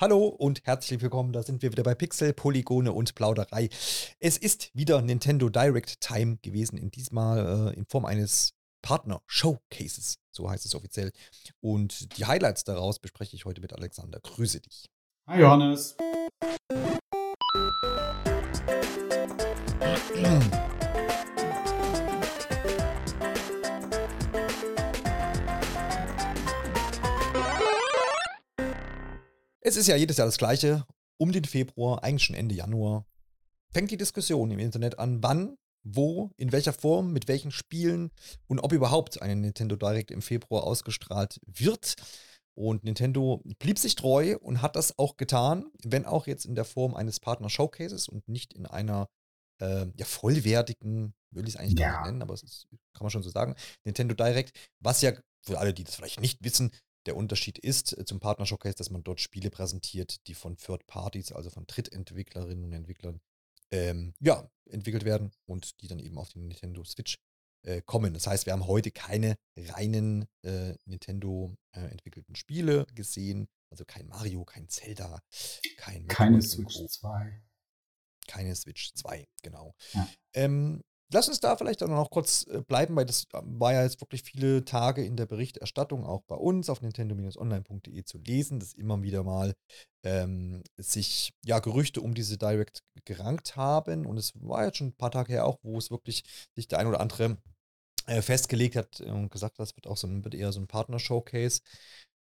[0.00, 1.32] Hallo und herzlich willkommen.
[1.32, 3.68] Da sind wir wieder bei Pixel, Polygone und Plauderei.
[4.20, 10.48] Es ist wieder Nintendo Direct Time gewesen, in diesmal äh, in Form eines Partner-Showcases, so
[10.48, 11.10] heißt es offiziell.
[11.60, 14.20] Und die Highlights daraus bespreche ich heute mit Alexander.
[14.20, 14.88] Grüße dich.
[15.26, 15.96] Hi Johannes.
[29.68, 30.86] Es ist ja jedes Jahr das Gleiche.
[31.18, 33.04] Um den Februar, eigentlich schon Ende Januar,
[33.70, 38.10] fängt die Diskussion im Internet an, wann, wo, in welcher Form, mit welchen Spielen
[38.46, 41.96] und ob überhaupt eine Nintendo Direct im Februar ausgestrahlt wird.
[42.54, 46.64] Und Nintendo blieb sich treu und hat das auch getan, wenn auch jetzt in der
[46.64, 49.06] Form eines Partner-Showcases und nicht in einer
[49.60, 51.90] äh, ja, vollwertigen, will ich es eigentlich ja.
[51.90, 53.54] gar nicht nennen, aber es ist, kann man schon so sagen,
[53.84, 55.12] Nintendo Direct, was ja
[55.42, 56.70] für alle, die das vielleicht nicht wissen,
[57.08, 60.86] der Unterschied ist äh, zum Partner Showcase, dass man dort Spiele präsentiert, die von Third
[60.86, 63.20] Parties, also von Drittentwicklerinnen und Entwicklern,
[63.70, 67.18] ähm, ja, entwickelt werden und die dann eben auf die Nintendo Switch
[67.62, 68.12] äh, kommen.
[68.12, 73.48] Das heißt, wir haben heute keine reinen äh, Nintendo äh, entwickelten Spiele gesehen.
[73.70, 75.22] Also kein Mario, kein Zelda,
[75.78, 77.42] kein Keine Switch 2.
[78.26, 79.74] Keine Switch 2, genau.
[79.94, 80.08] Ja.
[80.34, 83.82] Ähm, Lass uns da vielleicht auch noch kurz äh, bleiben, weil das äh, war ja
[83.82, 88.74] jetzt wirklich viele Tage in der Berichterstattung auch bei uns auf nintendo-online.de zu lesen, dass
[88.74, 89.54] immer wieder mal
[90.04, 94.04] ähm, sich ja Gerüchte um diese Direct gerankt haben.
[94.04, 96.78] Und es war jetzt schon ein paar Tage her auch, wo es wirklich sich der
[96.78, 97.38] ein oder andere
[98.06, 100.66] äh, festgelegt hat und gesagt hat, das wird auch so ein, wird eher so ein
[100.66, 101.60] Partner-Showcase.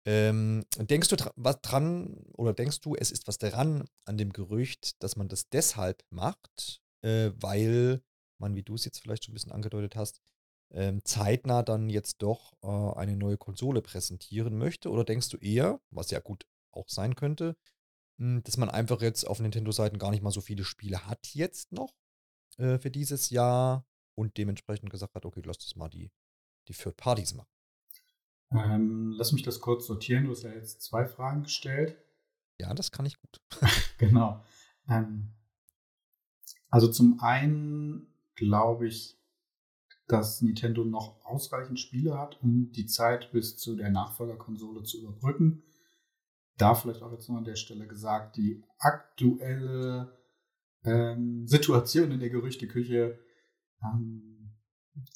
[0.06, 5.02] Ähm, denkst du was dran oder denkst du, es ist was daran an dem Gerücht,
[5.02, 8.02] dass man das deshalb macht, äh, weil
[8.38, 10.20] man, wie du es jetzt vielleicht schon ein bisschen angedeutet hast,
[10.70, 14.90] ähm, zeitnah dann jetzt doch äh, eine neue Konsole präsentieren möchte?
[14.90, 17.56] Oder denkst du eher, was ja gut auch sein könnte,
[18.18, 21.26] mh, hm, dass man einfach jetzt auf Nintendo-Seiten gar nicht mal so viele Spiele hat
[21.34, 21.94] jetzt noch
[22.58, 26.10] äh, für dieses Jahr und dementsprechend gesagt hat, okay, lass das mal die,
[26.68, 27.50] die Third Parties machen?
[28.52, 30.24] Ähm, lass mich das kurz sortieren.
[30.24, 31.96] Du hast ja jetzt zwei Fragen gestellt.
[32.58, 33.40] Ja, das kann ich gut.
[33.98, 34.44] genau.
[34.88, 35.32] Ähm,
[36.70, 39.18] also zum einen glaube ich,
[40.06, 45.64] dass Nintendo noch ausreichend Spiele hat, um die Zeit bis zu der Nachfolgerkonsole zu überbrücken.
[46.56, 50.16] Da vielleicht auch jetzt noch an der Stelle gesagt, die aktuelle
[50.84, 53.18] ähm, Situation in der Gerüchteküche,
[53.82, 54.52] ähm,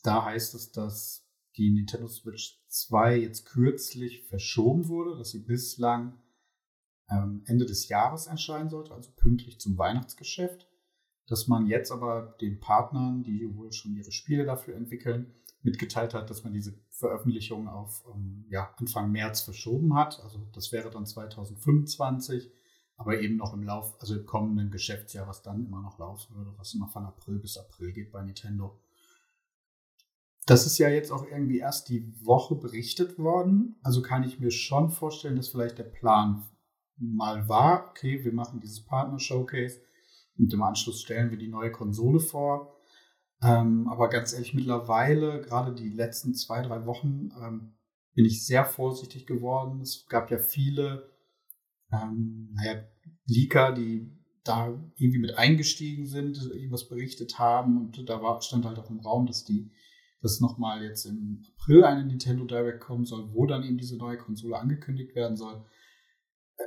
[0.03, 1.26] da heißt es, dass
[1.56, 6.20] die Nintendo Switch 2 jetzt kürzlich verschoben wurde, dass sie bislang
[7.10, 10.69] ähm, Ende des Jahres erscheinen sollte, also pünktlich zum Weihnachtsgeschäft
[11.30, 15.32] dass man jetzt aber den Partnern, die wohl schon ihre Spiele dafür entwickeln,
[15.62, 20.20] mitgeteilt hat, dass man diese Veröffentlichung auf ähm, ja, Anfang März verschoben hat.
[20.24, 22.50] Also das wäre dann 2025,
[22.96, 26.52] aber eben noch im Lauf, also im kommenden Geschäftsjahr, was dann immer noch laufen würde,
[26.56, 28.80] was immer von April bis April geht bei Nintendo.
[30.47, 33.76] Das ist ja jetzt auch irgendwie erst die Woche berichtet worden.
[33.84, 36.42] Also kann ich mir schon vorstellen, dass vielleicht der Plan
[36.97, 39.80] mal war, okay, wir machen dieses Partner-Showcase
[40.41, 42.77] und im Anschluss stellen wir die neue Konsole vor.
[43.43, 47.75] Ähm, aber ganz ehrlich, mittlerweile, gerade die letzten zwei, drei Wochen, ähm,
[48.15, 49.81] bin ich sehr vorsichtig geworden.
[49.81, 51.11] Es gab ja viele
[51.93, 52.83] ähm, naja,
[53.27, 54.11] Leaker, die
[54.45, 59.01] da irgendwie mit eingestiegen sind, irgendwas berichtet haben und da war, stand halt auch im
[59.01, 59.71] Raum, dass die
[60.22, 64.19] dass nochmal jetzt im April eine Nintendo Direct kommen soll, wo dann eben diese neue
[64.19, 65.65] Konsole angekündigt werden soll.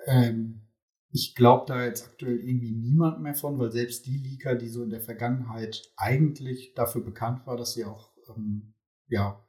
[0.08, 0.63] Ähm,
[1.16, 4.82] ich glaube da jetzt aktuell irgendwie niemand mehr von, weil selbst die Leaker, die so
[4.84, 8.74] in der Vergangenheit eigentlich dafür bekannt war, dass sie auch ähm,
[9.08, 9.48] ja,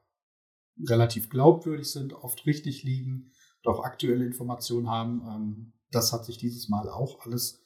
[0.86, 3.32] relativ glaubwürdig sind, oft richtig liegen,
[3.62, 7.64] doch aktuelle Informationen haben, ähm, das hat sich dieses Mal auch alles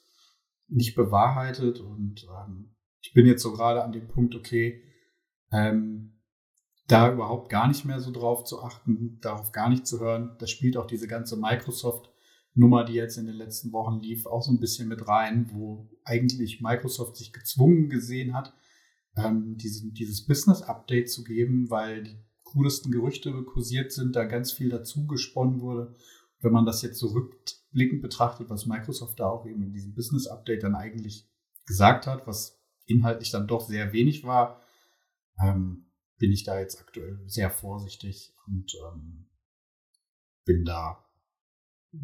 [0.68, 4.80] nicht bewahrheitet und ähm, ich bin jetzt so gerade an dem Punkt, okay,
[5.50, 6.22] ähm,
[6.86, 10.36] da überhaupt gar nicht mehr so drauf zu achten, darauf gar nicht zu hören.
[10.38, 12.10] Da spielt auch diese ganze Microsoft-
[12.58, 15.88] Nummer, die jetzt in den letzten Wochen lief, auch so ein bisschen mit rein, wo
[16.04, 18.52] eigentlich Microsoft sich gezwungen gesehen hat,
[19.16, 24.70] ähm, diesen, dieses Business-Update zu geben, weil die coolsten Gerüchte kursiert sind, da ganz viel
[24.70, 25.94] dazu gesponnen wurde.
[26.40, 27.14] Wenn man das jetzt so
[28.00, 31.28] betrachtet, was Microsoft da auch eben in diesem Business-Update dann eigentlich
[31.66, 34.60] gesagt hat, was inhaltlich dann doch sehr wenig war,
[35.40, 39.28] ähm, bin ich da jetzt aktuell sehr vorsichtig und ähm,
[40.44, 41.04] bin da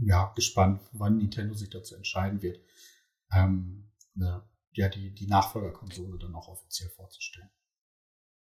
[0.00, 2.60] ja, gespannt, wann Nintendo sich dazu entscheiden wird,
[3.32, 4.42] ähm, ne,
[4.72, 7.50] ja, die, die Nachfolgerkonsole dann auch offiziell vorzustellen.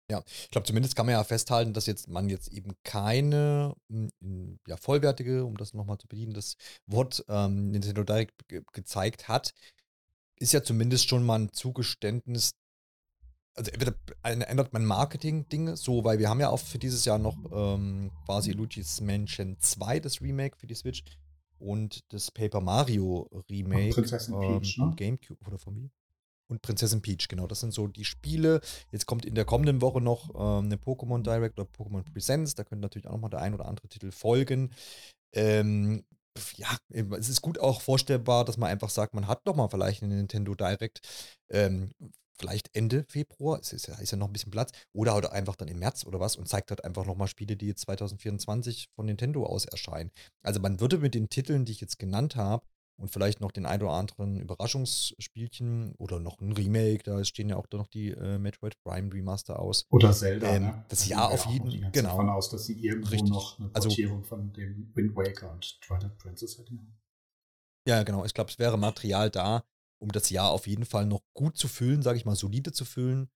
[0.09, 4.59] Ja, ich glaube, zumindest kann man ja festhalten, dass jetzt man jetzt eben keine hm,
[4.67, 9.53] ja, vollwertige, um das nochmal zu bedienen, das Wort ähm, Nintendo Direct ge gezeigt hat,
[10.35, 12.51] ist ja zumindest schon mal ein Zugeständnis.
[13.53, 17.37] Also entweder ändert man Marketing-Dinge so, weil wir haben ja auch für dieses Jahr noch
[17.51, 21.03] ähm, quasi Luigi's Mansion 2, das Remake für die Switch
[21.61, 23.93] und das Paper Mario Remake.
[23.93, 24.95] Prinzessin Peach, ähm, ne?
[24.95, 25.89] Gamecube oder von mir
[26.51, 27.47] und Prinzessin Peach, genau.
[27.47, 28.61] Das sind so die Spiele.
[28.91, 32.53] Jetzt kommt in der kommenden Woche noch ähm, eine Pokémon Direct oder Pokémon Presents.
[32.53, 34.71] Da könnte natürlich auch nochmal der ein oder andere Titel folgen.
[35.33, 36.03] Ähm,
[36.55, 40.03] ja, es ist gut auch vorstellbar, dass man einfach sagt, man hat noch mal vielleicht
[40.03, 41.01] eine Nintendo Direct,
[41.49, 41.91] ähm,
[42.41, 45.55] vielleicht Ende Februar, es ist ja, ist ja noch ein bisschen Platz, oder halt einfach
[45.55, 48.89] dann im März oder was und zeigt halt einfach noch mal Spiele, die jetzt 2024
[48.95, 50.11] von Nintendo aus erscheinen.
[50.43, 52.65] Also man würde mit den Titeln, die ich jetzt genannt habe,
[53.01, 57.01] und vielleicht noch den ein oder anderen Überraschungsspielchen oder noch ein Remake.
[57.03, 59.85] Da stehen ja auch da noch die äh, Metroid Prime Remaster aus.
[59.89, 60.47] Oder Zelda.
[60.47, 60.85] Ähm, ne?
[60.87, 61.91] Das Jahr auf jeden Fall.
[61.91, 62.09] Genau.
[62.09, 63.29] davon aus, dass sie irgendwo Richtig.
[63.31, 66.95] noch eine also Portierung also, von dem Wind Waker und Twilight Princess hätten.
[67.87, 68.23] Ja, genau.
[68.25, 69.63] Ich glaube, es wäre Material da,
[70.01, 72.85] um das Jahr auf jeden Fall noch gut zu füllen, sage ich mal, solide zu
[72.85, 73.29] füllen.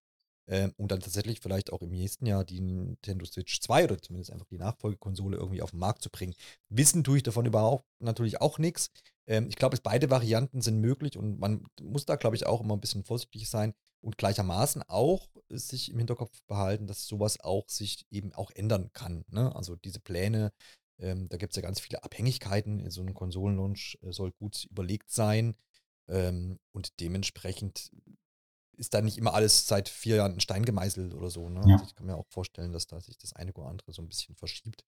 [0.48, 4.32] Ähm, und dann tatsächlich vielleicht auch im nächsten Jahr die Nintendo Switch 2 oder zumindest
[4.32, 6.36] einfach die Nachfolgekonsole irgendwie auf den Markt zu bringen.
[6.70, 8.92] Wissen tue ich davon überhaupt natürlich auch nichts.
[9.28, 12.76] Ähm, ich glaube, beide Varianten sind möglich und man muss da, glaube ich, auch immer
[12.76, 18.06] ein bisschen vorsichtig sein und gleichermaßen auch sich im Hinterkopf behalten, dass sowas auch sich
[18.12, 19.26] eben auch ändern kann.
[19.30, 19.56] Ne?
[19.56, 20.52] Also diese Pläne,
[21.00, 22.90] ähm, da gibt es ja ganz viele Abhängigkeiten.
[22.92, 25.56] So ein Konsolenlaunch äh, soll gut überlegt sein.
[26.08, 27.92] Ähm, und dementsprechend
[28.78, 31.50] ist da nicht immer alles seit vier Jahren in Stein gemeißelt oder so.
[31.50, 31.62] Ne?
[31.66, 31.74] Ja.
[31.76, 34.10] Also ich kann mir auch vorstellen, dass da sich das eine oder andere so ein
[34.10, 34.84] bisschen verschiebt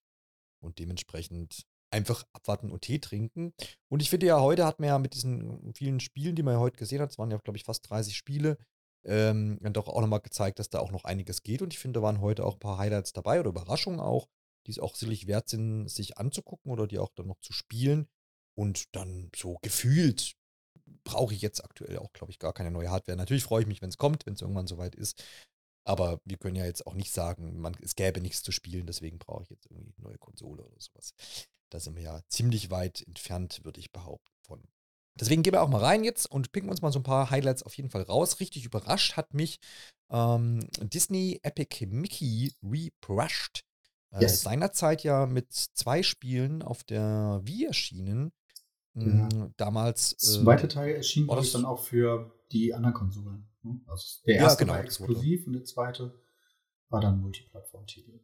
[0.59, 3.53] und dementsprechend einfach abwarten und Tee trinken.
[3.89, 6.59] Und ich finde ja, heute hat man ja mit diesen vielen Spielen, die man ja
[6.59, 8.57] heute gesehen hat, es waren ja, glaube ich, fast 30 Spiele,
[9.05, 11.61] ähm, dann doch auch nochmal gezeigt, dass da auch noch einiges geht.
[11.61, 14.27] Und ich finde, da waren heute auch ein paar Highlights dabei oder Überraschungen auch,
[14.65, 18.07] die es auch sicherlich wert sind, sich anzugucken oder die auch dann noch zu spielen.
[18.53, 20.35] Und dann so gefühlt
[21.03, 23.17] brauche ich jetzt aktuell auch, glaube ich, gar keine neue Hardware.
[23.17, 25.23] Natürlich freue ich mich, wenn es kommt, wenn es irgendwann soweit ist.
[25.85, 29.19] Aber wir können ja jetzt auch nicht sagen, man, es gäbe nichts zu spielen, deswegen
[29.19, 31.13] brauche ich jetzt irgendwie eine neue Konsole oder sowas.
[31.69, 34.63] Da sind wir ja ziemlich weit entfernt, würde ich behaupten, von.
[35.15, 37.63] Deswegen gehen wir auch mal rein jetzt und picken uns mal so ein paar Highlights
[37.63, 38.39] auf jeden Fall raus.
[38.39, 39.59] Richtig überrascht hat mich
[40.11, 43.63] ähm, Disney Epic Mickey Rebrushed.
[44.11, 44.41] Äh, yes.
[44.41, 48.31] Seinerzeit ja mit zwei Spielen auf der Wii erschienen.
[48.99, 49.29] Ja.
[49.31, 50.15] Hm, damals.
[50.17, 53.47] Der zweite äh, Teil erschien das dann auch für die anderen Konsolen.
[53.63, 53.81] Ne?
[53.87, 56.13] Also der erste ja, genau, war exklusiv und der zweite
[56.89, 58.19] war dann Multiplattform-Titel.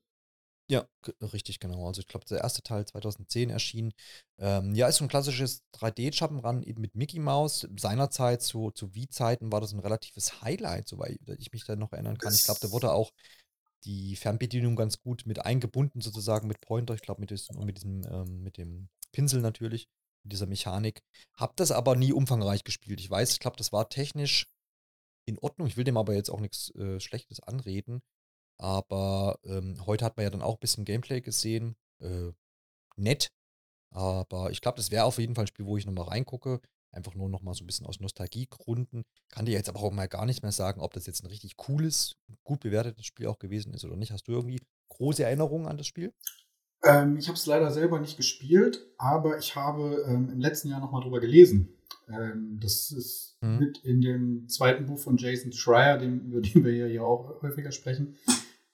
[0.69, 0.87] Ja,
[1.21, 1.87] richtig, genau.
[1.87, 3.93] Also ich glaube, der erste Teil 2010 erschien.
[4.39, 7.67] Ähm, ja, ist so ein klassisches 3D-Schappenrand eben mit Mickey Mouse.
[7.77, 12.17] Seinerzeit, zu, zu Wii-Zeiten, war das ein relatives Highlight, soweit ich mich da noch erinnern
[12.17, 12.33] kann.
[12.33, 13.11] Ich glaube, da wurde auch
[13.83, 16.93] die Fernbedienung ganz gut mit eingebunden, sozusagen mit Pointer.
[16.93, 19.89] Ich glaube, mit, mit diesem, ähm, mit dem Pinsel natürlich
[20.23, 21.01] dieser Mechanik.
[21.37, 22.99] Hab das aber nie umfangreich gespielt.
[22.99, 24.47] Ich weiß, ich glaube, das war technisch
[25.25, 25.67] in Ordnung.
[25.67, 28.01] Ich will dem aber jetzt auch nichts äh, Schlechtes anreden.
[28.57, 31.75] Aber ähm, heute hat man ja dann auch ein bisschen Gameplay gesehen.
[31.99, 32.31] Äh,
[32.95, 33.31] nett.
[33.91, 36.61] Aber ich glaube, das wäre auf jeden Fall ein Spiel, wo ich nochmal reingucke.
[36.91, 39.03] Einfach nur nochmal so ein bisschen aus Nostalgiegründen.
[39.29, 41.57] Kann dir jetzt aber auch mal gar nicht mehr sagen, ob das jetzt ein richtig
[41.57, 44.11] cooles, gut bewertetes Spiel auch gewesen ist oder nicht.
[44.11, 46.13] Hast du irgendwie große Erinnerungen an das Spiel?
[46.85, 50.81] Ähm, ich habe es leider selber nicht gespielt, aber ich habe ähm, im letzten Jahr
[50.81, 51.69] nochmal drüber gelesen.
[52.09, 53.59] Ähm, das ist mhm.
[53.59, 57.71] mit in dem zweiten Buch von Jason Schreier, dem, über den wir ja auch häufiger
[57.71, 58.15] sprechen,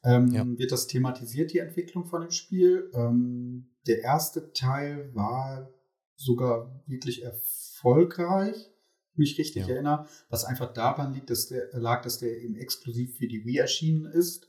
[0.03, 0.45] ähm, ja.
[0.57, 2.89] wird das thematisiert, die Entwicklung von dem Spiel.
[2.93, 5.69] Ähm, der erste Teil war
[6.15, 8.71] sogar wirklich erfolgreich,
[9.15, 9.73] mich richtig ja.
[9.73, 13.57] erinnere, was einfach daran liegt, dass der, lag, dass der eben exklusiv für die Wii
[13.57, 14.48] erschienen ist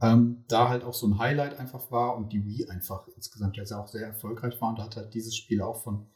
[0.00, 3.64] ähm, da halt auch so ein Highlight einfach war und die Wii einfach insgesamt ja
[3.78, 6.06] auch sehr erfolgreich war und da hat halt dieses Spiel auch von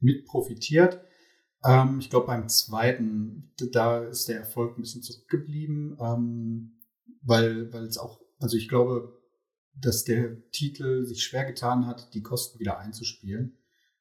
[0.00, 1.00] mit profitiert.
[1.64, 6.78] Ähm, ich glaube, beim zweiten, da ist der Erfolg ein bisschen zurückgeblieben, ähm,
[7.22, 9.20] weil, es auch, also ich glaube,
[9.74, 13.58] dass der Titel sich schwer getan hat, die Kosten wieder einzuspielen,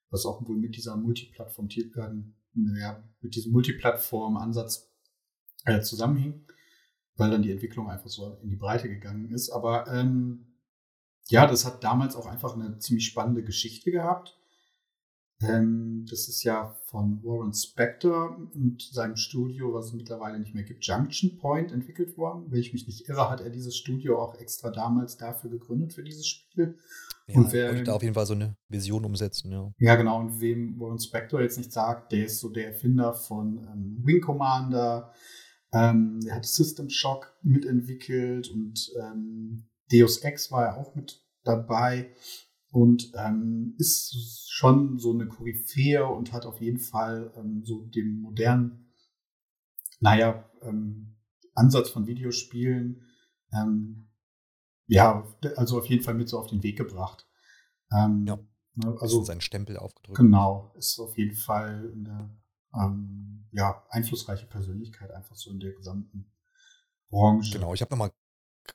[0.10, 4.90] was auch wohl mit dieser Multiplattform, äh, ja, mit diesem Multiplattform-Ansatz
[5.66, 6.49] äh, zusammenhing
[7.20, 9.50] weil dann die Entwicklung einfach so in die Breite gegangen ist.
[9.50, 10.46] Aber ähm,
[11.28, 14.38] ja, das hat damals auch einfach eine ziemlich spannende Geschichte gehabt.
[15.42, 20.64] Ähm, das ist ja von Warren Spector und seinem Studio, was es mittlerweile nicht mehr
[20.64, 22.46] gibt, Junction Point entwickelt worden.
[22.50, 26.04] Wenn ich mich nicht irre, hat er dieses Studio auch extra damals dafür gegründet für
[26.04, 26.78] dieses Spiel.
[27.28, 29.72] Ja, und wer da auf jeden Fall so eine Vision umsetzen, ja.
[29.78, 30.20] Ja, genau.
[30.20, 34.22] Und wem Warren Spector jetzt nicht sagt, der ist so der Erfinder von ähm, Wing
[34.22, 35.14] Commander,
[35.72, 42.14] Ähm, er hat System Shock mitentwickelt und ähm, Deus Ex war ja auch mit dabei
[42.72, 48.22] und ähm, ist schon so eine Koryphäe und hat auf jeden Fall ähm, so den
[48.22, 48.94] modernen,
[50.00, 51.18] naja, ähm,
[51.56, 53.04] Ansatz von Videospielen,
[53.54, 54.08] ähm,
[54.88, 57.28] ja, also auf jeden Fall mit so auf den Weg gebracht.
[57.92, 58.40] Ja.
[58.76, 60.18] Ne, also seinen Stempel aufgedrückt.
[60.18, 62.39] Genau, ist auf jeden Fall eine
[62.74, 66.32] ähm, ja, einflussreiche Persönlichkeit einfach so in der gesamten
[67.10, 67.54] Branche.
[67.54, 68.12] Genau, ich habe nochmal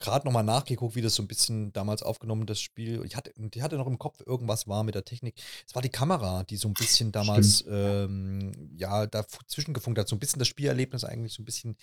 [0.00, 3.04] gerade nochmal nachgeguckt, wie das so ein bisschen damals aufgenommen, das Spiel.
[3.04, 5.40] Ich hatte, ich hatte noch im Kopf, irgendwas war mit der Technik.
[5.66, 10.16] Es war die Kamera, die so ein bisschen damals, ähm, ja, dazwischen gefunkt hat, so
[10.16, 11.76] ein bisschen das Spielerlebnis eigentlich so ein bisschen,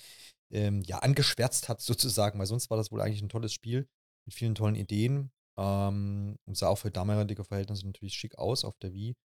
[0.51, 3.87] ähm, ja, angeschwärzt hat sozusagen, weil sonst war das wohl eigentlich ein tolles Spiel
[4.25, 5.31] mit vielen tollen Ideen.
[5.57, 9.15] Ähm, und sah auch für damalige Verhältnisse natürlich schick aus auf der Wii.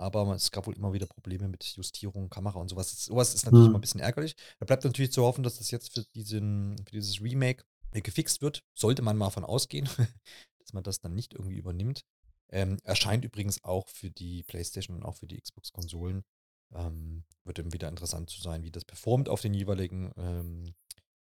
[0.00, 3.04] Aber es gab wohl immer wieder Probleme mit Justierung, Kamera und sowas.
[3.04, 3.70] Sowas ist natürlich mhm.
[3.70, 4.34] immer ein bisschen ärgerlich.
[4.58, 8.40] Da bleibt natürlich zu hoffen, dass das jetzt für, diesen, für dieses Remake äh, gefixt
[8.40, 8.64] wird.
[8.74, 9.86] Sollte man mal von ausgehen,
[10.58, 12.06] dass man das dann nicht irgendwie übernimmt.
[12.48, 16.24] Ähm, erscheint übrigens auch für die PlayStation und auch für die Xbox-Konsolen.
[16.72, 20.74] Ähm, wird dann wieder interessant zu sein, wie das performt auf den jeweiligen ähm,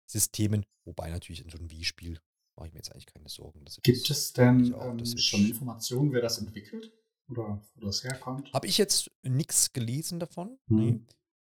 [0.07, 0.65] Systemen.
[0.85, 2.21] Wobei natürlich in so einem Wii-Spiel
[2.55, 3.65] mache ich mir jetzt eigentlich keine Sorgen.
[3.83, 6.93] Gibt es denn ähm, schon Informationen, wer das entwickelt?
[7.31, 8.53] Oder wo das herkommt?
[8.53, 10.59] Habe ich jetzt nichts gelesen davon.
[10.67, 10.79] Mhm.
[10.79, 11.01] Nee.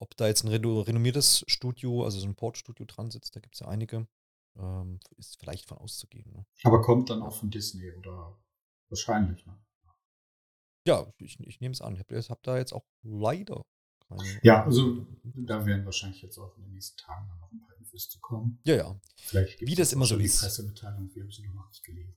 [0.01, 3.61] Ob da jetzt ein renommiertes Studio, also so ein Portstudio dran sitzt, da gibt es
[3.61, 4.07] ja einige,
[4.57, 6.31] ähm, ist vielleicht von auszugehen.
[6.33, 6.47] Ne?
[6.63, 8.39] Aber kommt dann auch von Disney oder
[8.89, 9.59] wahrscheinlich, ne?
[10.87, 11.95] Ja, ich, ich nehme es an.
[11.95, 13.67] Ich habe hab da jetzt auch leider
[14.09, 14.41] keine.
[14.43, 18.09] Ja, also da werden wahrscheinlich jetzt auch in den nächsten Tagen noch ein paar Infos
[18.09, 18.61] zu kommen.
[18.65, 19.01] Ja, ja.
[19.17, 20.41] Vielleicht Wie das immer so ist.
[20.41, 22.17] Die Pressemitteilung, wir haben sie noch nicht gelesen.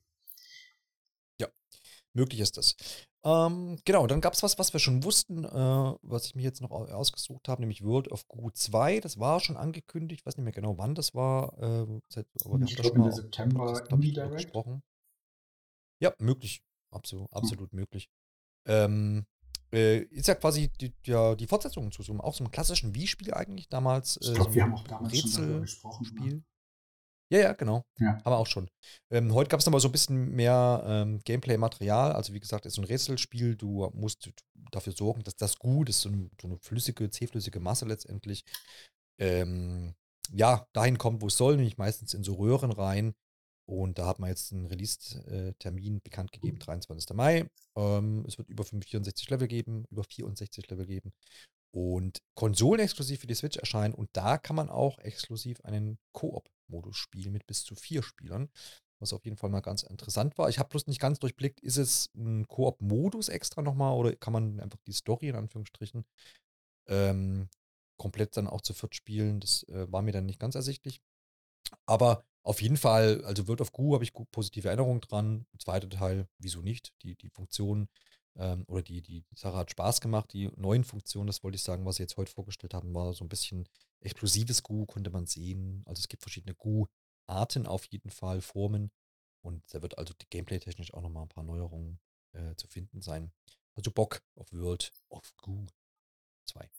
[2.14, 2.76] Möglich ist das.
[3.24, 6.62] Ähm, genau, dann gab es was, was wir schon wussten, äh, was ich mir jetzt
[6.62, 9.00] noch ausgesucht habe, nämlich World of Goo 2.
[9.00, 11.58] Das war schon angekündigt, ich weiß nicht mehr genau, wann das war.
[11.62, 14.44] Äh, seit, aber ich glaube, Ende September Indie Direct.
[14.44, 14.82] Gesprochen.
[16.02, 16.64] Ja, möglich.
[16.90, 17.38] Absolut, hm.
[17.38, 17.80] absolut hm.
[17.80, 18.10] möglich.
[18.68, 19.26] Ähm,
[19.72, 22.94] äh, ist ja quasi die, ja, die Fortsetzung zu so einem, auch so einem klassischen
[22.94, 24.18] Wii-Spiel eigentlich damals.
[24.22, 26.08] ich glaube, so wir haben auch damals Rätsel schon darüber gesprochen.
[26.16, 26.44] Ne?
[27.32, 27.86] Ja, ja, genau.
[27.98, 28.18] Ja.
[28.26, 28.70] Haben wir auch schon.
[29.10, 32.12] Ähm, heute gab es nochmal so ein bisschen mehr ähm, Gameplay-Material.
[32.12, 33.56] Also, wie gesagt, ist so ein Rätselspiel.
[33.56, 34.30] Du musst
[34.72, 38.44] dafür sorgen, dass das gut ist, so eine, so eine flüssige, zähflüssige Masse letztendlich.
[39.18, 39.96] Ähm,
[40.34, 43.14] ja, dahin kommt, wo es soll, nämlich meistens in so Röhren rein.
[43.66, 47.16] Und da hat man jetzt einen Release-Termin bekannt gegeben, 23.
[47.16, 47.48] Mai.
[47.78, 51.14] Ähm, es wird über 64 Level geben, über 64 Level geben
[51.74, 53.94] und konsolenexklusiv für die Switch erscheinen.
[53.94, 55.98] Und da kann man auch exklusiv einen
[56.72, 58.50] Koop-Modus spielen mit bis zu vier Spielern,
[59.00, 60.50] was auf jeden Fall mal ganz interessant war.
[60.50, 64.60] Ich habe bloß nicht ganz durchblickt, ist es ein Koop-Modus extra nochmal oder kann man
[64.60, 66.06] einfach die Story in Anführungsstrichen
[66.88, 67.50] ähm,
[67.98, 69.40] komplett dann auch zu viert spielen?
[69.40, 71.02] Das äh, war mir dann nicht ganz ersichtlich.
[71.86, 75.46] Aber auf jeden Fall, also World of Goo habe ich positive Erinnerungen dran.
[75.60, 76.92] Zweiter Teil, wieso nicht?
[77.04, 77.88] Die, die Funktion
[78.38, 80.32] ähm, oder die, die, die Sache hat Spaß gemacht.
[80.34, 83.24] Die neuen Funktionen, das wollte ich sagen, was sie jetzt heute vorgestellt haben, war so
[83.26, 83.68] ein bisschen
[84.00, 85.84] explosives Gu, konnte man sehen.
[85.86, 88.92] Also es gibt verschiedene Gu-Arten auf jeden Fall, Formen.
[89.44, 92.00] Und da wird also gameplay-technisch auch nochmal ein paar Neuerungen
[92.34, 93.32] äh, zu finden sein.
[93.76, 95.66] Also Bock auf World of Goo
[96.46, 96.70] 2.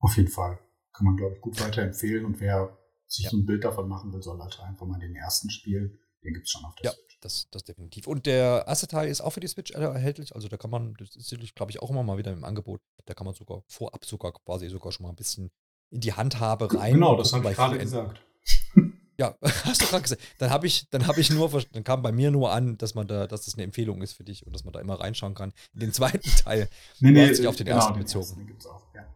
[0.00, 0.58] Auf jeden Fall.
[0.92, 2.24] Kann man, glaube ich, gut weiterempfehlen.
[2.24, 3.30] Und wer sich ja.
[3.30, 5.98] so ein Bild davon machen will, soll halt einfach mal den ersten spielen.
[6.24, 7.18] Den gibt es schon auf der ja, Switch.
[7.20, 8.06] Das, das definitiv.
[8.06, 10.34] Und der erste Teil ist auch für die Switch erhältlich.
[10.34, 12.80] Also da kann man, das ist, glaube ich, auch immer mal wieder im Angebot.
[13.04, 15.50] Da kann man sogar vorab sogar quasi sogar schon mal ein bisschen
[15.90, 16.94] in die Handhabe rein.
[16.94, 18.20] Genau, das habe ich gerade gesagt.
[19.16, 20.22] Ja, hast du gerade gesagt.
[20.38, 23.06] Dann habe ich, dann habe ich nur, dann kam bei mir nur an, dass man
[23.06, 25.52] da, dass das eine Empfehlung ist für dich und dass man da immer reinschauen kann.
[25.72, 26.68] In den zweiten Teil.
[26.98, 28.34] nee, nee, sich auf den genau, ersten bezogen.
[28.36, 29.06] Den gibt's auch, ja.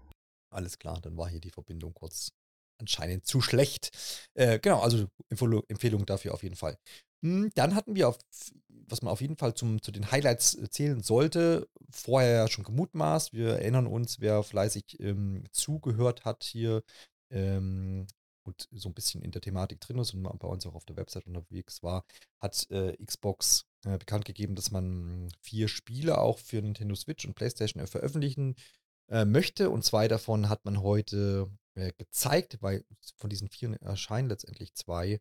[0.50, 2.31] Alles klar, dann war hier die Verbindung kurz
[2.78, 3.90] anscheinend zu schlecht.
[4.35, 6.78] Äh, genau, also Empfehlung dafür auf jeden Fall.
[7.23, 8.18] Hm, dann hatten wir, auf,
[8.68, 12.64] was man auf jeden Fall zum, zu den Highlights äh, zählen sollte, vorher ja schon
[12.64, 13.32] gemutmaßt.
[13.32, 16.82] Wir erinnern uns, wer fleißig ähm, zugehört hat hier
[17.30, 18.06] ähm,
[18.44, 20.97] und so ein bisschen in der Thematik drin ist und bei uns auch auf der
[20.97, 22.04] Website unterwegs war,
[22.40, 27.35] hat äh, Xbox äh, bekannt gegeben, dass man vier Spiele auch für Nintendo Switch und
[27.35, 28.54] PlayStation veröffentlichen
[29.11, 29.70] äh, möchte.
[29.70, 32.85] Und zwei davon hat man heute äh, gezeigt, weil
[33.16, 35.20] von diesen vier erscheinen letztendlich zwei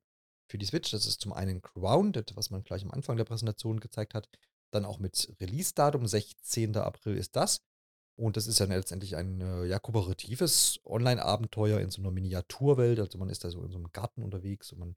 [0.50, 0.92] für die Switch.
[0.92, 4.28] Das ist zum einen Grounded, was man gleich am Anfang der Präsentation gezeigt hat.
[4.72, 6.76] Dann auch mit Release-Datum, 16.
[6.78, 7.62] April ist das.
[8.20, 13.00] Und das ist ja letztendlich ein äh, ja, kooperatives Online-Abenteuer in so einer Miniaturwelt.
[13.00, 14.96] Also man ist da so in so einem Garten unterwegs und man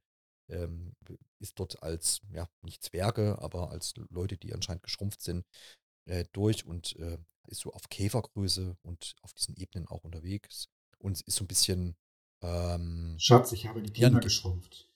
[0.48, 0.94] ähm,
[1.38, 5.44] ist dort als, ja, nicht Zwerge, aber als Leute, die anscheinend geschrumpft sind,
[6.06, 10.68] äh, durch und äh, ist so auf Käfergröße und auf diesen Ebenen auch unterwegs.
[11.00, 11.96] Und ist so ein bisschen
[12.42, 14.88] Ähm, Schatz, ich habe die Kinder ja, geschrumpft.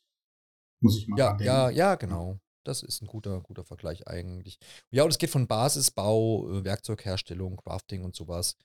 [0.81, 2.39] Muss ich mal Ja, ja, ja, genau.
[2.65, 4.59] Das ist ein guter, guter Vergleich eigentlich.
[4.91, 8.57] Ja, und es geht von Basisbau, äh, Werkzeugherstellung, Crafting und sowas.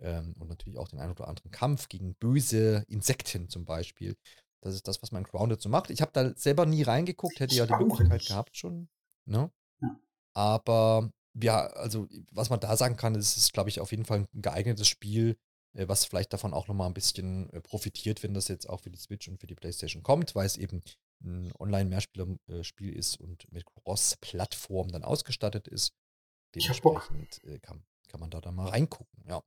[0.00, 4.16] Ähm, und natürlich auch den einen oder anderen Kampf gegen böse Insekten zum Beispiel.
[4.60, 5.90] Das ist das, was mein Grounded so macht.
[5.90, 8.88] Ich habe da selber nie reingeguckt, hätte ja die Möglichkeit gehabt schon.
[9.24, 9.50] Ne?
[9.80, 10.00] Ja.
[10.34, 14.26] Aber ja, also was man da sagen kann, ist, ist glaube ich, auf jeden Fall
[14.32, 15.36] ein geeignetes Spiel,
[15.72, 18.98] was vielleicht davon auch nochmal ein bisschen äh, profitiert, wenn das jetzt auch für die
[18.98, 20.82] Switch und für die PlayStation kommt, weil es eben
[21.22, 25.92] ein Online-Mehrspieler-Spiel ist und mit Cross-Plattform dann ausgestattet ist.
[26.54, 29.42] Dementsprechend äh, kann, kann man da dann mal reingucken, ja.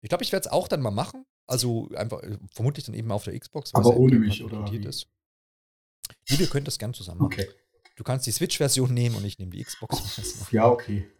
[0.00, 1.24] Ich glaube, ich werde es auch dann mal machen.
[1.48, 3.74] Also einfach, vermutlich dann eben auf der Xbox.
[3.74, 4.70] Aber ohne mich, oder?
[4.72, 5.08] Ist.
[6.28, 7.32] Nee, wir können das gern zusammen machen.
[7.32, 7.48] Okay.
[7.96, 10.46] Du kannst die Switch-Version nehmen und ich nehme die Xbox-Version.
[10.50, 11.10] Ja, okay.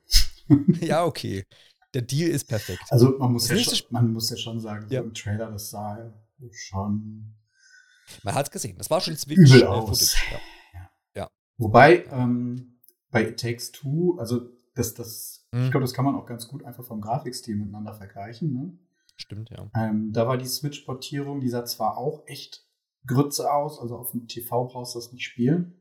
[0.81, 1.47] ja, okay.
[1.97, 2.83] Der Deal ist perfekt.
[2.91, 5.01] Also man muss, ja schon, man muss ja schon sagen, ja.
[5.01, 6.13] so im Trailer, das sah
[6.53, 7.35] schon.
[8.23, 8.77] Man hat es gesehen.
[8.77, 9.39] Das war schon Switch.
[9.39, 10.15] Übel aus.
[10.31, 10.39] Ja.
[10.75, 10.91] ja.
[11.15, 11.31] ja.
[11.57, 14.43] Wobei ähm, bei It Takes Two, also
[14.75, 15.65] das, das, mhm.
[15.65, 18.53] ich glaube, das kann man auch ganz gut einfach vom Grafikstil miteinander vergleichen.
[18.53, 18.79] Ne?
[19.17, 19.71] Stimmt, ja.
[19.75, 22.69] Ähm, da war die Switch-Portierung, die sah zwar auch echt
[23.07, 25.81] Grütze aus, also auf dem TV brauchst du das nicht spielen.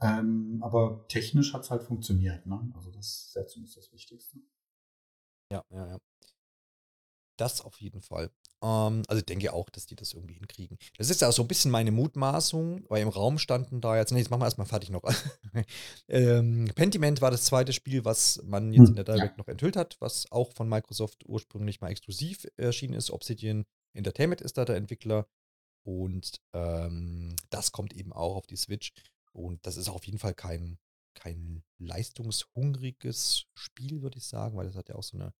[0.00, 2.46] Ähm, aber technisch hat es halt funktioniert.
[2.46, 2.72] Ne?
[2.74, 4.38] Also das ist ja zumindest das Wichtigste.
[5.52, 5.98] Ja, ja, ja.
[7.36, 8.30] Das auf jeden Fall.
[8.62, 10.78] Ähm, also ich denke auch, dass die das irgendwie hinkriegen.
[10.96, 14.12] Das ist ja auch so ein bisschen meine Mutmaßung, weil im Raum standen da jetzt,
[14.12, 15.02] nee, jetzt machen wir erstmal fertig noch.
[16.08, 19.36] ähm, Pentiment war das zweite Spiel, was man jetzt hm, in der Direct ja.
[19.36, 23.10] noch enthüllt hat, was auch von Microsoft ursprünglich mal exklusiv erschienen ist.
[23.10, 25.26] Obsidian Entertainment ist da der Entwickler.
[25.84, 28.92] Und ähm, das kommt eben auch auf die Switch.
[29.32, 30.78] Und das ist auf jeden Fall kein,
[31.14, 35.34] kein leistungshungriges Spiel, würde ich sagen, weil das hat ja auch so eine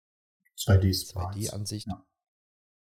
[0.59, 1.88] 2D-Ansicht.
[1.88, 2.06] 2D ja.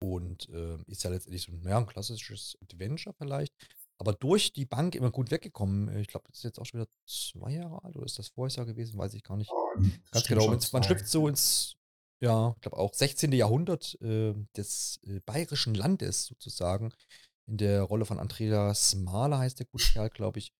[0.03, 3.53] Und äh, ist ja letztendlich so ja, ein klassisches Adventure vielleicht.
[3.99, 5.97] Aber durch die Bank immer gut weggekommen.
[5.97, 8.55] Ich glaube, das ist jetzt auch schon wieder zwei Jahre alt oder ist das vorher
[8.55, 9.51] Jahr gewesen, weiß ich gar nicht.
[9.51, 9.73] Oh,
[10.11, 10.49] Ganz genau.
[10.49, 11.77] Man, man schlüpft so ins,
[12.21, 13.33] ja, ich glaube auch 16.
[13.33, 16.93] Jahrhundert äh, des äh, bayerischen Landes sozusagen.
[17.49, 20.53] In der Rolle von Andreas Mahler heißt der gute Kerl, glaube ich.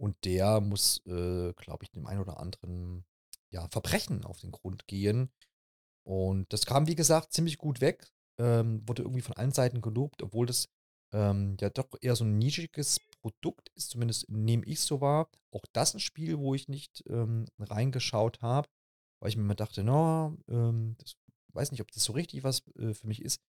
[0.00, 3.04] Und der muss, äh, glaube ich, dem einen oder anderen
[3.50, 5.30] ja, Verbrechen auf den Grund gehen.
[6.04, 8.08] Und das kam, wie gesagt, ziemlich gut weg.
[8.38, 10.68] Ähm, wurde irgendwie von allen Seiten gelobt, obwohl das
[11.12, 15.28] ähm, ja doch eher so ein nischiges Produkt ist, zumindest nehme ich so wahr.
[15.52, 18.68] Auch das ein Spiel, wo ich nicht ähm, reingeschaut habe,
[19.20, 21.16] weil ich mir immer dachte, no, ähm, das
[21.52, 23.40] weiß nicht, ob das so richtig was äh, für mich ist.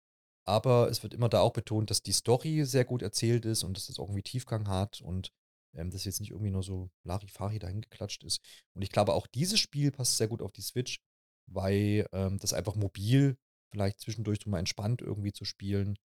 [0.46, 3.78] Aber es wird immer da auch betont, dass die Story sehr gut erzählt ist und
[3.78, 5.32] dass das auch irgendwie Tiefgang hat und
[5.76, 8.42] ähm, dass jetzt nicht irgendwie nur so Larifari dahin geklatscht ist.
[8.74, 11.00] Und ich glaube, auch dieses Spiel passt sehr gut auf die Switch,
[11.48, 13.38] weil ähm, das einfach mobil
[13.72, 15.98] vielleicht zwischendurch mal entspannt irgendwie zu spielen.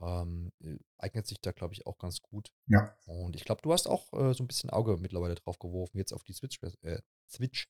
[0.00, 2.50] Ähm, äh, eignet sich da, glaube ich, auch ganz gut.
[2.66, 2.96] Ja.
[3.06, 6.12] Und ich glaube, du hast auch äh, so ein bisschen Auge mittlerweile drauf geworfen, jetzt
[6.12, 6.78] auf die Switch-Version.
[6.82, 7.68] Äh, Switch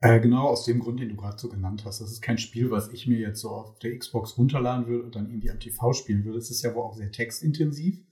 [0.00, 2.00] äh, genau aus dem Grund, den du gerade so genannt hast.
[2.00, 5.14] Das ist kein Spiel, was ich mir jetzt so auf der Xbox runterladen würde und
[5.14, 6.38] dann irgendwie am TV spielen würde.
[6.38, 8.02] Es ist ja wohl auch sehr textintensiv.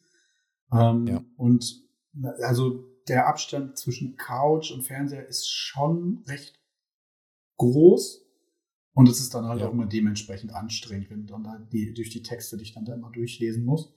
[0.71, 1.25] Ähm, ja.
[1.37, 1.83] Und
[2.43, 6.58] also der Abstand zwischen Couch und Fernseher ist schon recht
[7.59, 8.25] groß.
[8.95, 9.69] Und es ist dann halt ja.
[9.69, 12.95] auch immer dementsprechend anstrengend, wenn du dann da die, durch die Texte dich dann da
[12.95, 13.93] immer durchlesen musst.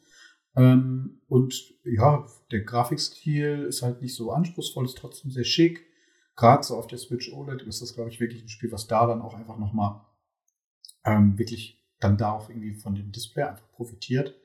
[0.55, 5.85] Ähm, und ja, der Grafikstil ist halt nicht so anspruchsvoll, ist trotzdem sehr schick.
[6.35, 9.05] Gerade so auf der Switch OLED ist das, glaube ich, wirklich ein Spiel, was da
[9.07, 10.01] dann auch einfach nochmal
[11.05, 14.35] ähm, wirklich dann da auch irgendwie von dem Display einfach profitiert.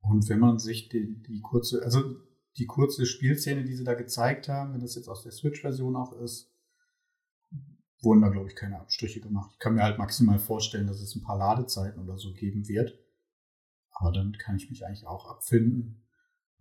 [0.00, 2.16] Und wenn man sich die, die kurze, also
[2.58, 6.12] die kurze Spielszene, die sie da gezeigt haben, wenn das jetzt aus der Switch-Version auch
[6.20, 6.51] ist,
[8.02, 9.50] wurden da, glaube ich, keine Abstriche gemacht.
[9.52, 12.98] Ich kann mir halt maximal vorstellen, dass es ein paar Ladezeiten oder so geben wird.
[13.90, 16.04] Aber damit kann ich mich eigentlich auch abfinden.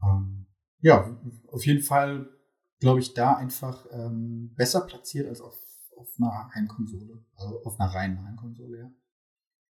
[0.04, 0.46] Ähm,
[0.80, 2.30] ja, auf jeden Fall,
[2.80, 5.58] glaube ich, da einfach ähm, besser platziert als auf,
[5.96, 7.26] auf einer Heimkonsole.
[7.36, 8.92] Also auf einer reinen Heimkonsole, ja.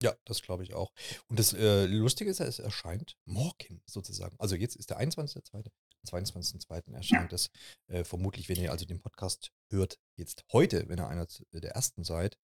[0.03, 0.93] Ja, das glaube ich auch.
[1.29, 4.37] Und das äh, Lustige ist, es erscheint morgen sozusagen.
[4.39, 5.71] Also jetzt ist der 21.2.
[6.05, 6.93] 22.02.
[6.93, 7.51] erscheint es.
[7.87, 12.05] Äh, vermutlich, wenn ihr also den Podcast hört, jetzt heute, wenn ihr einer der ersten
[12.05, 12.39] seid,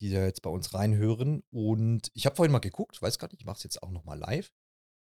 [0.00, 1.42] die da jetzt bei uns reinhören.
[1.50, 4.18] Und ich habe vorhin mal geguckt, weiß gar nicht, ich mache es jetzt auch nochmal
[4.18, 4.52] live.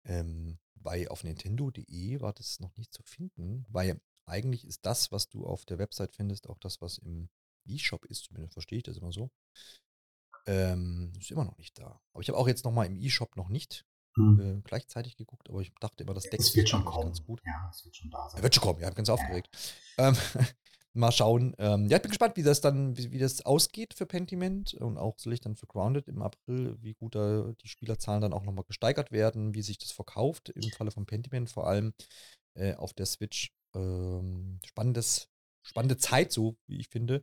[0.04, 5.28] Ähm, bei auf Nintendo.de war das noch nicht zu finden, weil eigentlich ist das, was
[5.28, 7.28] du auf der Website findest, auch das, was im
[7.64, 9.30] E-Shop ist, zumindest verstehe ich das immer so.
[10.46, 12.00] Ähm, ist immer noch nicht da.
[12.12, 13.84] Aber ich habe auch jetzt nochmal im E-Shop noch nicht
[14.16, 14.40] hm.
[14.40, 17.06] äh, gleichzeitig geguckt, aber ich dachte immer, das deckt sich wird schon kommen.
[17.06, 17.40] ganz gut.
[17.44, 18.40] Ja, es wird schon da sein.
[18.40, 19.48] Er wird schon kommen, ja, ich bin ganz aufgeregt.
[19.98, 20.16] Ähm,
[20.96, 21.54] mal schauen.
[21.58, 24.98] Ähm, ja, ich bin gespannt, wie das dann, wie, wie, das ausgeht für Pentiment und
[24.98, 28.64] auch sicherlich dann für Grounded im April, wie gut da die Spielerzahlen dann auch nochmal
[28.64, 31.92] gesteigert werden, wie sich das verkauft, im Falle von Pentiment vor allem
[32.54, 33.52] äh, auf der Switch.
[33.74, 35.28] Ähm, spannendes,
[35.62, 37.22] spannende Zeit, so wie ich finde.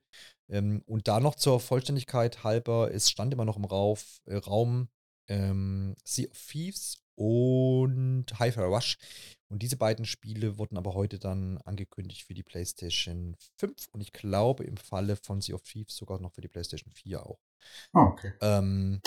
[0.49, 4.89] Ähm, und da noch zur Vollständigkeit halber, es stand immer noch im Rauf, äh, Raum
[5.27, 8.97] ähm, Sea of Thieves und Hi-Fi Rush.
[9.49, 14.11] Und diese beiden Spiele wurden aber heute dann angekündigt für die PlayStation 5 und ich
[14.11, 17.39] glaube im Falle von Sea of Thieves sogar noch für die PlayStation 4 auch.
[17.93, 18.33] Ah, okay.
[18.41, 18.99] Ähm,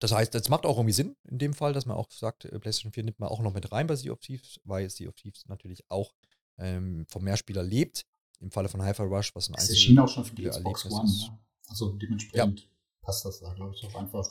[0.00, 2.58] das heißt, das macht auch irgendwie Sinn in dem Fall, dass man auch sagt, äh,
[2.58, 5.14] PlayStation 4 nimmt man auch noch mit rein bei Sea of Thieves, weil Sea of
[5.14, 6.12] Thieves natürlich auch
[6.58, 8.04] ähm, vom Mehrspieler lebt.
[8.40, 10.84] Im Falle von Hi-Fi Rush, was ein Einzel- Das erschien auch schon für die Xbox
[10.86, 11.08] One.
[11.08, 11.38] Ne?
[11.68, 12.66] Also dementsprechend ja.
[13.00, 14.28] passt das da, glaube ich, auch einfach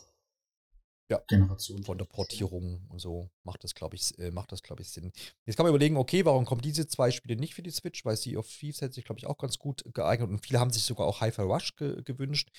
[1.09, 1.83] ja, Generation.
[1.83, 5.11] Von der Portierung und so macht das, glaube ich, äh, macht das, glaube ich, Sinn.
[5.45, 8.03] Jetzt kann man überlegen, okay, warum kommen diese zwei Spiele nicht für die Switch?
[8.05, 10.71] Weil Sea of Thieves hätte sich, glaube ich, auch ganz gut geeignet und viele haben
[10.71, 12.49] sich sogar auch Hi-Fi Rush ge gewünscht.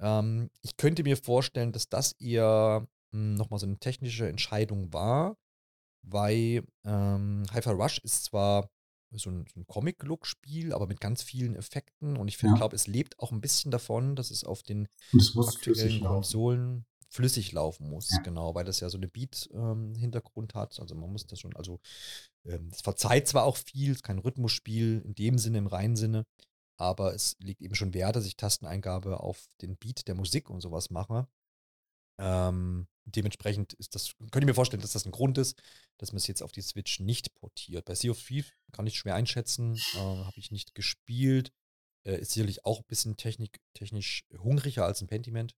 [0.00, 5.38] Ähm, ich könnte mir vorstellen, dass das eher hm, nochmal so eine technische Entscheidung war,
[6.02, 8.68] weil ähm, Hi-Fi Rush ist zwar
[9.16, 12.52] so ein, so ein Comic-Look-Spiel, aber mit ganz vielen Effekten und ich ja.
[12.54, 14.88] glaube, es lebt auch ein bisschen davon, dass es auf den
[15.36, 18.18] aktuellen Konsolen flüssig laufen muss, ja.
[18.22, 20.80] genau, weil das ja so eine Beat-Hintergrund ähm, hat.
[20.80, 21.80] Also man muss das schon, also
[22.44, 25.96] ähm, es verzeiht zwar auch viel, es ist kein Rhythmusspiel in dem Sinne, im reinen
[25.96, 26.26] Sinne,
[26.76, 30.60] aber es liegt eben schon Wert, dass ich Tasteneingabe auf den Beat der Musik und
[30.60, 31.28] sowas mache.
[32.20, 35.60] Ähm, dementsprechend ist das, könnt ihr mir vorstellen, dass das ein Grund ist,
[35.98, 37.84] dass man es jetzt auf die Switch nicht portiert.
[37.84, 41.52] Bei Sea of Thieves kann ich schwer einschätzen, äh, habe ich nicht gespielt.
[42.06, 45.54] Äh, ist sicherlich auch ein bisschen technik, technisch hungriger als ein Pentiment.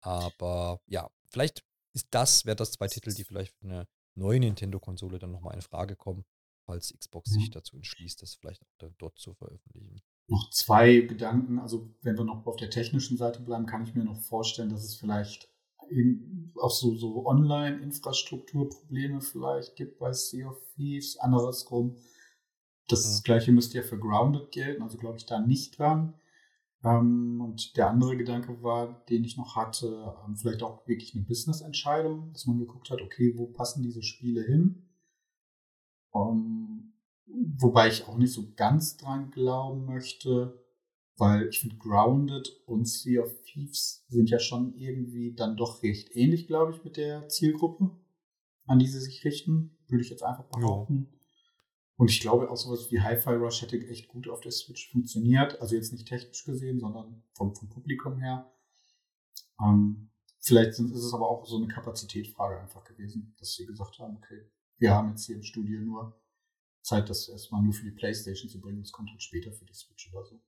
[0.00, 5.18] Aber ja, vielleicht ist das, wäre das zwei Titel, die vielleicht für eine neue Nintendo-Konsole
[5.18, 6.24] dann nochmal in Frage kommen,
[6.66, 7.40] falls Xbox mhm.
[7.40, 10.02] sich dazu entschließt, das vielleicht auch dann dort zu veröffentlichen.
[10.28, 14.04] Noch zwei Gedanken, also wenn wir noch auf der technischen Seite bleiben, kann ich mir
[14.04, 15.48] noch vorstellen, dass es vielleicht
[16.56, 21.16] auch so, so Online-Infrastrukturprobleme vielleicht gibt bei Sea of Thieves.
[21.16, 21.96] Andersrum,
[22.88, 23.10] das ja.
[23.10, 23.22] Mhm.
[23.22, 26.14] gleiche müsste ja für Grounded gelten, also glaube ich da nicht dran.
[26.84, 31.24] Ähm, und der andere Gedanke war, den ich noch hatte, ähm, vielleicht auch wirklich eine
[31.24, 34.84] Business-Entscheidung, dass man geguckt hat, okay, wo passen diese Spiele hin?
[36.10, 36.92] Um,
[37.26, 40.64] ähm, wobei ich auch nicht so ganz dran glauben möchte,
[41.16, 46.14] weil ich finde, Grounded und Sea of Thieves sind ja schon irgendwie dann doch recht
[46.14, 47.90] ähnlich, glaube ich, mit der Zielgruppe,
[48.66, 51.08] an die sie sich richten, würde ich jetzt einfach behaupten.
[51.10, 51.17] Ja.
[51.98, 55.60] Und ich glaube auch sowas wie Hi-Fi Rush hätte echt gut auf der Switch funktioniert.
[55.60, 58.50] Also jetzt nicht technisch gesehen, sondern vom, vom Publikum her.
[59.60, 64.16] Ähm, vielleicht ist es aber auch so eine Kapazitätsfrage einfach gewesen, dass sie gesagt haben,
[64.16, 66.22] okay, wir haben jetzt hier im Studio nur
[66.82, 68.80] Zeit, das erstmal nur für die Playstation zu bringen.
[68.80, 70.40] Das kommt halt später für die Switch oder so.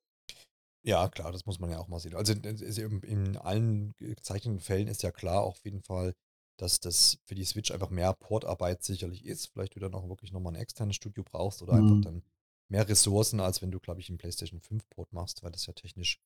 [0.82, 2.14] Ja, klar, das muss man ja auch mal sehen.
[2.14, 6.14] Also in, in allen gezeichneten Fällen ist ja klar, auf jeden Fall,
[6.60, 9.46] dass das für die Switch einfach mehr Portarbeit sicherlich ist.
[9.46, 11.82] Vielleicht du dann auch wirklich nochmal ein externes Studio brauchst oder mhm.
[11.82, 12.22] einfach dann
[12.68, 15.72] mehr Ressourcen, als wenn du, glaube ich, einen PlayStation 5 Port machst, weil das ja
[15.72, 16.20] technisch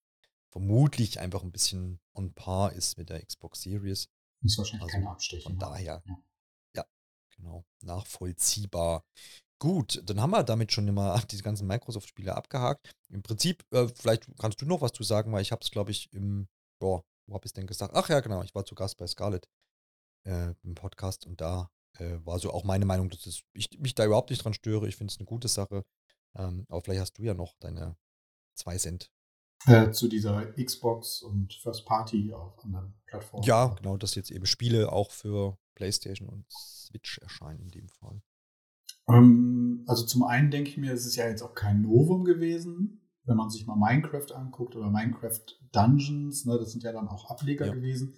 [0.51, 4.09] vermutlich einfach ein bisschen on par ist mit der Xbox Series.
[4.43, 5.43] Ist wahrscheinlich also keine Abstriche.
[5.45, 6.17] Von daher, ja.
[6.77, 6.85] ja,
[7.37, 9.05] genau, nachvollziehbar.
[9.61, 12.91] Gut, dann haben wir damit schon immer diese ganzen Microsoft-Spiele abgehakt.
[13.09, 15.93] Im Prinzip, äh, vielleicht kannst du noch was zu sagen, weil ich habe es, glaube
[15.93, 16.49] ich, im,
[16.81, 17.95] boah, wo habe ich es denn gesagt?
[17.95, 19.49] Ach ja, genau, ich war zu Gast bei Scarlett
[20.25, 23.95] äh, im Podcast und da äh, war so auch meine Meinung, dass es, ich mich
[23.95, 24.89] da überhaupt nicht dran störe.
[24.89, 25.85] Ich finde es eine gute Sache.
[26.37, 27.97] Ähm, aber vielleicht hast du ja noch deine
[28.55, 29.11] zwei Cent.
[29.67, 33.45] Äh, zu dieser Xbox und First Party auf anderen Plattformen.
[33.45, 38.21] Ja, genau, dass jetzt eben Spiele auch für PlayStation und Switch erscheinen in dem Fall.
[39.09, 43.01] Ähm, also zum einen denke ich mir, es ist ja jetzt auch kein Novum gewesen,
[43.25, 45.41] wenn man sich mal Minecraft anguckt oder Minecraft
[45.73, 47.73] Dungeons, ne, das sind ja dann auch Ableger ja.
[47.73, 48.15] gewesen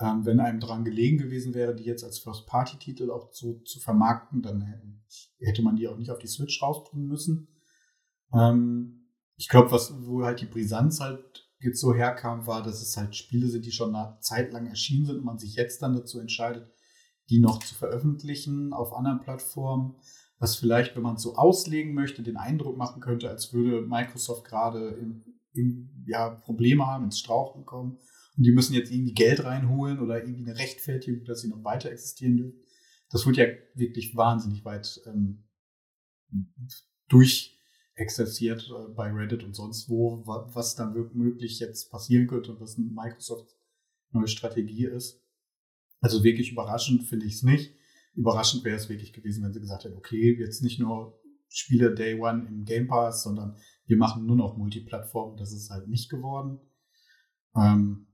[0.00, 4.42] ähm, wenn einem daran gelegen gewesen wäre, die jetzt als First-Party-Titel auch zu, zu vermarkten,
[4.42, 5.02] dann
[5.38, 7.48] hätte man die auch nicht auf die Switch rausbringen müssen.
[8.32, 12.96] Ähm, ich glaube, was, wo halt die Brisanz halt jetzt so herkam, war, dass es
[12.96, 15.94] halt Spiele sind, die schon eine Zeit lang erschienen sind und man sich jetzt dann
[15.94, 16.70] dazu entscheidet,
[17.30, 19.96] die noch zu veröffentlichen auf anderen Plattformen,
[20.38, 24.44] was vielleicht, wenn man es so auslegen möchte, den Eindruck machen könnte, als würde Microsoft
[24.44, 28.00] gerade im, im, ja, Probleme haben, ins Strauchen kommen und
[28.36, 32.36] die müssen jetzt irgendwie Geld reinholen oder irgendwie eine Rechtfertigung, dass sie noch weiter existieren
[32.36, 32.60] dürfen.
[33.10, 35.44] Das wird ja wirklich wahnsinnig weit ähm,
[37.08, 42.76] durchexerziert äh, bei Reddit und sonst wo, was dann wirklich jetzt passieren könnte und was
[42.76, 43.56] Microsofts
[44.10, 45.22] neue Strategie ist.
[46.00, 47.74] Also wirklich überraschend finde ich es nicht.
[48.14, 52.20] Überraschend wäre es wirklich gewesen, wenn sie gesagt hätten, okay, jetzt nicht nur Spiele Day
[52.20, 55.36] One im Game Pass, sondern wir machen nur noch Multiplattform.
[55.36, 56.60] Das ist halt nicht geworden.
[57.54, 58.08] Ähm,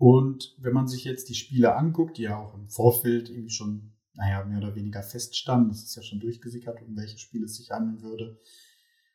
[0.00, 3.92] und wenn man sich jetzt die Spiele anguckt, die ja auch im Vorfeld irgendwie schon,
[4.14, 7.70] naja, mehr oder weniger feststanden, das ist ja schon durchgesickert, um welche Spiele es sich
[7.70, 8.40] handeln würde,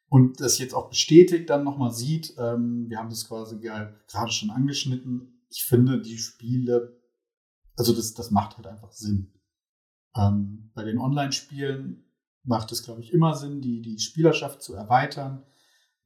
[0.09, 4.51] und das jetzt auch bestätigt dann nochmal sieht, ähm, wir haben das quasi gerade schon
[4.51, 7.01] angeschnitten, ich finde die Spiele,
[7.75, 9.33] also das, das macht halt einfach Sinn.
[10.15, 12.05] Ähm, bei den Online-Spielen
[12.43, 15.47] macht es, glaube ich, immer Sinn, die, die Spielerschaft zu erweitern.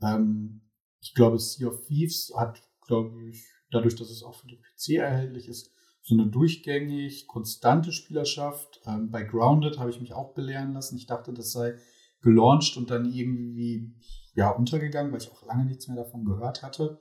[0.02, 0.62] Ähm,
[1.02, 5.00] ich glaube, Sea of Thieves hat, glaube ich, dadurch, dass es auch für den PC
[5.00, 8.82] erhältlich ist, so eine durchgängig konstante Spielerschaft.
[8.86, 10.98] Ähm, bei Grounded habe ich mich auch belehren lassen.
[10.98, 11.76] Ich dachte, das sei
[12.22, 13.94] gelauncht und dann irgendwie
[14.34, 17.00] ja untergegangen, weil ich auch lange nichts mehr davon gehört hatte.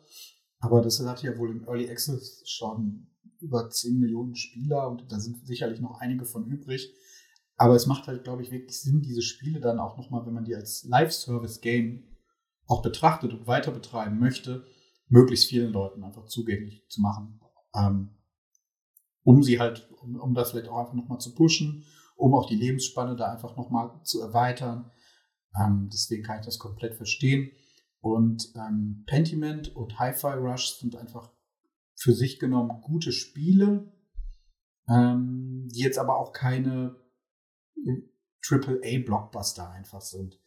[0.60, 3.08] Aber das hat ja wohl im Early Access schon
[3.40, 6.92] über 10 Millionen Spieler und da sind sicherlich noch einige von übrig.
[7.56, 10.44] Aber es macht halt, glaube ich, wirklich Sinn, diese Spiele dann auch nochmal, wenn man
[10.44, 12.04] die als Live-Service-Game
[12.66, 14.66] auch betrachtet und weiter betreiben möchte,
[15.08, 17.40] möglichst vielen Leuten einfach zugänglich zu machen.
[17.74, 18.10] Ähm,
[19.22, 21.84] um sie halt, um, um das vielleicht auch einfach nochmal zu pushen,
[22.16, 24.90] um auch die Lebensspanne da einfach nochmal zu erweitern.
[25.58, 27.50] Ähm, deswegen kann ich das komplett verstehen.
[28.00, 31.32] Und ähm, Pentiment und Hi-Fi Rush sind einfach
[31.94, 33.92] für sich genommen gute Spiele,
[34.88, 36.96] ähm, die jetzt aber auch keine
[38.48, 40.40] AAA-Blockbuster einfach sind.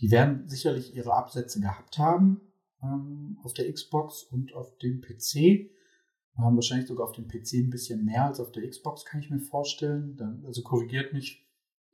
[0.00, 2.47] Die werden sicherlich ihre Absätze gehabt haben
[2.82, 5.36] ähm, auf der Xbox und auf dem PC.
[5.36, 9.30] Ähm, wahrscheinlich sogar auf dem PC ein bisschen mehr als auf der Xbox, kann ich
[9.30, 10.16] mir vorstellen.
[10.16, 11.46] Dann, also korrigiert mich,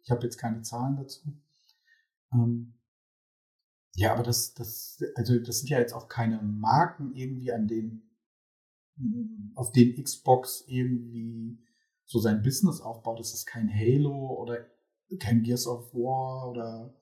[0.03, 1.33] ich habe jetzt keine Zahlen dazu.
[2.33, 2.75] Ähm,
[3.97, 8.11] ja, aber das, das, also das sind ja jetzt auch keine Marken irgendwie, an denen,
[9.55, 11.59] auf denen Xbox irgendwie
[12.05, 13.21] so sein Business aufbaut.
[13.21, 14.67] Das ist kein Halo oder
[15.21, 16.95] kein Gears of War oder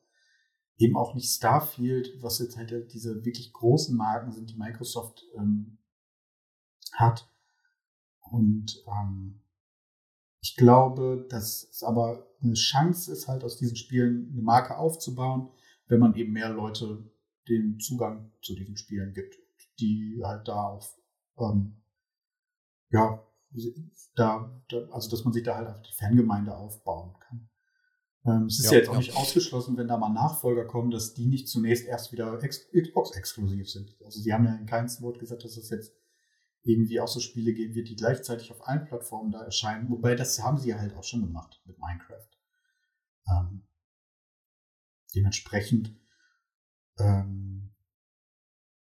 [0.82, 5.78] eben auch nicht Starfield, was jetzt halt diese wirklich großen Marken sind, die Microsoft ähm,
[6.92, 7.28] hat.
[8.20, 9.40] Und ähm,
[10.40, 15.50] ich glaube, dass es aber eine Chance ist, halt aus diesen Spielen eine Marke aufzubauen,
[15.86, 17.08] wenn man eben mehr Leute
[17.48, 19.36] den Zugang zu diesen Spielen gibt,
[19.78, 20.98] die halt da auf,
[21.38, 21.76] ähm,
[22.90, 23.24] ja,
[24.16, 27.48] da, da, also dass man sich da halt einfach die Fangemeinde aufbauen kann.
[28.24, 31.14] Ähm, es ist ja, ja jetzt auch nicht ausgeschlossen, wenn da mal Nachfolger kommen, dass
[31.14, 33.96] die nicht zunächst erst wieder Xbox-exklusiv sind.
[34.04, 35.92] Also sie haben ja in keinem Wort gesagt, dass es jetzt
[36.62, 39.90] irgendwie auch so Spiele geben wird, die gleichzeitig auf allen Plattformen da erscheinen.
[39.90, 42.28] Wobei das haben sie ja halt auch schon gemacht mit Minecraft.
[43.28, 43.66] Ähm,
[45.14, 45.96] dementsprechend,
[46.98, 47.74] ähm,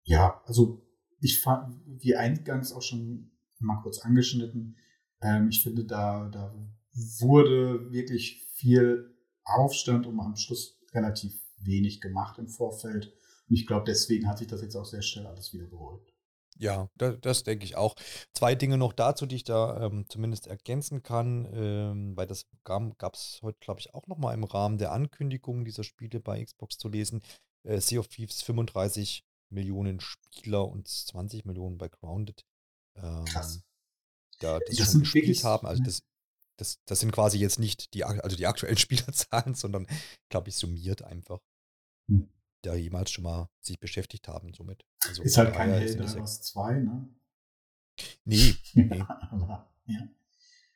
[0.02, 0.84] ja, also
[1.20, 4.76] ich fand, wie eingangs auch schon mal kurz angeschnitten,
[5.20, 6.52] ähm, ich finde, da, da
[7.20, 9.14] wurde wirklich viel
[9.50, 13.12] Aufstand und am Schluss relativ wenig gemacht im Vorfeld.
[13.48, 16.12] Und ich glaube, deswegen hat sich das jetzt auch sehr schnell alles wieder beruhigt.
[16.58, 17.94] Ja, das, das denke ich auch.
[18.34, 23.14] Zwei Dinge noch dazu, die ich da ähm, zumindest ergänzen kann, ähm, weil das gab
[23.14, 26.88] es heute, glaube ich, auch nochmal im Rahmen der Ankündigung dieser Spiele bei Xbox zu
[26.88, 27.22] lesen.
[27.62, 32.44] Äh, sea of Thieves 35 Millionen Spieler und 20 Millionen bei Grounded.
[32.96, 33.62] Ähm, Krass.
[34.38, 35.66] Da das, das gespielt wirklich, haben.
[35.66, 36.02] Also das,
[36.60, 39.86] das, das sind quasi jetzt nicht die, also die aktuellen Spielerzahlen, sondern,
[40.28, 41.40] glaube ich, summiert einfach.
[42.08, 42.28] Hm
[42.62, 44.84] da jemals schon mal sich beschäftigt haben somit.
[45.06, 47.08] Also ist halt kein Helldivers 2, ne?
[48.24, 49.00] Nee, nee.
[49.00, 50.08] aber, ja.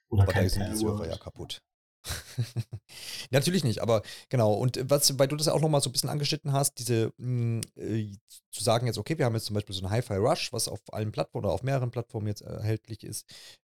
[0.09, 1.63] Oder aber kein da sind die Server ja kaputt.
[3.31, 4.53] Natürlich nicht, aber genau.
[4.53, 7.61] Und was, weil du das auch nochmal so ein bisschen angeschnitten hast, diese mh, hm,
[7.77, 8.17] äh,
[8.51, 10.81] zu sagen jetzt, okay, wir haben jetzt zum Beispiel so ein Hi-Fi Rush, was auf
[10.93, 13.27] allen Plattformen oder auf mehreren Plattformen jetzt erhältlich ist.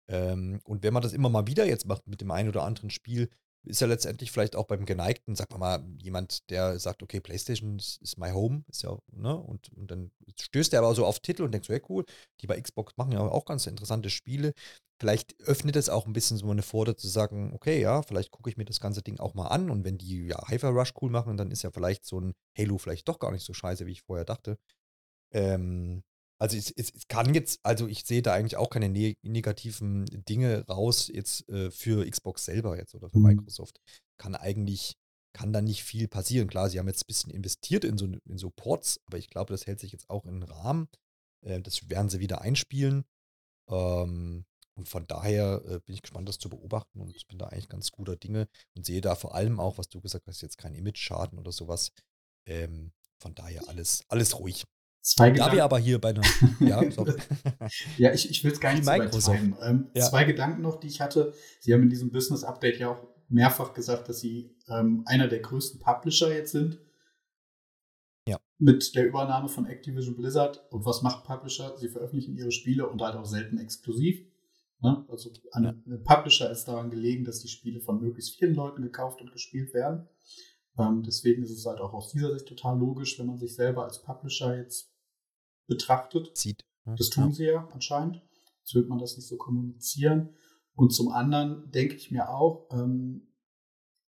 [0.10, 2.90] Ähm, und wenn man das immer mal wieder jetzt macht mit dem einen oder anderen
[2.90, 3.30] Spiel,
[3.68, 8.18] ist ja letztendlich vielleicht auch beim geneigten, sag mal, jemand, der sagt, okay, PlayStation ist
[8.18, 11.52] my home, ist ja, ne, und, und dann stößt er aber so auf Titel und
[11.52, 12.06] denkt so, hey, cool,
[12.42, 14.54] die bei Xbox machen ja auch ganz interessante Spiele.
[15.00, 18.50] Vielleicht öffnet es auch ein bisschen so eine Vorder zu sagen, okay, ja, vielleicht gucke
[18.50, 21.12] ich mir das ganze Ding auch mal an und wenn die ja Hyper Rush cool
[21.12, 23.92] machen, dann ist ja vielleicht so ein Halo vielleicht doch gar nicht so scheiße, wie
[23.92, 24.58] ich vorher dachte.
[25.32, 26.04] Ähm,
[26.40, 30.06] also es, es, es, kann jetzt, also ich sehe da eigentlich auch keine ne negativen
[30.06, 33.26] Dinge raus jetzt äh, für Xbox selber jetzt oder für mhm.
[33.26, 33.80] Microsoft.
[34.18, 34.96] Kann eigentlich,
[35.34, 36.48] kann da nicht viel passieren.
[36.48, 39.52] Klar, sie haben jetzt ein bisschen investiert in so, in so Ports, aber ich glaube,
[39.52, 40.88] das hält sich jetzt auch in Rahmen.
[41.42, 43.04] Äh, das werden sie wieder einspielen.
[43.70, 44.46] Ähm,
[44.76, 47.92] und von daher äh, bin ich gespannt, das zu beobachten und bin da eigentlich ganz
[47.92, 51.40] guter Dinge und sehe da vor allem auch, was du gesagt hast, jetzt kein Image-Schaden
[51.40, 51.92] oder sowas.
[52.46, 54.66] Ähm, von daher alles, alles ruhig.
[55.08, 56.22] Zwei da wir aber hier bei einer.
[56.60, 56.84] Ja,
[57.98, 60.04] ja ich, ich will es gar nicht so weit ähm, ja.
[60.04, 61.34] Zwei Gedanken noch, die ich hatte.
[61.62, 65.40] Sie haben in diesem Business Update ja auch mehrfach gesagt, dass Sie ähm, einer der
[65.40, 66.80] größten Publisher jetzt sind.
[68.28, 68.38] Ja.
[68.58, 70.68] mit der Übernahme von Activision Blizzard.
[70.72, 71.78] Und was macht Publisher?
[71.78, 74.20] Sie veröffentlichen ihre Spiele und halt auch selten exklusiv.
[74.82, 75.06] Ne?
[75.08, 75.98] Also an ja.
[76.04, 80.10] Publisher ist daran gelegen, dass die Spiele von möglichst vielen Leuten gekauft und gespielt werden.
[80.78, 83.86] Ähm, deswegen ist es halt auch aus dieser Sicht total logisch, wenn man sich selber
[83.86, 84.97] als Publisher jetzt
[85.68, 86.36] betrachtet.
[86.36, 86.66] Sieht.
[86.86, 87.32] Das tun ja.
[87.32, 88.22] sie ja anscheinend.
[88.60, 90.36] Jetzt wird man das nicht so kommunizieren.
[90.76, 93.28] Und zum anderen denke ich mir auch, ähm,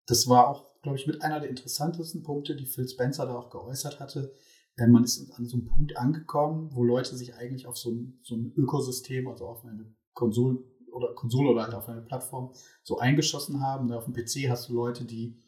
[0.06, 3.50] das war auch, glaube ich, mit einer der interessantesten Punkte, die Phil Spencer da auch
[3.50, 4.34] geäußert hatte.
[4.76, 8.18] Äh, man ist an so einem Punkt angekommen, wo Leute sich eigentlich auf so ein,
[8.22, 10.58] so ein Ökosystem, also auf eine Konsole
[10.92, 13.88] oder Konsole oder halt auf eine Plattform so eingeschossen haben.
[13.88, 15.38] Da auf dem PC hast du Leute, die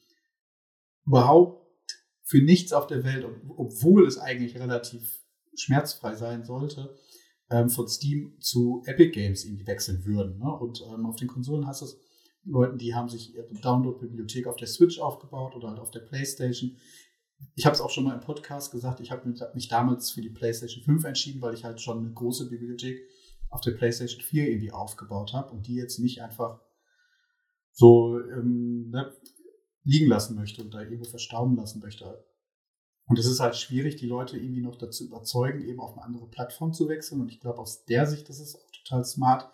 [1.05, 1.67] überhaupt
[2.23, 5.22] für nichts auf der Welt, obwohl es eigentlich relativ
[5.55, 6.97] schmerzfrei sein sollte,
[7.51, 10.39] ähm, von Steam zu Epic Games irgendwie wechseln würden.
[10.39, 10.51] Ne?
[10.51, 11.99] Und ähm, auf den Konsolen hast du es
[12.45, 16.77] Leuten, die haben sich ihre Download-Bibliothek auf der Switch aufgebaut oder halt auf der PlayStation.
[17.55, 20.31] Ich habe es auch schon mal im Podcast gesagt, ich habe mich damals für die
[20.31, 23.01] PlayStation 5 entschieden, weil ich halt schon eine große Bibliothek
[23.49, 26.61] auf der PlayStation 4 irgendwie aufgebaut habe und die jetzt nicht einfach
[27.71, 29.13] so ähm, ne,
[29.85, 32.25] liegen lassen möchte und da irgendwo verstauben lassen möchte.
[33.07, 36.29] Und es ist halt schwierig, die Leute irgendwie noch dazu überzeugen, eben auf eine andere
[36.29, 37.21] Plattform zu wechseln.
[37.21, 39.53] Und ich glaube, aus der Sicht ist auch total smart.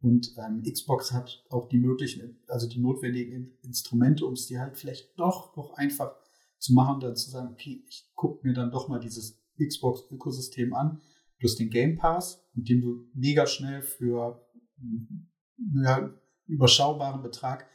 [0.00, 4.76] Und ähm, Xbox hat auch die möglichen, also die notwendigen Instrumente, um es dir halt
[4.76, 6.14] vielleicht doch noch einfach
[6.58, 11.00] zu machen, dann zu sagen, okay, ich gucke mir dann doch mal dieses Xbox-Ökosystem an,
[11.38, 14.46] plus den Game Pass, mit dem du mega schnell für
[15.82, 16.14] ja, einen
[16.46, 17.66] überschaubaren Betrag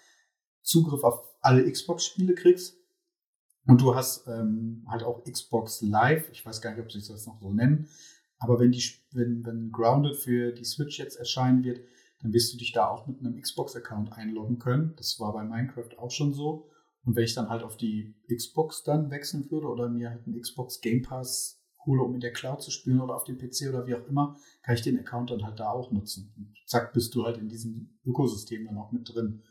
[0.62, 2.77] Zugriff auf alle Xbox-Spiele kriegst.
[3.67, 7.26] Und du hast ähm, halt auch Xbox Live, ich weiß gar nicht, ob sie das
[7.28, 7.88] noch so nennen,
[8.39, 11.82] aber wenn, die, wenn, wenn Grounded für die Switch jetzt erscheinen wird,
[12.21, 14.93] dann wirst du dich da auch mit einem Xbox-Account einloggen können.
[14.97, 16.69] Das war bei Minecraft auch schon so.
[17.04, 20.39] Und wenn ich dann halt auf die Xbox dann wechseln würde oder mir halt einen
[20.39, 23.88] Xbox Game Pass hole, um in der Cloud zu spielen oder auf dem PC oder
[23.88, 26.34] wie auch immer, kann ich den Account dann halt da auch nutzen.
[26.38, 29.43] Und zack, bist du halt in diesem Ökosystem dann auch mit drin.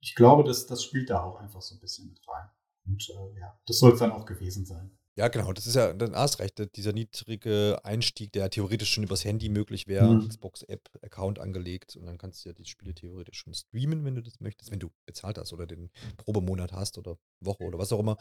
[0.00, 2.48] Ich glaube, dass das spielt da auch einfach so ein bisschen mit rein.
[2.90, 4.90] Und äh, ja, das soll es dann auch gewesen sein.
[5.16, 9.24] Ja, genau, das ist ja, dann hast recht, dieser niedrige Einstieg, der theoretisch schon übers
[9.24, 10.28] Handy möglich wäre, mhm.
[10.28, 14.40] Xbox-App-Account angelegt und dann kannst du ja die Spiele theoretisch schon streamen, wenn du das
[14.40, 18.16] möchtest, wenn du bezahlt hast oder den Probemonat hast oder Woche oder was auch immer.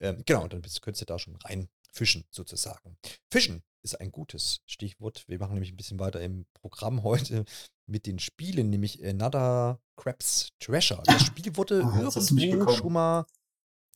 [0.00, 2.96] Ähm, genau, und dann bist, könntest du da schon reinfischen, sozusagen.
[3.30, 5.24] Fischen ist ein gutes Stichwort.
[5.28, 7.44] Wir machen nämlich ein bisschen weiter im Programm heute
[7.86, 11.02] mit den Spielen, nämlich Another Crabs Treasure.
[11.04, 13.26] Das Spiel wurde oh, irgendwo schon mal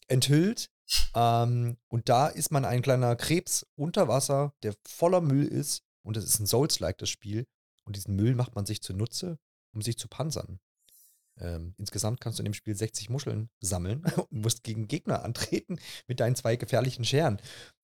[0.09, 0.71] enthüllt.
[1.15, 5.83] Ähm, und da ist man ein kleiner Krebs unter Wasser, der voller Müll ist.
[6.03, 7.47] Und das ist ein Souls-like, das Spiel.
[7.85, 9.39] Und diesen Müll macht man sich zunutze,
[9.75, 10.61] um sich zu panzern.
[11.41, 15.79] Ähm, insgesamt kannst du in dem Spiel 60 Muscheln sammeln und musst gegen Gegner antreten
[16.07, 17.41] mit deinen zwei gefährlichen Scheren.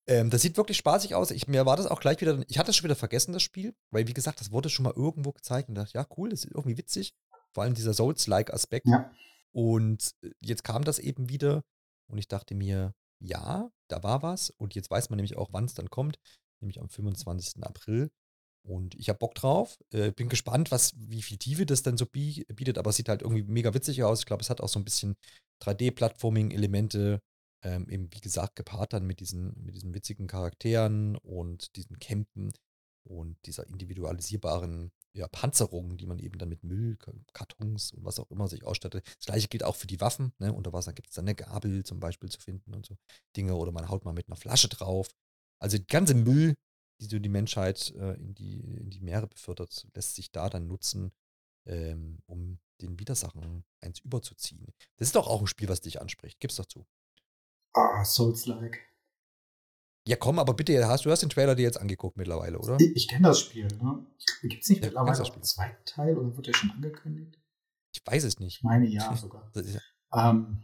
[0.07, 1.31] Ähm, das sieht wirklich spaßig aus.
[1.31, 3.75] Ich, mir war das auch gleich wieder, ich hatte es schon wieder vergessen, das Spiel,
[3.91, 6.53] weil wie gesagt, das wurde schon mal irgendwo gezeigt und dachte, ja, cool, das ist
[6.53, 7.15] irgendwie witzig.
[7.53, 8.87] Vor allem dieser Souls-like-Aspekt.
[8.87, 9.11] Ja.
[9.53, 11.63] Und äh, jetzt kam das eben wieder
[12.11, 14.51] und ich dachte mir, ja, da war was.
[14.51, 16.19] Und jetzt weiß man nämlich auch, wann es dann kommt,
[16.61, 17.63] nämlich am 25.
[17.63, 18.11] April.
[18.67, 19.79] Und ich habe Bock drauf.
[19.93, 23.23] Äh, bin gespannt, was, wie viel Tiefe das dann so bietet, aber es sieht halt
[23.23, 24.21] irgendwie mega witzig aus.
[24.21, 25.17] Ich glaube, es hat auch so ein bisschen
[25.63, 27.21] 3D-Plattforming-Elemente,
[27.65, 32.53] ähm, eben wie gesagt, gepaart dann mit diesen, mit diesen witzigen Charakteren und diesen Campen
[33.09, 38.49] und dieser individualisierbaren ja, Panzerungen, die man eben dann mit Müllkartons und was auch immer
[38.49, 39.05] sich ausstattet.
[39.07, 40.33] Das gleiche gilt auch für die Waffen.
[40.39, 40.53] Ne?
[40.53, 42.97] Unter Wasser gibt es dann eine Gabel zum Beispiel zu finden und so
[43.37, 45.09] Dinge oder man haut mal mit einer Flasche drauf.
[45.59, 46.55] Also die ganze Müll,
[47.01, 50.69] die so die Menschheit äh, in, die, in die Meere befördert, lässt sich da dann
[50.69, 51.11] nutzen,
[51.67, 54.73] ähm, um den Widersachen eins überzuziehen.
[54.97, 56.39] Das ist doch auch ein Spiel, was dich anspricht.
[56.39, 56.87] Gib's doch zu.
[57.73, 58.81] Ah, Souls-like.
[60.09, 62.79] Ja, komm, aber bitte, hast, du hast den Trailer dir jetzt angeguckt mittlerweile, oder?
[62.81, 63.67] Ich, ich kenne das Spiel.
[63.67, 64.07] Ne?
[64.41, 67.39] Gibt es nicht ja, mittlerweile auch einen zweiten Teil oder wird der schon angekündigt?
[67.93, 68.57] Ich weiß es nicht.
[68.57, 69.53] Ich meine ja sogar.
[69.55, 69.81] Ja
[70.15, 70.63] ähm,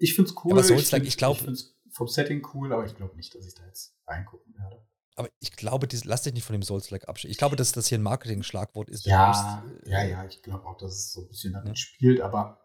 [0.00, 0.50] ich finde es cool.
[0.50, 3.64] aber Souls ich, finde es vom Setting cool, aber ich glaube nicht, dass ich da
[3.66, 4.84] jetzt reingucken werde.
[5.14, 7.30] Aber ich glaube, dies, lass dich nicht von dem Souls-like abschließen.
[7.30, 9.06] Ich glaube, dass das hier ein Marketing-Schlagwort ist.
[9.06, 11.76] Ja, muss, äh, ja, ja, ich glaube auch, dass es so ein bisschen damit ja.
[11.76, 12.60] spielt, aber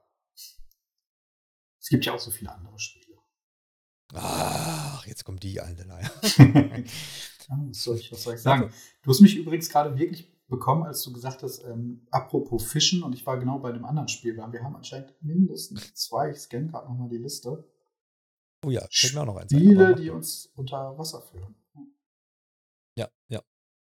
[1.80, 3.05] es gibt ja auch so viele andere Spiele.
[4.14, 6.12] Ach, jetzt kommt die alte Leier.
[7.50, 8.72] was, soll ich, was soll ich sagen?
[9.02, 13.14] Du hast mich übrigens gerade wirklich bekommen, als du gesagt hast, ähm, apropos Fischen, und
[13.14, 14.36] ich war genau bei dem anderen Spiel.
[14.36, 17.68] Wir haben anscheinend mindestens zwei, ich scanne gerade nochmal die Liste.
[18.64, 21.56] Oh ja, fällt mir auch noch eins Spiele, die uns unter Wasser führen.
[22.98, 23.42] Ja, ja.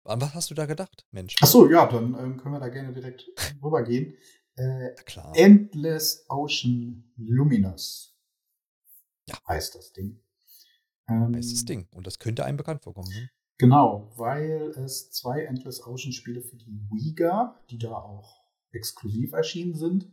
[0.05, 1.37] An was hast du da gedacht, Mensch?
[1.41, 3.27] Achso, ja, dann ähm, können wir da gerne direkt
[3.63, 4.15] rübergehen.
[4.57, 5.33] Äh, klar.
[5.35, 8.10] Endless Ocean Luminous
[9.27, 9.37] ja.
[9.47, 10.21] heißt das Ding.
[11.09, 11.89] Ähm, Bestes Ding.
[11.95, 13.11] Und das könnte einem bekannt vorkommen.
[13.13, 13.31] Ne?
[13.59, 18.41] Genau, weil es zwei Endless Ocean Spiele für die Wii gab, die da auch
[18.73, 20.11] exklusiv erschienen sind.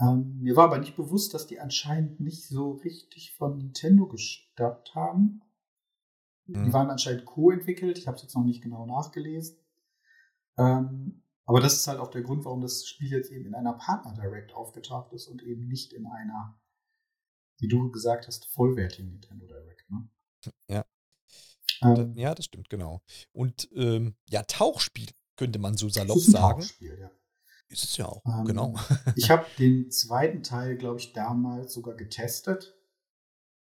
[0.00, 4.94] Ähm, mir war aber nicht bewusst, dass die anscheinend nicht so richtig von Nintendo gestartet
[4.94, 5.42] haben.
[6.46, 6.64] Mhm.
[6.64, 7.98] Die waren anscheinend co-entwickelt.
[7.98, 9.58] Ich habe es jetzt noch nicht genau nachgelesen.
[10.56, 13.74] Ähm, aber das ist halt auch der Grund, warum das Spiel jetzt eben in einer
[13.74, 16.58] Partner Direct aufgetaucht ist und eben nicht in einer,
[17.62, 19.88] wie du gesagt hast, vollwertigen Nintendo Direct.
[19.90, 20.08] Ne?
[20.68, 20.84] Ja.
[21.80, 23.02] Ähm, ja, das stimmt, genau.
[23.32, 26.60] Und ähm, ja, Tauchspiel könnte man so salopp das ist ein sagen.
[26.60, 27.10] Tauchspiel, ja.
[27.68, 28.74] Ist es ja auch, ähm, genau.
[29.16, 32.76] ich habe den zweiten Teil, glaube ich, damals sogar getestet.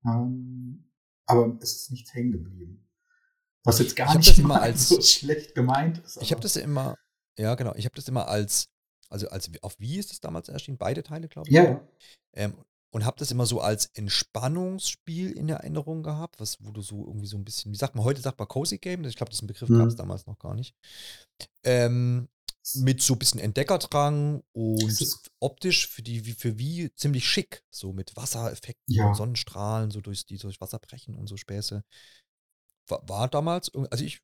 [0.05, 0.90] Ähm,
[1.26, 2.88] aber es ist nichts hängen geblieben.
[3.64, 6.22] Was jetzt gar nicht mal als, so schlecht gemeint ist.
[6.22, 6.96] Ich habe das ja immer,
[7.36, 8.70] ja genau, ich habe das immer als,
[9.11, 10.78] also als auf wie ist es damals erschienen?
[10.78, 11.55] Beide Teile, glaube ich.
[11.55, 11.88] Ja, ja.
[12.34, 12.55] Ähm,
[12.91, 17.26] und habe das immer so als Entspannungsspiel in Erinnerung gehabt, was, wo du so irgendwie
[17.26, 19.68] so ein bisschen, wie sagt man, heute sagt man Cozy Game, ich glaube, diesen Begriff
[19.68, 19.78] mhm.
[19.78, 20.74] gab es damals noch gar nicht.
[21.64, 22.28] Ähm,
[22.74, 28.16] mit so ein bisschen Entdeckerdrang und optisch für die, für wie ziemlich schick, so mit
[28.16, 29.09] Wassereffekten ja.
[29.09, 31.82] und Sonnenstrahlen, so durchs, die durch Wasser brechen und so Späße.
[32.89, 34.20] War, war damals, also ich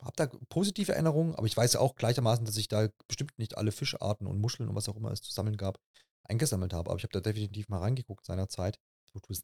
[0.00, 3.72] habe da positive Erinnerungen, aber ich weiß auch gleichermaßen, dass ich da bestimmt nicht alle
[3.72, 5.80] Fischarten und Muscheln und was auch immer es zu sammeln gab,
[6.28, 6.90] eingesammelt habe.
[6.90, 8.78] Aber ich habe da definitiv mal reingeguckt seinerzeit.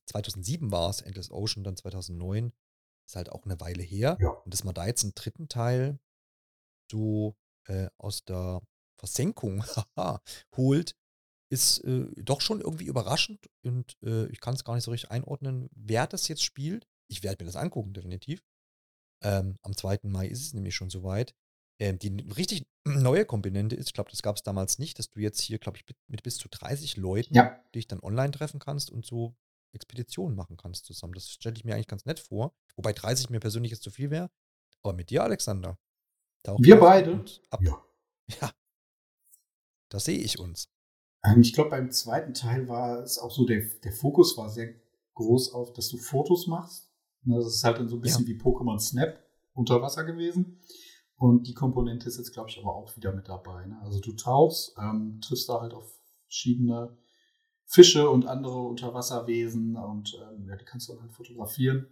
[0.06, 2.52] 2007 war es, Endless Ocean, dann 2009.
[3.06, 4.16] Ist halt auch eine Weile her.
[4.20, 4.30] Ja.
[4.30, 5.98] Und dass man da jetzt einen dritten Teil
[6.90, 8.62] so äh, aus der
[8.98, 9.64] Versenkung
[10.56, 10.94] holt,
[11.50, 15.10] ist äh, doch schon irgendwie überraschend und äh, ich kann es gar nicht so richtig
[15.10, 16.88] einordnen, wer das jetzt spielt.
[17.08, 18.42] Ich werde mir das angucken, definitiv.
[19.22, 20.00] Ähm, am 2.
[20.04, 21.34] Mai ist es nämlich schon soweit.
[21.80, 25.20] Ähm, die richtig neue Komponente ist, ich glaube, das gab es damals nicht, dass du
[25.20, 27.60] jetzt hier, glaube ich, mit, bis zu 30 Leuten ja.
[27.74, 29.34] dich dann online treffen kannst und so
[29.72, 31.14] Expeditionen machen kannst zusammen.
[31.14, 32.54] Das stelle ich mir eigentlich ganz nett vor.
[32.76, 34.30] Wobei 30 mir persönlich jetzt zu viel wäre.
[34.82, 35.78] Aber mit dir, Alexander.
[36.58, 37.24] Wir beide?
[37.60, 37.82] Ja.
[38.40, 38.50] Ja.
[39.90, 40.70] Da sehe ich uns.
[41.24, 44.74] Ähm, ich glaube, beim zweiten Teil war es auch so, der, der Fokus war sehr
[45.12, 46.90] groß auf, dass du Fotos machst.
[47.24, 48.28] Ne, das ist halt dann so ein bisschen ja.
[48.28, 49.22] wie Pokémon Snap
[49.52, 50.58] unter Wasser gewesen.
[51.24, 53.64] Und die Komponente ist jetzt, glaube ich, aber auch wieder mit dabei.
[53.64, 53.80] Ne?
[53.82, 56.98] Also du tauchst, ähm, triffst da halt auf verschiedene
[57.64, 61.86] Fische und andere Unterwasserwesen und ähm, ja, die kannst du dann halt fotografieren.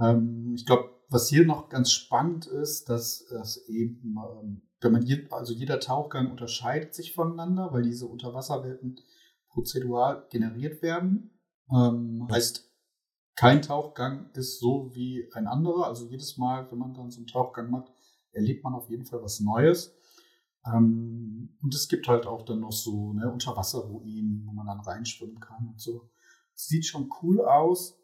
[0.00, 5.02] Ähm, ich glaube, was hier noch ganz spannend ist, dass es eben, ähm, wenn man
[5.02, 8.98] je, also jeder Tauchgang unterscheidet sich voneinander, weil diese Unterwasserwelten
[9.48, 11.38] prozedural generiert werden.
[11.72, 12.68] Ähm, heißt,
[13.36, 15.86] kein Tauchgang ist so wie ein anderer.
[15.86, 17.92] Also jedes Mal, wenn man dann so einen Tauchgang macht,
[18.36, 19.96] erlebt man auf jeden Fall was Neues.
[20.66, 25.40] Ähm, und es gibt halt auch dann noch so ne, Unterwasserruinen, wo man dann reinschwimmen
[25.40, 26.08] kann und so.
[26.54, 27.98] Sieht schon cool aus.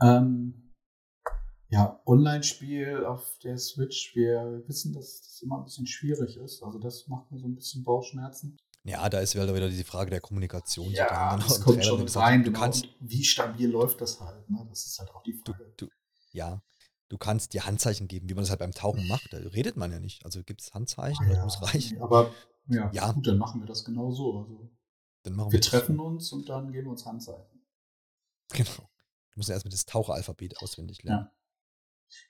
[0.00, 0.74] Ähm,
[1.70, 6.62] ja, Online-Spiel auf der Switch, wir wissen, dass das immer ein bisschen schwierig ist.
[6.62, 8.56] Also das macht mir so ein bisschen Bauchschmerzen.
[8.84, 10.90] Ja, da ist halt wieder die Frage der Kommunikation.
[10.92, 12.42] Ja, das kommt schon rein.
[12.42, 12.60] Du genau.
[12.60, 14.48] kannst, wie stabil läuft das halt?
[14.48, 14.64] Ne?
[14.70, 15.72] Das ist halt auch die Frage.
[15.76, 15.92] Du, du,
[16.32, 16.62] ja,
[17.08, 19.32] du kannst dir Handzeichen geben, wie man das halt beim Tauchen macht.
[19.32, 20.24] Da redet man ja nicht.
[20.24, 22.00] Also gibt es Handzeichen, ah, ja, das muss reichen.
[22.02, 22.32] Aber
[22.66, 24.40] ja, ja, gut, dann machen wir das genau so.
[24.40, 24.70] Also,
[25.22, 26.04] dann machen wir, wir treffen so.
[26.04, 27.62] uns und dann geben wir uns Handzeichen.
[28.50, 28.90] Genau.
[29.32, 31.26] Du musst ja erstmal das Taucheralphabet auswendig lernen.
[31.26, 31.32] Ja.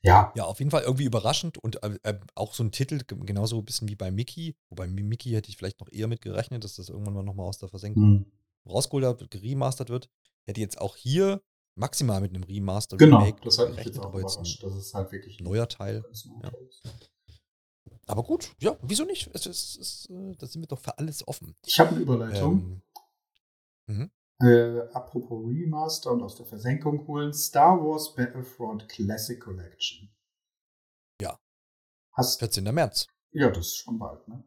[0.02, 0.32] Ja.
[0.34, 3.64] Ja, auf jeden Fall irgendwie überraschend und äh, äh auch so ein Titel, genauso ein
[3.64, 4.56] bisschen wie bei Mickey.
[4.70, 7.58] Wobei Mickey hätte ich vielleicht noch eher mit gerechnet, dass das irgendwann mal nochmal aus
[7.58, 8.32] der Versenkung mhm.
[8.68, 10.10] rausgeholt wird, geremastert wird.
[10.46, 11.42] Hätte jetzt auch hier
[11.78, 15.12] maximal mit einem Remaster genau, Remake das hat mich jetzt auch jetzt das ist halt
[15.12, 16.04] wirklich ein neuer Teil.
[16.42, 16.50] Ja.
[18.06, 19.30] Aber gut, ja, wieso nicht?
[19.34, 21.54] Es es ist, äh, da sind wir doch für alles offen.
[21.66, 22.82] Ich habe eine Überleitung.
[23.86, 24.10] Ähm, mhm.
[24.40, 30.08] Äh, apropos Remaster und aus der Versenkung holen, Star Wars Battlefront Classic Collection.
[31.20, 31.38] Ja.
[32.12, 32.64] Hast, 14.
[32.64, 33.08] März.
[33.32, 34.44] Ja, das ist schon bald, ne?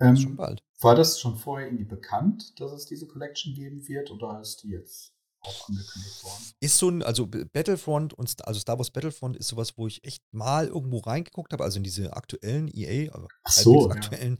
[0.00, 0.62] Ähm, schon bald.
[0.80, 4.70] War das schon vorher irgendwie bekannt, dass es diese Collection geben wird oder ist die
[4.70, 5.13] jetzt
[5.44, 6.44] auch angekündigt worden?
[6.60, 10.22] Ist so ein, also Battlefront und also Star Wars Battlefront ist sowas, wo ich echt
[10.32, 14.38] mal irgendwo reingeguckt habe, also in diese aktuellen EA, also Ach so, aktuellen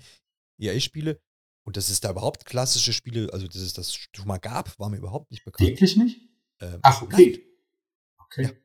[0.58, 0.72] ja.
[0.72, 1.20] EA-Spiele
[1.64, 4.90] und dass es da überhaupt klassische Spiele, also dass es das schon mal gab, war
[4.90, 5.68] mir überhaupt nicht bekannt.
[5.68, 6.20] Wirklich nicht?
[6.60, 7.32] Ähm, Ach, okay.
[7.32, 7.40] Nein.
[8.26, 8.58] Okay.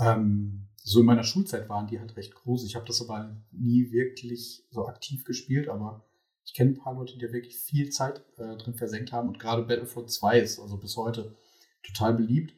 [0.00, 0.14] Ja.
[0.14, 2.64] Ähm, so in meiner Schulzeit waren die halt recht groß.
[2.64, 6.08] Ich habe das aber nie wirklich so aktiv gespielt, aber
[6.44, 9.28] ich kenne ein paar Leute, die da wirklich viel Zeit äh, drin versenkt haben.
[9.28, 11.36] Und gerade Battlefront 2 ist also bis heute
[11.82, 12.54] total beliebt.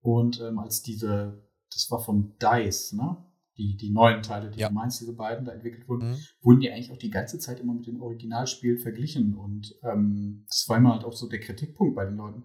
[0.00, 3.16] Und ähm, als diese, das war von DICE, ne?
[3.60, 4.68] die, die neuen Teile, die ja.
[4.68, 6.16] du meinst, diese beiden da entwickelt wurden, mhm.
[6.40, 9.34] wurden die eigentlich auch die ganze Zeit immer mit den Originalspielen verglichen.
[9.34, 12.44] Und ähm, das war immer halt auch so der Kritikpunkt bei den Leuten.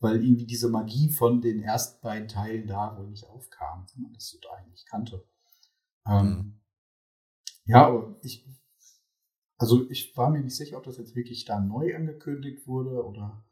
[0.00, 4.12] weil irgendwie diese Magie von den ersten beiden Teilen da wohl nicht aufkam, wenn man
[4.12, 5.26] das so da eigentlich kannte.
[6.06, 6.60] Ähm, mhm.
[7.66, 8.46] Ja, aber ich,
[9.56, 13.44] also ich war mir nicht sicher, ob das jetzt wirklich da neu angekündigt wurde oder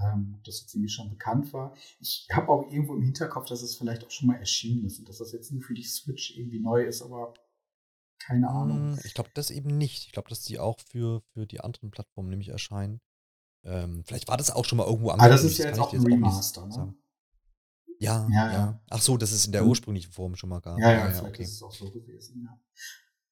[0.00, 1.74] ähm, das jetzt irgendwie schon bekannt war.
[2.00, 5.08] Ich habe auch irgendwo im Hinterkopf, dass es vielleicht auch schon mal erschienen ist und
[5.08, 7.34] dass das jetzt nur für die Switch irgendwie neu ist, aber
[8.18, 8.92] keine Ahnung.
[8.92, 10.06] Hm, ich glaube das eben nicht.
[10.06, 13.00] Ich glaube, dass die auch für, für die anderen Plattformen nämlich erscheinen.
[13.64, 15.40] Ähm, vielleicht war das auch schon mal irgendwo angekündigt.
[15.40, 16.94] Ah, das ist ja jetzt auch ein Remaster, ne?
[17.98, 19.68] Ja, ja, ja, Ach so, dass es in der hm.
[19.68, 20.76] ursprünglichen Form schon mal gab.
[20.78, 21.44] Ja, ja, ja okay.
[21.44, 22.60] ist es auch so gewesen, ja.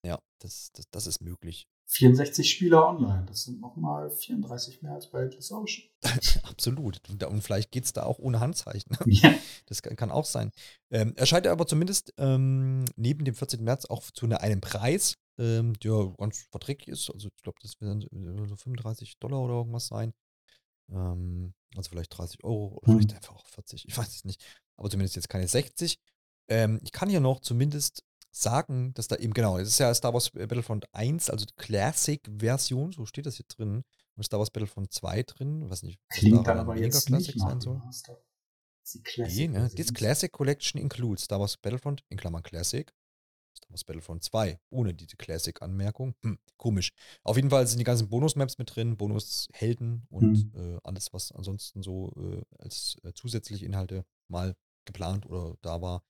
[0.03, 1.69] Ja, das, das, das ist möglich.
[1.93, 5.89] 64 Spieler online, das sind nochmal 34 mehr als bei Atlas Ocean.
[6.45, 7.01] Absolut.
[7.09, 8.97] Und vielleicht geht es da auch ohne Handzeichen.
[9.07, 9.35] Ja.
[9.67, 10.53] Das kann auch sein.
[10.91, 13.65] Ähm, erscheint aber zumindest ähm, neben dem 14.
[13.65, 17.11] März auch zu einem Preis, ähm, der ganz verträglich ist.
[17.11, 18.03] Also ich glaube, das werden
[18.49, 20.13] so 35 Dollar oder irgendwas sein.
[20.93, 23.01] Ähm, also vielleicht 30 Euro oder hm.
[23.01, 24.45] vielleicht einfach auch 40, ich weiß es nicht.
[24.77, 25.99] Aber zumindest jetzt keine 60.
[26.49, 30.13] Ähm, ich kann hier noch zumindest sagen, dass da eben, genau, es ist ja Star
[30.13, 33.83] Wars Battlefront 1, also die Classic-Version, so steht das hier drin.
[34.17, 37.61] Und Star Wars Battlefront 2 drin, weiß nicht, Klingt dann aber jetzt Classic nicht sein
[37.61, 37.81] soll.
[38.93, 39.71] Die Classic nee, ne?
[39.71, 42.93] This Classic Collection includes Star Wars Battlefront, in Klammern Classic,
[43.57, 46.15] Star Wars Battlefront 2, ohne diese Classic-Anmerkung.
[46.23, 46.93] Hm, komisch.
[47.23, 50.77] Auf jeden Fall sind die ganzen Bonus-Maps mit drin, Bonus-Helden und hm.
[50.77, 56.03] äh, alles, was ansonsten so äh, als äh, zusätzliche Inhalte mal geplant oder da war,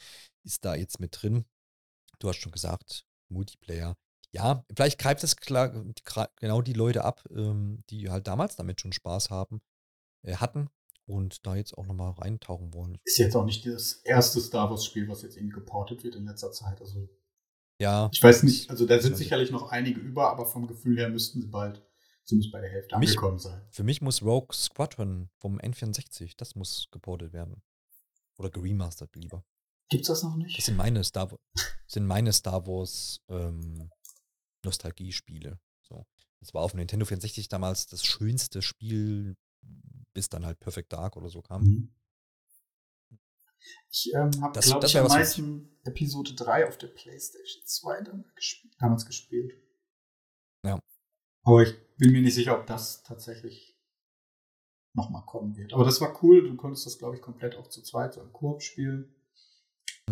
[0.44, 1.44] ist da jetzt mit drin.
[2.20, 3.96] Du hast schon gesagt, Multiplayer.
[4.32, 9.30] Ja, vielleicht greift es genau die Leute ab, ähm, die halt damals damit schon Spaß
[9.30, 9.60] haben,
[10.22, 10.68] äh, hatten
[11.06, 12.98] und da jetzt auch nochmal reintauchen wollen.
[13.04, 16.52] Ist jetzt auch nicht das erste Star Wars-Spiel, was jetzt irgendwie geportet wird in letzter
[16.52, 16.80] Zeit.
[16.80, 17.08] Also
[17.80, 18.10] ja.
[18.12, 21.40] Ich weiß nicht, also da sind sicherlich noch einige über, aber vom Gefühl her müssten
[21.40, 21.82] sie bald
[22.24, 23.60] zumindest bei der Hälfte mich, angekommen sein.
[23.70, 27.62] Für mich muss Rogue Squadron vom N64, das muss geportet werden.
[28.38, 29.44] Oder geremastert lieber.
[29.90, 30.56] Gibt's das noch nicht?
[30.56, 31.36] Das sind meine Star,
[31.86, 33.90] sind meine Star Wars ähm,
[34.64, 35.58] Nostalgie-Spiele.
[35.82, 36.06] So.
[36.40, 39.36] Das war auf dem Nintendo 64 damals das schönste Spiel,
[40.14, 41.62] bis dann halt Perfect Dark oder so kam.
[41.62, 41.94] Mhm.
[43.90, 48.02] Ich ähm, habe, glaube ich, am meisten Episode 3 auf der PlayStation 2
[48.34, 49.54] gesp damals gespielt.
[50.64, 50.78] Ja.
[51.42, 53.78] Aber ich bin mir nicht sicher, ob das tatsächlich
[54.94, 55.74] nochmal kommen wird.
[55.74, 56.42] Aber das war cool.
[56.42, 59.14] Du konntest das, glaube ich, komplett auch zu zweit so im Koop spielen.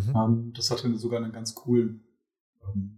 [0.07, 0.16] Mhm.
[0.16, 2.05] Ähm, das hatte sogar einen ganz coolen
[2.62, 2.96] ähm,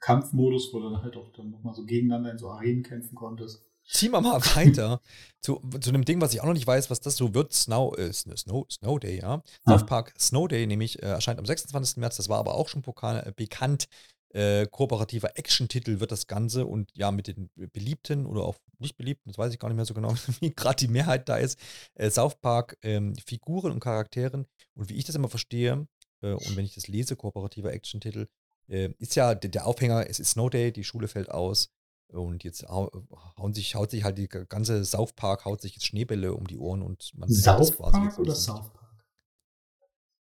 [0.00, 3.62] Kampfmodus, wo du dann halt auch dann nochmal so gegeneinander in so Arenen kämpfen konntest.
[3.84, 5.00] Ziehen wir mal weiter
[5.40, 7.52] zu, zu einem Ding, was ich auch noch nicht weiß, was das so wird.
[7.52, 9.42] Snow, äh, Snow, Snow Day, ja.
[9.64, 9.70] Ah.
[9.70, 11.96] South Park Snow Day nämlich äh, erscheint am 26.
[11.96, 12.16] März.
[12.16, 13.86] Das war aber auch schon pokal, äh, bekannt.
[14.32, 19.28] Äh, kooperativer Action-Titel wird das Ganze und ja, mit den beliebten oder auch nicht beliebten,
[19.28, 21.58] das weiß ich gar nicht mehr so genau, wie gerade die Mehrheit da ist,
[21.94, 24.46] äh, South Park ähm, Figuren und Charakteren.
[24.76, 25.88] Und wie ich das immer verstehe,
[26.28, 28.28] und wenn ich das lese, kooperativer Action-Titel,
[28.68, 31.70] äh, ist ja der, Aufhänger, es ist Snow Day, die Schule fällt aus.
[32.08, 36.34] Und jetzt hauen sich, haut sich halt die ganze South Park, haut sich jetzt Schneebälle
[36.34, 39.06] um die Ohren und man South Park oder South Park?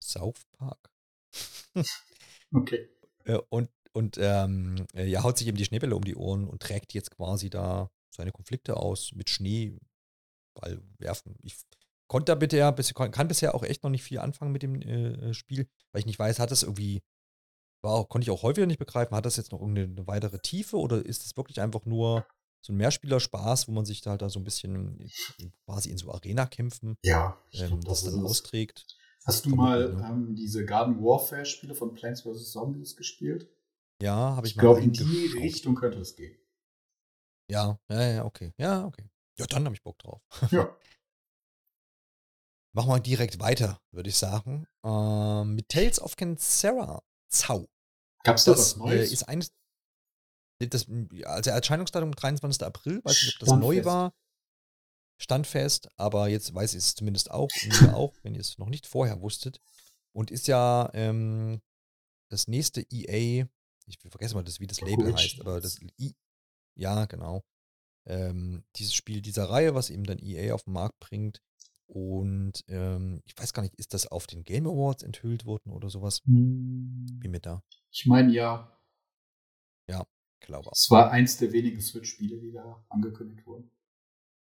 [0.03, 0.91] South Park.
[2.53, 2.89] okay.
[3.25, 6.63] Äh, und und ähm, äh, ja, haut sich eben die Schneebälle um die Ohren und
[6.63, 9.81] trägt jetzt quasi da seine Konflikte aus mit Schneeball
[10.99, 11.37] werfen.
[11.43, 11.57] Ich
[12.11, 15.33] konnte da bitte ja, kann bisher auch echt noch nicht viel anfangen mit dem äh,
[15.33, 17.03] Spiel, weil ich nicht weiß, hat das irgendwie
[17.83, 21.07] war, konnte ich auch häufiger nicht begreifen, hat das jetzt noch irgendeine weitere Tiefe oder
[21.07, 22.27] ist es wirklich einfach nur
[22.63, 25.09] so ein Mehrspieler-Spaß, wo man sich da halt da so ein bisschen
[25.65, 28.87] quasi in so Arena-Kämpfen ja, ähm, das, das dann austrägt?
[29.25, 32.51] Hast du mal ähm, diese Garden Warfare-Spiele von Plants vs.
[32.51, 33.49] Zombies gespielt?
[34.03, 34.63] Ja, habe ich, ich mal.
[34.63, 36.37] Ich glaube, in die Richtung könnte es gehen.
[37.49, 38.53] Ja, ja, ja, okay.
[38.59, 39.09] Ja, okay.
[39.39, 40.21] Ja, dann habe ich Bock drauf.
[40.51, 40.77] Ja.
[42.73, 44.67] Machen wir direkt weiter, würde ich sagen.
[44.85, 47.69] Ähm, mit Tales of Cancera Zau.
[48.23, 49.11] Gab's da das, was Neues?
[49.11, 49.53] Äh, ist eines,
[50.61, 50.87] das,
[51.25, 52.63] also Erscheinungsdatum 23.
[52.63, 54.15] April, weiß nicht, ob das neu war.
[55.21, 57.51] Stand fest, aber jetzt weiß ich es zumindest auch,
[57.93, 59.61] auch, wenn ihr es noch nicht vorher wusstet.
[60.13, 61.61] Und ist ja ähm,
[62.31, 63.47] das nächste EA,
[63.87, 66.15] ich vergesse mal, das, wie das Label heißt, aber das I,
[66.75, 67.45] ja, genau.
[68.07, 71.43] Ähm, dieses Spiel dieser Reihe, was eben dann EA auf den Markt bringt,
[71.93, 75.91] und ähm, ich weiß gar nicht, ist das auf den Game Awards enthüllt worden oder
[75.91, 76.23] sowas?
[76.25, 77.19] Hm.
[77.21, 77.65] Wie mit da?
[77.91, 78.79] Ich meine ja.
[79.89, 80.07] Ja,
[80.39, 80.77] glaube auch.
[80.77, 83.73] Es war eins der wenigen Switch-Spiele, die da angekündigt wurden.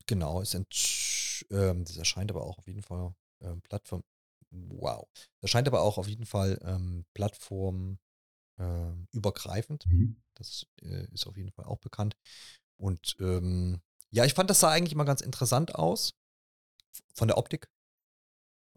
[0.07, 4.03] Genau, es ähm, das erscheint aber auch auf jeden Fall ähm, Plattform.
[4.49, 5.07] Wow.
[5.13, 7.99] Das erscheint aber auch auf jeden Fall ähm, Plattform
[8.57, 9.85] äh, übergreifend.
[9.87, 10.23] Mhm.
[10.33, 12.15] Das äh, ist auf jeden Fall auch bekannt.
[12.77, 13.79] Und ähm,
[14.09, 16.16] ja, ich fand, das sah eigentlich mal ganz interessant aus
[17.13, 17.69] von der Optik.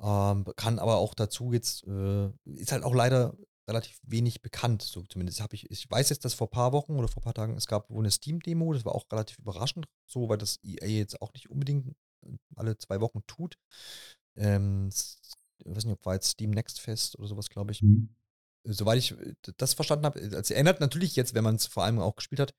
[0.00, 3.36] Ähm, kann aber auch dazu jetzt, äh, ist halt auch leider
[3.68, 6.96] relativ wenig bekannt, so zumindest habe ich, ich weiß jetzt, dass vor ein paar Wochen
[6.96, 9.86] oder vor ein paar Tagen, es gab wohl eine Steam-Demo, das war auch relativ überraschend,
[10.06, 11.94] so, weil das EA jetzt auch nicht unbedingt
[12.26, 13.56] äh, alle zwei Wochen tut.
[14.36, 17.82] Ähm, ich weiß nicht, ob war jetzt Steam Next Fest oder sowas, glaube ich.
[17.82, 18.14] Mhm.
[18.64, 22.00] Soweit ich äh, das verstanden habe, es erinnert natürlich jetzt, wenn man es vor allem
[22.00, 22.54] auch gespielt hat,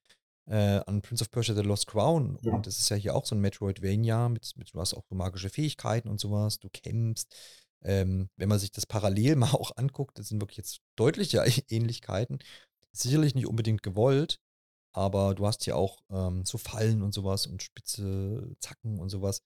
[0.48, 2.38] äh, an Prince of Persia The Lost Crown.
[2.42, 2.54] Ja.
[2.54, 5.16] Und das ist ja hier auch so ein Metroidvania mit, mit, du hast auch so
[5.16, 7.34] magische Fähigkeiten und sowas, du kämpfst.
[7.84, 12.40] Ähm, wenn man sich das parallel mal auch anguckt, das sind wirklich jetzt deutliche Ähnlichkeiten.
[12.92, 14.40] Sicherlich nicht unbedingt gewollt,
[14.94, 19.42] aber du hast hier auch ähm, so Fallen und sowas und spitze Zacken und sowas.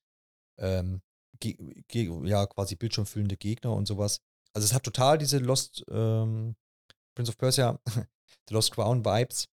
[0.58, 1.02] Ähm,
[1.44, 4.22] ja, quasi bildschirmfüllende Gegner und sowas.
[4.54, 6.56] Also es hat total diese Lost ähm,
[7.14, 7.80] Prince of Persia,
[8.48, 9.48] The Lost Crown Vibes.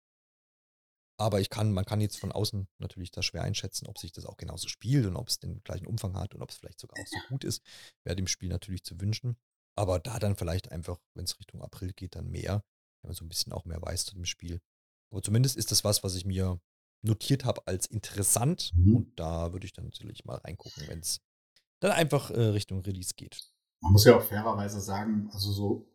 [1.19, 4.27] Aber ich kann, man kann jetzt von außen natürlich das schwer einschätzen, ob sich das
[4.27, 7.01] auch genauso spielt und ob es den gleichen Umfang hat und ob es vielleicht sogar
[7.01, 7.63] auch so gut ist.
[8.05, 9.37] Wäre dem Spiel natürlich zu wünschen.
[9.77, 12.65] Aber da dann vielleicht einfach, wenn es Richtung April geht, dann mehr,
[13.03, 14.61] wenn man so ein bisschen auch mehr weiß zu dem Spiel.
[15.11, 16.61] Aber zumindest ist das was, was ich mir
[17.03, 18.73] notiert habe als interessant.
[18.75, 18.97] Mhm.
[18.97, 21.21] Und da würde ich dann natürlich mal reingucken, wenn es
[21.81, 23.53] dann einfach äh, Richtung Release geht.
[23.81, 25.92] Man muss ja auch fairerweise sagen, also so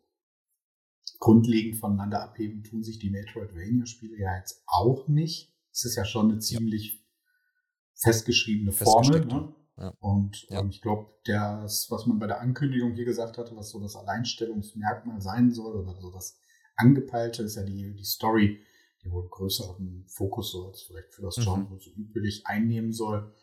[1.19, 5.53] grundlegend voneinander abheben tun sich die Metroidvania-Spiele ja jetzt auch nicht.
[5.71, 8.11] Es ist ja schon eine ziemlich ja.
[8.11, 9.25] festgeschriebene Formel.
[9.25, 9.55] Ne?
[9.77, 9.93] Ja.
[9.99, 10.59] Und ja.
[10.59, 13.95] Ähm, ich glaube, das, was man bei der Ankündigung hier gesagt hatte, was so das
[13.95, 16.39] Alleinstellungsmerkmal sein soll oder so das
[16.75, 18.59] Angepeilte, ist ja die, die Story,
[19.03, 21.43] die wohl größeren Fokus so als vielleicht für das mhm.
[21.43, 21.79] Genre mhm.
[21.79, 23.33] so üblich einnehmen soll.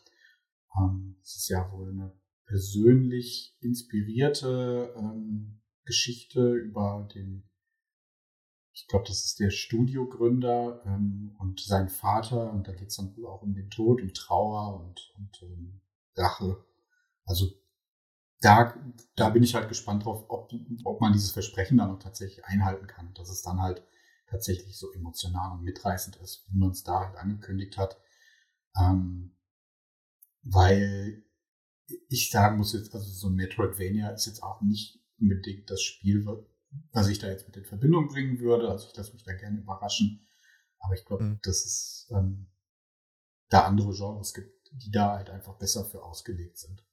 [0.77, 2.12] Ähm, es ist ja wohl eine
[2.47, 7.49] persönlich inspirierte ähm, Geschichte über den
[8.75, 12.53] ich glaube, das ist der Studiogründer ähm, und sein Vater.
[12.53, 15.81] Und da geht es dann wohl auch um den Tod und Trauer und, und ähm,
[16.16, 16.64] Rache.
[17.25, 17.47] Also
[18.41, 18.75] da,
[19.14, 20.53] da bin ich halt gespannt drauf, ob,
[20.85, 23.14] ob man dieses Versprechen dann auch tatsächlich einhalten kann.
[23.14, 23.87] Dass es dann halt
[24.27, 27.97] tatsächlich so emotional und mitreißend ist, wie man es da halt angekündigt hat.
[28.77, 29.37] Ähm,
[30.43, 31.25] weil
[32.09, 36.27] ich sagen muss jetzt, also so Metroidvania ist jetzt auch nicht unbedingt das Spiel,
[36.93, 38.68] was ich da jetzt mit in Verbindung bringen würde.
[38.68, 40.27] Also ich lasse mich da gerne überraschen.
[40.79, 41.39] Aber ich glaube, mhm.
[41.43, 42.47] dass es ähm,
[43.49, 46.85] da andere Genres gibt, die da halt einfach besser für ausgelegt sind.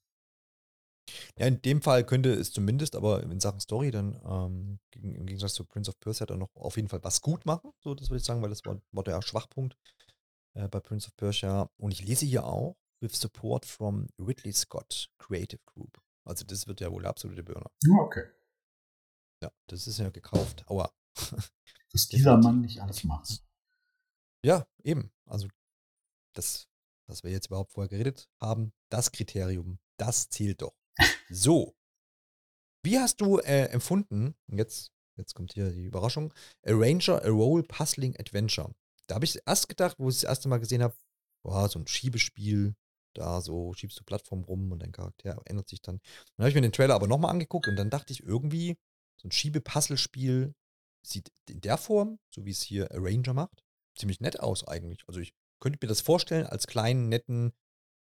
[1.38, 5.54] Ja, in dem Fall könnte es zumindest, aber in Sachen Story dann ähm, im Gegensatz
[5.56, 7.72] zu Prince of Persia dann noch auf jeden Fall was gut machen.
[7.80, 9.76] So, das würde ich sagen, weil das war, war der Schwachpunkt
[10.54, 11.70] äh, bei Prince of Persia.
[11.78, 16.00] Und ich lese hier auch, with support from Ridley Scott Creative Group.
[16.24, 17.72] Also das wird ja wohl der absolute Burner.
[18.00, 18.26] Okay.
[19.42, 20.68] Ja, das ist ja gekauft.
[20.70, 20.92] Aua.
[21.92, 23.44] Dass dieser Mann nicht alles macht.
[24.44, 25.12] Ja, eben.
[25.26, 25.48] Also
[26.34, 26.68] das,
[27.08, 30.76] was wir jetzt überhaupt vorher geredet haben, das Kriterium, das zählt doch.
[31.30, 31.76] So.
[32.84, 36.34] Wie hast du äh, empfunden, jetzt, jetzt kommt hier die Überraschung,
[36.66, 38.74] Arranger, a Role Puzzling Adventure.
[39.08, 40.96] Da habe ich erst gedacht, wo ich es das erste Mal gesehen habe,
[41.44, 42.76] boah, so ein Schiebespiel,
[43.14, 46.00] da so schiebst du Plattform rum und dein Charakter ändert sich dann.
[46.36, 48.78] Dann habe ich mir den Trailer aber nochmal angeguckt und dann dachte ich irgendwie,
[49.22, 50.56] so ein Schiebe-Puzzle-Spiel
[51.06, 53.64] sieht in der Form, so wie es hier Arranger macht,
[53.96, 55.04] ziemlich nett aus eigentlich.
[55.08, 57.54] Also ich könnte mir das vorstellen als kleinen, netten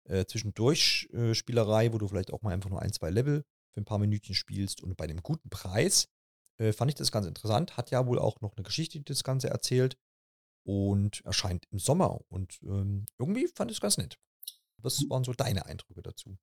[0.06, 3.44] äh, Zwischendurch-Spielerei, äh, wo du vielleicht auch mal einfach nur ein, zwei Level
[3.74, 6.08] für ein paar Minütchen spielst und bei einem guten Preis
[6.58, 7.78] äh, fand ich das ganz interessant.
[7.78, 9.98] Hat ja wohl auch noch eine Geschichte, die das Ganze erzählt
[10.64, 14.18] und erscheint im Sommer und ähm, irgendwie fand ich es ganz nett.
[14.78, 16.38] Was waren so deine Eindrücke dazu?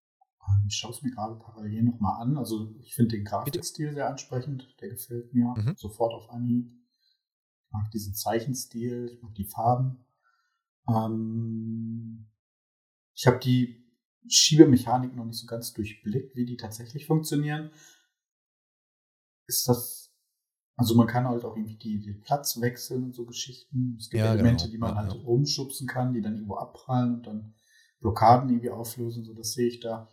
[0.48, 2.36] Ähm, ich schaue es mir gerade parallel nochmal an.
[2.36, 4.74] Also ich finde den Grafikstil sehr ansprechend.
[4.80, 5.74] Der gefällt mir mhm.
[5.76, 6.72] sofort auf Anhieb.
[7.66, 10.04] Ich mag diesen Zeichenstil, ich mag die Farben.
[10.88, 12.26] Ähm,
[13.14, 13.84] ich habe die
[14.28, 17.70] Schiebemechanik noch nicht so ganz durchblickt, wie die tatsächlich funktionieren.
[19.46, 20.14] Ist das,
[20.76, 23.96] also man kann halt auch irgendwie die, den Platz wechseln und so Geschichten.
[23.98, 24.72] Es gibt ja, Elemente, genau.
[24.72, 25.20] die man ja, halt ja.
[25.20, 27.54] umschubsen kann, die dann irgendwo abprallen und dann
[28.00, 29.24] Blockaden irgendwie auflösen.
[29.24, 30.08] So, das sehe ich da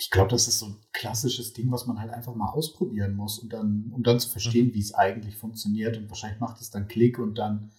[0.00, 3.40] ich glaube, das ist so ein klassisches Ding, was man halt einfach mal ausprobieren muss,
[3.40, 4.74] um dann, um dann zu verstehen, mhm.
[4.74, 5.96] wie es eigentlich funktioniert.
[5.96, 7.72] Und wahrscheinlich macht es dann Klick und dann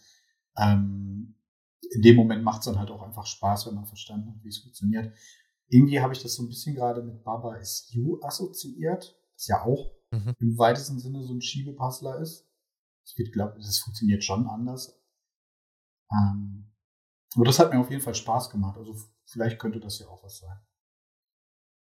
[0.57, 1.35] ähm,
[1.91, 4.49] in dem Moment macht es dann halt auch einfach Spaß, wenn man verstanden hat, wie
[4.49, 5.15] es funktioniert.
[5.69, 9.63] Irgendwie habe ich das so ein bisschen gerade mit Baba is You assoziiert, das ja
[9.63, 10.35] auch mhm.
[10.39, 12.49] im weitesten Sinne so ein Schiebepuzzler ist.
[13.15, 15.01] Ich glaube, das funktioniert schon anders.
[16.11, 16.69] Ähm,
[17.33, 18.77] aber das hat mir auf jeden Fall Spaß gemacht.
[18.77, 18.95] Also
[19.25, 20.59] vielleicht könnte das ja auch was sein.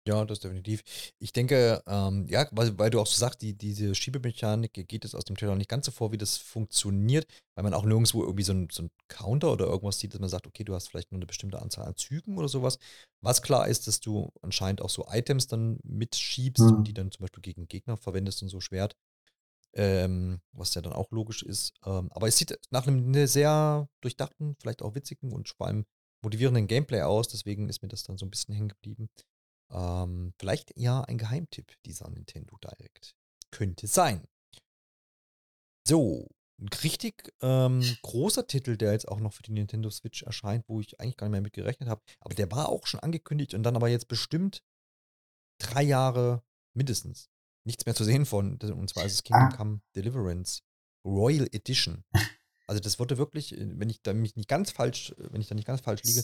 [0.05, 0.83] Ja, das definitiv.
[1.19, 5.15] Ich denke, ähm, ja, weil, weil du auch so sagst, die, diese Schiebemechanik geht es
[5.15, 7.25] aus dem Trailer nicht ganz so vor, wie das funktioniert,
[7.55, 10.45] weil man auch nirgendwo irgendwie so ein, so Counter oder irgendwas sieht, dass man sagt,
[10.45, 12.79] okay, du hast vielleicht nur eine bestimmte Anzahl an Zügen oder sowas.
[13.21, 16.83] Was klar ist, dass du anscheinend auch so Items dann mitschiebst Mhm.
[16.83, 18.97] die dann zum Beispiel gegen Gegner verwendest und so Schwert,
[19.73, 21.73] ähm, was ja dann auch logisch ist.
[21.85, 25.85] Ähm, aber es sieht nach einem ne, sehr durchdachten, vielleicht auch witzigen und vor allem
[26.23, 29.09] motivierenden Gameplay aus, deswegen ist mir das dann so ein bisschen hängen geblieben.
[29.73, 33.15] Ähm, vielleicht ja ein Geheimtipp dieser Nintendo Direct.
[33.51, 34.27] Könnte sein.
[35.87, 40.69] So, ein richtig ähm, großer Titel, der jetzt auch noch für die Nintendo Switch erscheint,
[40.69, 42.01] wo ich eigentlich gar nicht mehr mit gerechnet habe.
[42.19, 44.63] Aber der war auch schon angekündigt und dann aber jetzt bestimmt
[45.59, 46.43] drei Jahre
[46.73, 47.29] mindestens
[47.65, 48.57] nichts mehr zu sehen von.
[48.59, 49.55] Und zwar ist es Kingdom Ah.
[49.55, 50.61] Come Deliverance
[51.05, 52.03] Royal Edition.
[52.67, 55.47] Also das wurde wirklich, äh, wenn ich da mich nicht ganz falsch, äh, wenn ich
[55.47, 56.23] da nicht ganz falsch liege,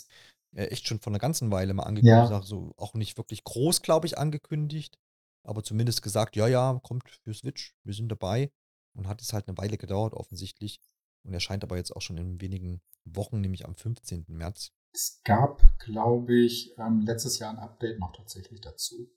[0.55, 2.31] äh, echt schon vor einer ganzen Weile mal angekündigt.
[2.31, 2.37] Ja.
[2.37, 4.97] Auch so auch nicht wirklich groß, glaube ich, angekündigt,
[5.43, 8.51] aber zumindest gesagt, ja, ja, kommt für Switch, wir sind dabei.
[8.95, 10.79] Und hat es halt eine Weile gedauert, offensichtlich.
[11.23, 14.25] Und erscheint aber jetzt auch schon in wenigen Wochen, nämlich am 15.
[14.29, 14.71] März.
[14.91, 19.09] Es gab, glaube ich, ähm, letztes Jahr ein Update noch tatsächlich dazu.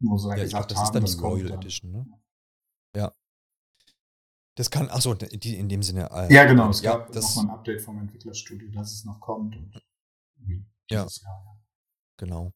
[0.00, 1.52] Wo sie Ja, ich glaube, das ist haben, dann die das Royal.
[1.52, 2.06] Edition, ne?
[2.10, 2.18] Ja.
[4.56, 6.08] Das kann, achso, die in dem Sinne.
[6.10, 6.70] Äh, Ja, genau.
[6.70, 9.54] Es ja, gab das, nochmal ein Update vom Entwicklerstudio, dass es noch kommt.
[10.88, 11.04] Ja.
[11.04, 11.60] dieses Jahr, ja.
[12.16, 12.52] Genau.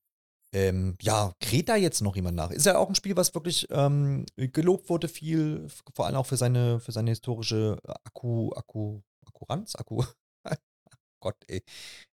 [0.53, 2.51] Ähm, ja, kräht da jetzt noch jemand nach?
[2.51, 6.37] Ist ja auch ein Spiel, was wirklich ähm, gelobt wurde, viel, vor allem auch für
[6.37, 10.03] seine, für seine historische äh, Akku, Akku, Akkuranz, Akku.
[11.21, 11.63] Gott, ey.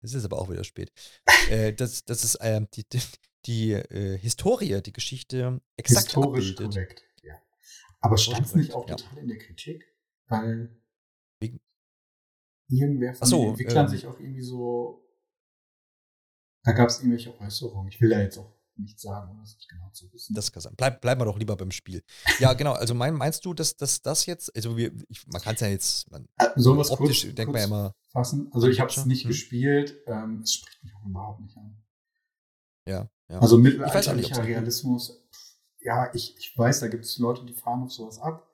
[0.01, 0.91] Es ist aber auch wieder spät.
[1.49, 3.01] äh, das, das ist ähm, die, die,
[3.45, 6.73] die äh, Historie, die Geschichte exakt Historisch abbildet.
[6.73, 7.03] korrekt.
[8.03, 8.95] Aber stand es nicht auch ja.
[8.95, 9.85] total in der Kritik?
[10.27, 10.75] Weil
[11.39, 11.59] Wegen-
[12.67, 15.07] irgendwer von so, den Entwicklern ähm, sich auch irgendwie so.
[16.63, 17.87] Da gab es irgendwelche Äußerungen.
[17.89, 20.33] Ich will da jetzt auch nicht sagen, um das nicht genau zu wissen.
[20.33, 20.73] Das kann sein.
[20.75, 22.03] Bleib, bleiben wir doch lieber beim Spiel.
[22.39, 22.73] Ja, genau.
[22.73, 25.67] Also mein, meinst du, dass, dass das jetzt, also wir, ich, man kann es ja
[25.67, 28.49] jetzt, man, Äh, wir es optisch kurz, denkt man ja kurz immer, fassen?
[28.51, 29.29] Also ich habe es nicht Hm?
[29.29, 29.95] gespielt.
[30.07, 31.77] Ähm, es spricht mich auch überhaupt nicht an.
[32.87, 33.39] ja, ja.
[33.39, 35.22] Also mittelalterlicher Realismus.
[35.83, 38.49] Ja, ich, ich weiß, da gibt es Leute, die fahren auf sowas ab.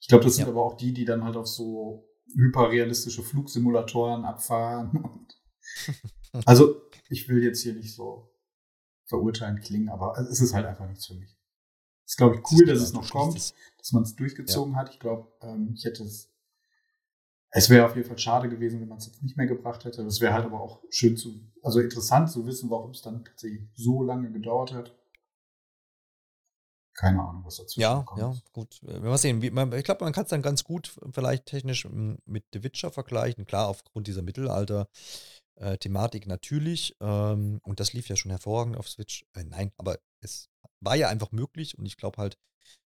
[0.00, 0.52] Ich glaube, das sind Ja.
[0.52, 4.90] aber auch die, die dann halt auf so hyperrealistische Flugsimulatoren abfahren.
[4.90, 5.40] Und
[6.46, 8.32] also ich will jetzt hier nicht so
[9.06, 11.30] verurteilend klingen, aber es ist halt einfach nichts für mich.
[12.04, 14.16] Es ist, glaube ich, cool, ist dass klar, es noch kommt, es- dass man es
[14.16, 14.90] durchgezogen hat.
[14.90, 16.32] Ich glaube, ähm, ich hätte es.
[17.50, 20.02] Es wäre auf jeden Fall schade gewesen, wenn man es jetzt nicht mehr gebracht hätte.
[20.02, 23.62] Es wäre halt aber auch schön zu, also interessant zu wissen, warum es dann tatsächlich
[23.74, 24.94] so lange gedauert hat.
[26.96, 28.20] Keine Ahnung, was dazu Ja, kommt.
[28.20, 28.78] ja, gut.
[28.82, 29.42] Wir mal sehen.
[29.42, 32.62] Wie, man, ich glaube, man kann es dann ganz gut vielleicht technisch m, mit The
[32.62, 33.46] Witcher vergleichen.
[33.46, 36.96] Klar, aufgrund dieser Mittelalter-Thematik natürlich.
[37.00, 39.26] Ähm, und das lief ja schon hervorragend auf Switch.
[39.34, 40.48] Äh, nein, aber es
[40.80, 42.38] war ja einfach möglich und ich glaube halt,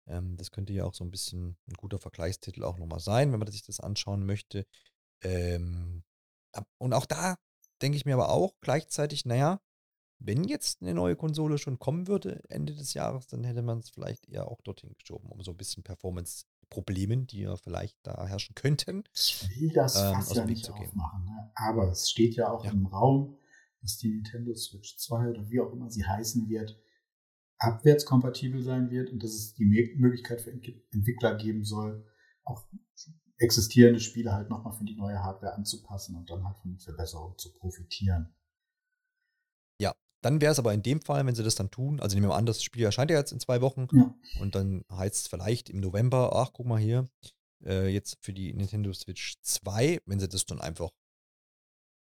[0.08, 3.40] ähm, das könnte ja auch so ein bisschen ein guter Vergleichstitel auch nochmal sein, wenn
[3.40, 4.66] man sich das anschauen möchte.
[5.24, 6.04] Ähm,
[6.78, 7.38] und auch da
[7.82, 9.60] denke ich mir aber auch gleichzeitig, naja,
[10.26, 13.90] wenn jetzt eine neue Konsole schon kommen würde Ende des Jahres, dann hätte man es
[13.90, 18.56] vielleicht eher auch dorthin geschoben, um so ein bisschen Performance-Problemen, die ja vielleicht da herrschen
[18.56, 19.04] könnten.
[19.14, 20.88] Ich will das Ähm, fast ja nicht zu gehen.
[20.88, 21.52] aufmachen, ne?
[21.56, 22.72] aber es steht ja auch Ja.
[22.72, 23.38] im Raum,
[23.82, 26.80] dass die Nintendo Switch 2 oder wie auch immer sie heißen wird,
[27.60, 32.06] abwärtskompatibel sein wird und dass es die Möglichkeit für Ent- Entwickler geben soll,
[32.44, 32.64] auch
[33.38, 37.54] existierende Spiele halt nochmal für die neue Hardware anzupassen und dann halt von Verbesserungen zu
[37.54, 38.34] profitieren.
[40.24, 42.36] Dann wäre es aber in dem Fall, wenn sie das dann tun, also nehmen wir
[42.36, 44.16] an, das Spiel erscheint ja jetzt in zwei Wochen Ja.
[44.40, 47.08] und dann heißt es vielleicht im November, ach, guck mal hier,
[47.66, 50.90] äh, jetzt für die Nintendo Switch 2, wenn sie das dann einfach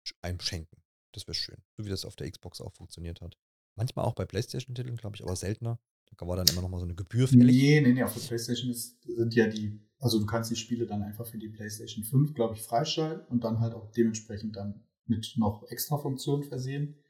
[0.08, 0.78] sch- einem schenken.
[1.14, 1.58] Das wäre schön.
[1.78, 3.38] So wie das auf der Xbox auch funktioniert hat.
[3.76, 5.80] Manchmal auch bei PlayStation-Titeln, glaube ich, aber seltener.
[6.18, 7.56] Da war dann immer noch mal so eine Gebühr fällig.
[7.62, 10.86] Nee, nee, nee, auf der PlayStation ist, sind ja die, also du kannst die Spiele
[10.86, 14.84] dann einfach für die PlayStation 5, glaube ich, freischalten und dann halt auch dementsprechend dann
[15.08, 17.03] mit noch extra Funktionen versehen.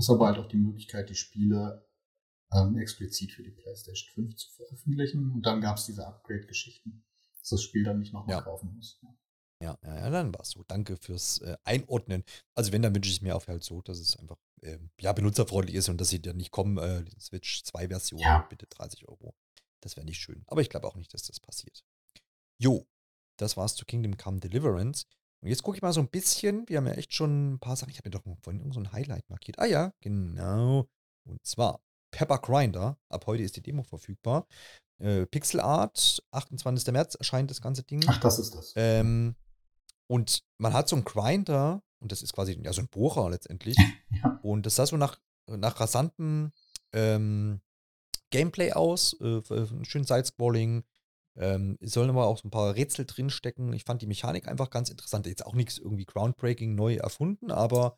[0.00, 1.86] Hast aber halt auch die Möglichkeit, die Spiele
[2.54, 5.30] ähm, explizit für die PlayStation 5 zu veröffentlichen.
[5.30, 7.04] Und dann gab es diese Upgrade-Geschichten,
[7.38, 8.40] dass das Spiel dann nicht nochmal Ja.
[8.42, 8.98] kaufen muss.
[9.62, 10.64] Ja, ja, ja, dann war es so.
[10.66, 12.24] Danke fürs äh, Einordnen.
[12.54, 15.76] Also wenn, dann wünsche ich mir auf halt so, dass es einfach ähm, ja, benutzerfreundlich
[15.76, 18.46] ist und dass sie dann nicht kommen, äh, Switch 2-Version, Ja.
[18.48, 19.34] bitte 30 Euro.
[19.82, 20.44] Das wäre nicht schön.
[20.46, 21.84] Aber ich glaube auch nicht, dass das passiert.
[22.58, 22.86] Jo,
[23.36, 25.04] das war's zu Kingdom Come Deliverance.
[25.42, 26.68] Und jetzt gucke ich mal so ein bisschen.
[26.68, 27.90] Wir haben ja echt schon ein paar Sachen.
[27.90, 29.58] Ich habe mir doch vorhin irgend so ein Highlight markiert.
[29.58, 30.86] Ah ja, genau.
[31.24, 31.80] Und zwar
[32.10, 32.98] Pepper Grinder.
[33.08, 34.46] Ab heute ist die Demo verfügbar.
[34.98, 36.92] Äh, Pixel Art, 28.
[36.92, 38.04] März erscheint das ganze Ding.
[38.06, 38.72] Ach, das ist das.
[38.76, 39.34] Ähm,
[40.08, 43.76] und man hat so einen Grinder, und das ist quasi ja, so ein Bohrer letztendlich.
[44.12, 44.40] Ja.
[44.42, 46.52] Und das sah so nach, nach rasantem
[46.92, 47.60] ähm,
[48.30, 49.40] Gameplay aus, äh,
[49.84, 50.82] schön Side-Scrolling.
[51.36, 53.72] Ähm, es sollen aber auch so ein paar Rätsel drinstecken.
[53.72, 55.26] Ich fand die Mechanik einfach ganz interessant.
[55.26, 57.96] Jetzt auch nichts irgendwie groundbreaking neu erfunden, aber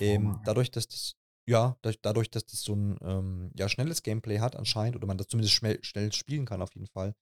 [0.00, 1.14] ähm, dadurch, dass das
[1.46, 5.26] ja, dadurch, dass das so ein ähm, ja, schnelles Gameplay hat anscheinend, oder man das
[5.26, 7.14] zumindest schnell, schnell spielen kann auf jeden Fall,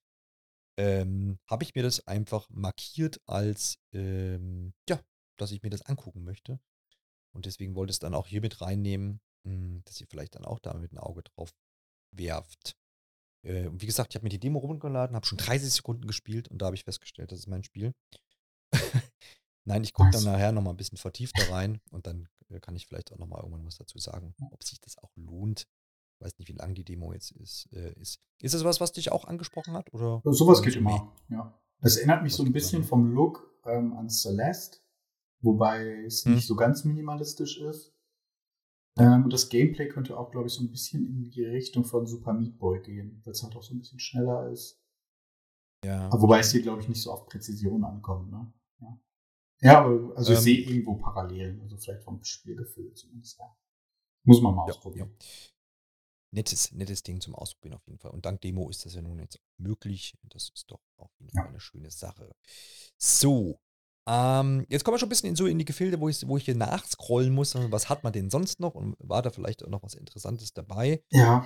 [0.77, 4.99] ähm, habe ich mir das einfach markiert als, ähm, ja,
[5.37, 6.59] dass ich mir das angucken möchte.
[7.33, 10.35] Und deswegen wollte ich es dann auch hier mit reinnehmen, mh, hm, dass ihr vielleicht
[10.35, 11.51] dann auch da mit ein Auge drauf
[12.11, 12.77] werft.
[13.43, 16.61] Äh, wie gesagt, ich habe mir die Demo runtergeladen, habe schon 30 Sekunden gespielt und
[16.61, 17.93] da habe ich festgestellt, das ist mein Spiel.
[19.65, 22.87] Nein, ich gucke dann nachher nochmal ein bisschen vertiefter rein und dann äh, kann ich
[22.87, 25.67] vielleicht auch nochmal irgendwann was dazu sagen, ob sich das auch lohnt.
[26.15, 27.69] Ich weiß nicht, wie lang die Demo jetzt ist.
[27.71, 28.19] Äh, ist.
[28.41, 29.93] ist das was, was dich auch angesprochen hat?
[29.93, 31.57] Oder Sowas geht immer, ja.
[31.81, 34.79] Das erinnert mich was so ein bisschen vom Look ähm, an Celeste,
[35.39, 36.35] wobei es hm.
[36.35, 37.93] nicht so ganz minimalistisch ist.
[38.99, 42.05] Ähm, und das Gameplay könnte auch, glaube ich, so ein bisschen in die Richtung von
[42.05, 44.81] Super Meat Boy gehen, weil es halt auch so ein bisschen schneller ist.
[45.85, 46.07] Ja.
[46.07, 48.51] Aber wobei es hier, glaube ich, nicht so auf Präzision ankommt, ne?
[49.61, 53.39] Ja, aber also ich ähm, sehe irgendwo Parallelen, also vielleicht vom Spielgefühl zumindest.
[53.39, 53.57] Ja.
[54.23, 55.11] Muss man mal ja, ausprobieren.
[55.19, 55.25] Ja.
[56.31, 58.11] Nettes, nettes Ding zum Ausprobieren auf jeden Fall.
[58.11, 60.15] Und dank Demo ist das ja nun jetzt möglich.
[60.23, 62.35] Das ist doch auf jeden Fall eine schöne Sache.
[62.97, 63.59] So,
[64.07, 66.37] ähm, jetzt kommen wir schon ein bisschen in, so in die Gefilde, wo ich, wo
[66.37, 67.55] ich hier nachscrollen muss.
[67.71, 68.75] Was hat man denn sonst noch?
[68.75, 71.03] Und war da vielleicht auch noch was Interessantes dabei?
[71.09, 71.45] Ja.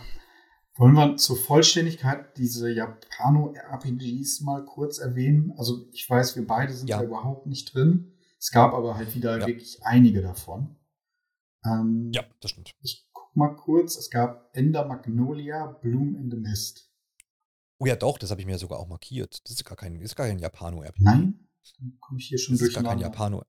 [0.76, 5.54] Wollen wir zur Vollständigkeit diese Japano-RPGs mal kurz erwähnen?
[5.58, 6.98] Also ich weiß, wir beide sind ja.
[6.98, 8.14] da überhaupt nicht drin.
[8.40, 9.48] Es gab aber halt wieder ja.
[9.48, 10.76] wirklich einige davon.
[11.66, 12.72] Ähm, ja, das stimmt.
[12.82, 13.98] Ich guck mal kurz.
[13.98, 16.90] Es gab Ender Magnolia, Bloom in the Mist.
[17.78, 19.42] Oh ja, doch, das habe ich mir sogar auch markiert.
[19.44, 21.04] Das ist gar kein, ist gar kein Japano-RPG.
[21.04, 21.43] Nein?
[21.78, 22.74] Dann komme ich hier schon durch.
[22.74, 23.44] Das ist gar kein Japano.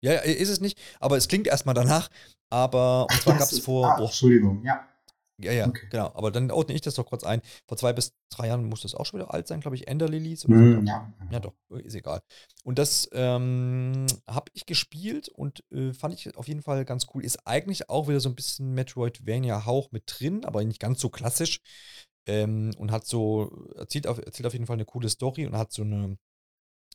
[0.00, 2.08] Ja, ist es nicht, aber es klingt erstmal danach.
[2.50, 3.86] Aber und zwar gab es vor.
[3.86, 4.88] Ah, Entschuldigung, ja.
[5.40, 5.86] Ja, ja, okay.
[5.90, 6.10] genau.
[6.14, 7.40] Aber dann ordne ich das doch kurz ein.
[7.68, 9.86] Vor zwei bis drei Jahren muss das auch schon wieder alt sein, glaube ich.
[9.86, 10.84] Ender Lilies mm.
[10.84, 11.12] Ja.
[11.30, 12.20] ja, doch, ist egal.
[12.64, 17.24] Und das ähm, habe ich gespielt und äh, fand ich auf jeden Fall ganz cool.
[17.24, 21.60] Ist eigentlich auch wieder so ein bisschen Metroidvania-Hauch mit drin, aber nicht ganz so klassisch.
[22.26, 25.72] Ähm, und hat so, erzählt auf, erzählt auf jeden Fall eine coole Story und hat
[25.72, 26.18] so eine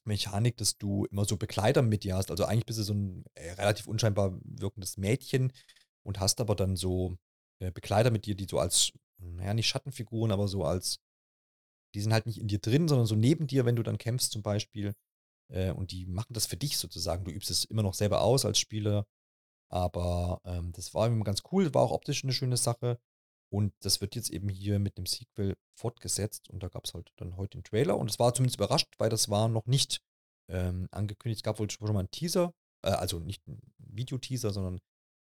[0.05, 2.31] Mechanik, dass du immer so Begleiter mit dir hast.
[2.31, 5.51] Also eigentlich bist du so ein äh, relativ unscheinbar wirkendes Mädchen
[6.03, 7.17] und hast aber dann so
[7.59, 10.99] äh, Begleiter mit dir, die so als, naja, nicht Schattenfiguren, aber so als,
[11.95, 14.31] die sind halt nicht in dir drin, sondern so neben dir, wenn du dann kämpfst
[14.31, 14.93] zum Beispiel.
[15.49, 17.25] Äh, und die machen das für dich sozusagen.
[17.25, 19.05] Du übst es immer noch selber aus als Spieler.
[19.69, 22.99] Aber ähm, das war immer ganz cool, war auch optisch eine schöne Sache.
[23.53, 26.49] Und das wird jetzt eben hier mit dem Sequel fortgesetzt.
[26.49, 27.99] Und da gab es halt dann heute den Trailer.
[27.99, 30.01] Und es war zumindest überrascht, weil das war noch nicht
[30.49, 31.41] ähm, angekündigt.
[31.41, 32.51] Es gab wohl schon mal einen Teaser.
[32.83, 34.79] Äh, also nicht einen Videoteaser, sondern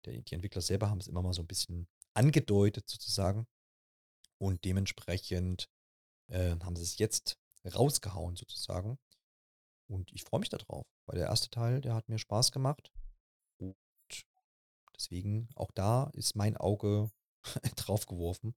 [0.05, 3.47] der, die Entwickler selber haben es immer mal so ein bisschen angedeutet sozusagen.
[4.39, 5.69] Und dementsprechend
[6.27, 8.99] äh, haben sie es jetzt rausgehauen sozusagen.
[9.89, 12.91] Und ich freue mich darauf, weil der erste Teil, der hat mir Spaß gemacht.
[13.59, 13.77] Und
[14.97, 17.13] deswegen auch da ist mein Auge
[17.77, 18.55] drauf geworfen,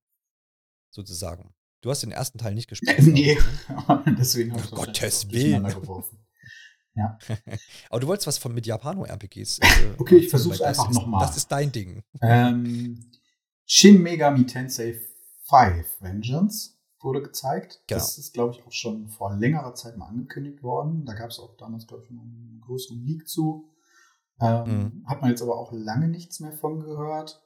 [0.90, 1.54] sozusagen.
[1.82, 3.02] Du hast den ersten Teil nicht gespielt.
[3.08, 3.38] nee,
[4.18, 5.64] deswegen habe ich Gottes Willen.
[5.64, 6.20] geworfen.
[6.96, 7.18] Ja.
[7.90, 9.60] Aber du wolltest was von mit Japano-RPGs.
[9.60, 11.26] Äh, okay, ich versuche es einfach nochmal.
[11.26, 12.04] Das ist dein Ding.
[12.22, 13.12] Ähm,
[13.66, 15.00] Shin Megami Tensei
[15.46, 17.82] 5 Vengeance wurde gezeigt.
[17.88, 18.00] Genau.
[18.00, 21.06] Das ist, glaube ich, auch schon vor längerer Zeit mal angekündigt worden.
[21.06, 23.70] Da gab es auch damals, glaube ich, einen größeren Leak zu.
[24.42, 25.04] Ähm, mhm.
[25.08, 27.42] Hat man jetzt aber auch lange nichts mehr von gehört.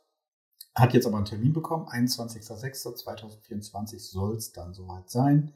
[0.76, 1.88] Hat jetzt aber einen Termin bekommen.
[1.88, 5.54] 21.06.2024 soll es dann soweit sein.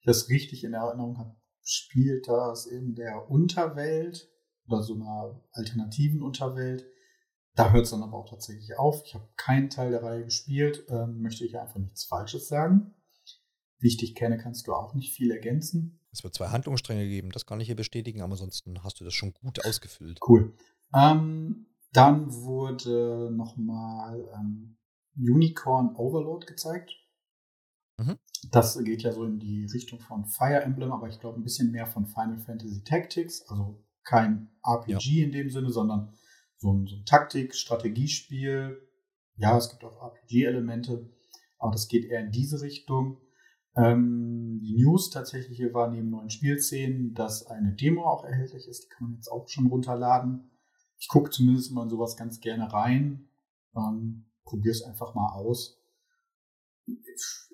[0.00, 4.28] Ich das richtig in Erinnerung habe, spielt das in der Unterwelt
[4.66, 6.84] oder so einer alternativen Unterwelt
[7.54, 9.02] da hört es dann aber auch tatsächlich auf.
[9.04, 12.94] Ich habe keinen Teil der Reihe gespielt, ähm, möchte ich einfach nichts Falsches sagen.
[13.78, 16.00] Wie ich dich kenne, kannst du auch nicht viel ergänzen.
[16.10, 19.14] Es wird zwei Handlungsstränge geben, das kann ich hier bestätigen, aber ansonsten hast du das
[19.14, 20.20] schon gut ausgefüllt.
[20.26, 20.54] Cool.
[20.94, 24.76] Ähm, dann wurde nochmal ähm,
[25.16, 26.92] Unicorn Overload gezeigt.
[27.98, 28.18] Mhm.
[28.50, 31.70] Das geht ja so in die Richtung von Fire Emblem, aber ich glaube ein bisschen
[31.70, 33.48] mehr von Final Fantasy Tactics.
[33.48, 35.24] Also kein RPG ja.
[35.24, 36.12] in dem Sinne, sondern
[36.56, 38.86] so ein, so ein Taktik, Strategiespiel.
[39.36, 41.10] Ja, es gibt auch RPG-Elemente,
[41.58, 43.20] aber das geht eher in diese Richtung.
[43.76, 48.84] Ähm, die News tatsächlich hier war neben neuen Spielszenen, dass eine Demo auch erhältlich ist.
[48.84, 50.50] Die kann man jetzt auch schon runterladen.
[51.04, 53.28] Ich gucke zumindest mal in sowas ganz gerne rein.
[53.76, 55.78] Ähm, Probiere es einfach mal aus.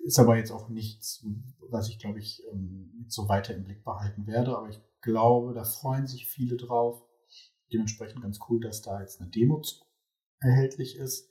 [0.05, 1.25] Ist aber jetzt auch nichts,
[1.69, 4.57] was ich, glaube ich, ähm, so weiter im Blick behalten werde.
[4.57, 7.03] Aber ich glaube, da freuen sich viele drauf.
[7.73, 9.61] Dementsprechend ganz cool, dass da jetzt eine Demo
[10.39, 11.29] erhältlich ist.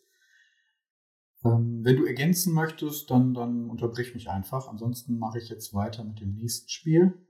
[1.42, 4.68] Ähm, wenn du ergänzen möchtest, dann, dann unterbrich mich einfach.
[4.68, 7.26] Ansonsten mache ich jetzt weiter mit dem nächsten Spiel.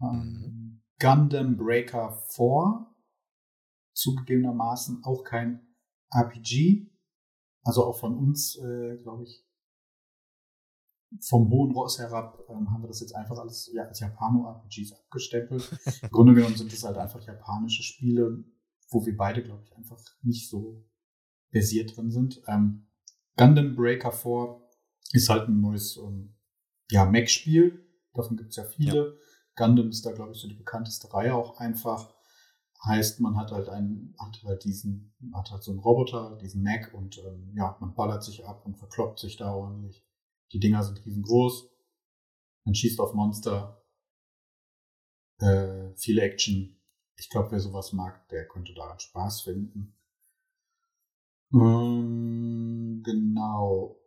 [0.00, 0.82] Ähm, mhm.
[0.98, 2.88] Gundam Breaker 4.
[3.98, 5.66] Zugegebenermaßen auch kein
[6.10, 6.88] RPG.
[7.64, 9.44] Also auch von uns, äh, glaube ich,
[11.20, 15.68] vom hohen Ross herab ähm, haben wir das jetzt einfach alles ja, als Japano-RPGs abgestempelt.
[16.02, 18.44] Im Grunde genommen sind das halt einfach japanische Spiele,
[18.90, 20.84] wo wir beide, glaube ich, einfach nicht so
[21.50, 22.42] versiert drin sind.
[22.46, 22.86] Ähm,
[23.36, 24.60] Gundam Breaker 4
[25.12, 26.36] ist halt ein neues ähm,
[26.90, 27.84] ja, Mech-Spiel.
[28.14, 29.18] Davon gibt es ja viele.
[29.56, 29.66] Ja.
[29.66, 32.14] Gundam ist da, glaube ich, so die bekannteste Reihe auch einfach.
[32.84, 36.94] Heißt, man hat halt einen, hat halt diesen, hat halt so einen Roboter, diesen Mech
[36.94, 40.06] und ähm, ja, man ballert sich ab und verkloppt sich da ordentlich.
[40.52, 41.68] Die Dinger sind riesengroß.
[42.64, 43.84] Man schießt auf Monster.
[45.40, 46.80] Äh, viel Action.
[47.16, 49.96] Ich glaube, wer sowas mag, der könnte daran Spaß finden.
[51.52, 54.00] Ähm, genau.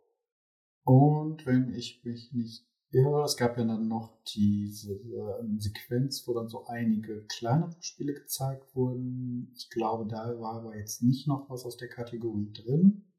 [0.84, 6.34] Und wenn ich mich nicht irre, es gab ja dann noch diese äh, Sequenz, wo
[6.34, 9.52] dann so einige kleinere Spiele gezeigt wurden.
[9.56, 13.12] Ich glaube, da war aber jetzt nicht noch was aus der Kategorie drin.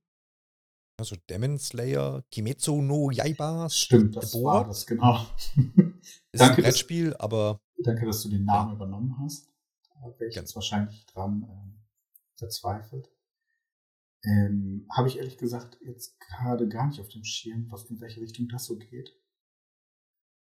[0.99, 3.67] Also Demon Slayer, Kimetsu no Yaiba.
[3.69, 4.45] Stimmt, das Board.
[4.45, 5.25] war das, genau.
[6.31, 7.59] ist danke, ein Brettspiel, dass, aber.
[7.79, 8.75] Danke, dass du den Namen ja.
[8.75, 9.49] übernommen hast.
[9.89, 13.09] Da wäre ich jetzt wahrscheinlich dran äh, verzweifelt.
[14.23, 18.21] Ähm, Habe ich ehrlich gesagt jetzt gerade gar nicht auf dem Schirm, was in welche
[18.21, 19.13] Richtung das so geht.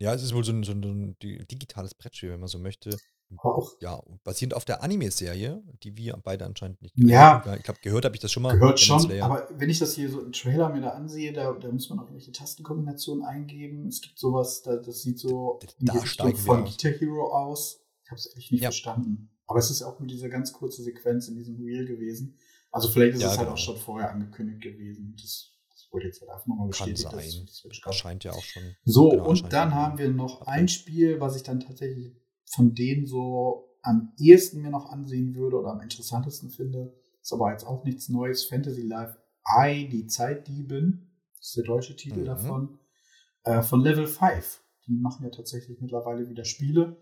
[0.04, 2.97] Ja, es ist wohl so ein, so ein digitales Brettspiel, wenn man so möchte.
[3.38, 3.72] Auch.
[3.80, 7.49] Ja, basierend auf der Anime-Serie, die wir beide anscheinend nicht gehört haben.
[7.49, 7.56] Ja.
[7.56, 8.51] Ich glaube, gehört habe ich das schon mal.
[8.54, 11.72] Gehört schon, aber wenn ich das hier so im Trailer mir da ansehe, da, da
[11.72, 13.88] muss man auch irgendwelche Tastenkombinationen eingeben.
[13.88, 17.80] Es gibt sowas, da, das sieht so da in von Guitar Hero aus.
[18.04, 18.72] Ich habe es ehrlich nicht ja.
[18.72, 19.30] verstanden.
[19.47, 22.38] Aber es ist auch nur diese ganz kurze Sequenz in diesem Reel gewesen.
[22.72, 23.54] Also vielleicht ist ja, es halt genau.
[23.54, 25.16] auch schon vorher angekündigt gewesen.
[25.16, 25.54] Das
[25.94, 27.04] wurde jetzt halt einfach nochmal bestätigt.
[27.10, 27.46] Kann sein.
[27.46, 28.64] Das, das erscheint ja auch schon.
[28.84, 32.16] So, genau, und dann haben wir noch ein Spiel, was ich dann tatsächlich
[32.46, 36.96] von denen so am ehesten mir noch ansehen würde oder am interessantesten finde.
[37.22, 38.46] Ist aber jetzt auch nichts Neues.
[38.46, 39.18] Fantasy Life
[39.48, 41.12] I, die Zeitdiebin.
[41.38, 42.26] Das ist der deutsche Titel mhm.
[42.26, 42.80] davon.
[43.44, 44.62] Äh, von Level 5.
[44.88, 46.98] Die machen ja tatsächlich mittlerweile wieder Spiele.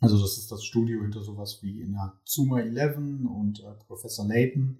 [0.00, 4.26] Also das ist das Studio hinter sowas wie in der Zuma 11 und äh, Professor
[4.26, 4.78] Layton.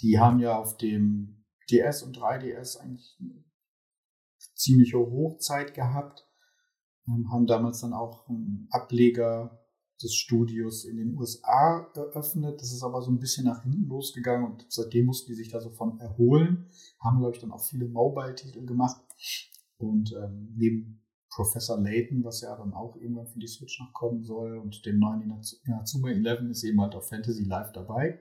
[0.00, 3.44] Die haben ja auf dem DS und 3DS eigentlich eine
[4.54, 6.26] ziemliche Hochzeit gehabt.
[7.08, 9.66] Ähm, haben damals dann auch einen Ableger
[10.02, 12.60] des Studios in den USA eröffnet.
[12.60, 15.60] Das ist aber so ein bisschen nach hinten losgegangen und seitdem mussten die sich da
[15.60, 16.68] so von erholen.
[17.00, 19.00] Haben, glaube ich, dann auch viele Mobile-Titel gemacht.
[19.78, 24.24] Und ähm, neben Professor Layton, was ja dann auch irgendwann für die Switch noch kommen
[24.24, 25.22] soll, und dem neuen
[25.64, 28.20] Inazuma 11 ist eben halt auch Fantasy Live dabei.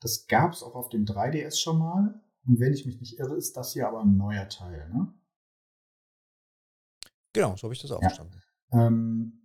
[0.00, 2.20] Das gab es auch auf dem 3DS schon mal.
[2.46, 5.12] Und wenn ich mich nicht irre, ist das hier aber ein neuer Teil, ne?
[7.32, 8.08] Genau, so habe ich das auch ja.
[8.08, 8.42] verstanden.
[8.72, 9.42] Ähm,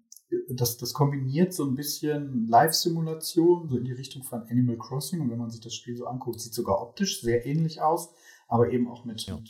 [0.50, 5.22] das, das kombiniert so ein bisschen Live-Simulation, so in die Richtung von Animal Crossing.
[5.22, 8.14] Und wenn man sich das Spiel so anguckt, sieht sogar optisch sehr ähnlich aus,
[8.48, 9.36] aber eben auch mit, ja.
[9.36, 9.50] mit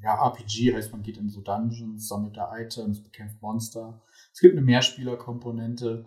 [0.00, 4.00] ja, RPG heißt, man geht in so Dungeons, sammelt da Items, bekämpft Monster.
[4.32, 6.06] Es gibt eine Mehrspieler-Komponente.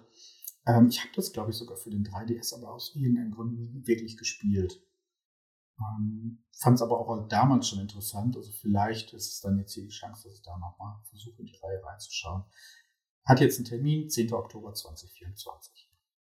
[0.65, 3.85] Ähm, ich habe das, glaube ich, sogar für den 3DS, aber aus irgendeinem Grund nie
[3.85, 4.81] wirklich gespielt.
[5.81, 8.37] Ähm, Fand es aber auch damals schon interessant.
[8.37, 11.47] Also vielleicht ist es dann jetzt hier die Chance, dass ich da nochmal versuche, in
[11.47, 12.43] die Reihe reinzuschauen.
[13.25, 14.31] Hat jetzt einen Termin, 10.
[14.33, 15.89] Oktober 2024.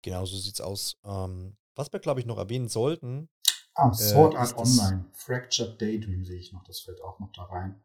[0.03, 0.97] Genau, so sieht's aus.
[1.05, 3.29] Ähm, was wir, glaube ich, noch erwähnen sollten,
[3.75, 5.05] Ah, äh, Sword Art Online.
[5.13, 7.83] Fractured Daydream sehe ich noch, das fällt auch noch da rein.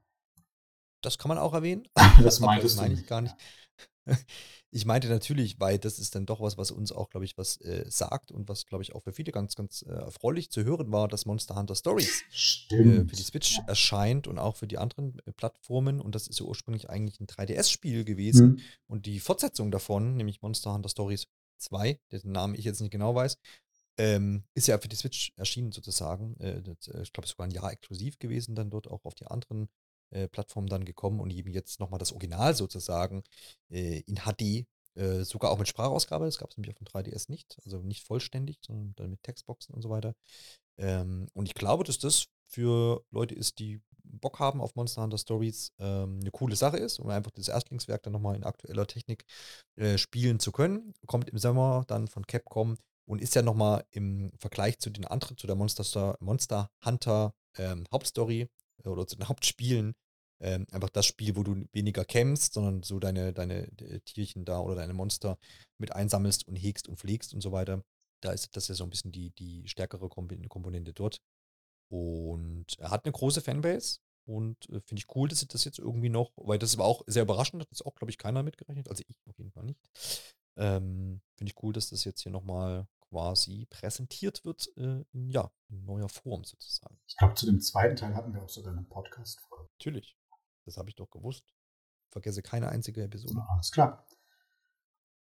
[1.01, 1.88] Das kann man auch erwähnen.
[2.24, 3.36] das meintest das meine ich gar nicht.
[4.72, 7.57] Ich meinte natürlich, weil das ist dann doch was, was uns auch, glaube ich, was
[7.61, 10.91] äh, sagt und was, glaube ich, auch für viele ganz, ganz äh, erfreulich zu hören
[10.91, 12.24] war, dass Monster Hunter Stories
[12.70, 13.63] äh, für die Switch ja.
[13.65, 15.99] erscheint und auch für die anderen äh, Plattformen.
[15.99, 18.47] Und das ist ja ursprünglich eigentlich ein 3DS-Spiel gewesen.
[18.47, 18.59] Mhm.
[18.88, 23.15] Und die Fortsetzung davon, nämlich Monster Hunter Stories 2, dessen Namen ich jetzt nicht genau
[23.15, 23.38] weiß,
[23.97, 26.39] ähm, ist ja für die Switch erschienen sozusagen.
[26.39, 29.28] Äh, das, äh, ich glaube, sogar ein Jahr exklusiv gewesen, dann dort auch auf die
[29.28, 29.67] anderen
[30.12, 33.24] äh, Plattformen dann gekommen und eben jetzt nochmal das Original sozusagen
[33.70, 36.26] äh, in HD, äh, sogar auch mit Sprachausgabe.
[36.26, 39.74] Das gab es nämlich auf dem 3DS nicht, also nicht vollständig, sondern dann mit Textboxen
[39.74, 40.16] und so weiter.
[40.78, 45.18] Ähm, und ich glaube, dass das für Leute ist, die Bock haben auf Monster Hunter
[45.18, 49.26] Stories, ähm, eine coole Sache ist, um einfach das Erstlingswerk dann nochmal in aktueller Technik
[49.76, 50.93] äh, spielen zu können.
[51.05, 55.38] Kommt im Sommer dann von Capcom und ist ja nochmal im Vergleich zu den anderen,
[55.38, 58.49] zu der Monster, Monster Hunter ähm, Hauptstory
[58.86, 59.94] oder zu den Hauptspielen,
[60.42, 63.70] ähm, einfach das Spiel, wo du weniger kämpfst, sondern so deine, deine
[64.06, 65.38] Tierchen da oder deine Monster
[65.78, 67.84] mit einsammelst und hegst und pflegst und so weiter.
[68.22, 71.22] Da ist das ja so ein bisschen die, die stärkere Komponente dort.
[71.90, 74.00] Und er hat eine große Fanbase.
[74.26, 77.04] Und äh, finde ich cool, dass sie das jetzt irgendwie noch, weil das war auch
[77.08, 78.88] sehr überraschend, hat das auch, glaube ich, keiner mitgerechnet.
[78.88, 79.80] Also ich auf jeden Fall nicht.
[80.56, 85.51] Ähm, finde ich cool, dass das jetzt hier nochmal quasi präsentiert wird, äh, in, ja,
[85.70, 86.99] in neuer Form sozusagen.
[87.07, 89.70] Ich glaube, zu dem zweiten Teil hatten wir auch sogar einen Podcast vor.
[89.80, 90.18] Natürlich.
[90.66, 91.43] Das habe ich doch gewusst.
[92.12, 93.36] Vergesse keine einzige Episode.
[93.36, 94.05] Na, alles klar.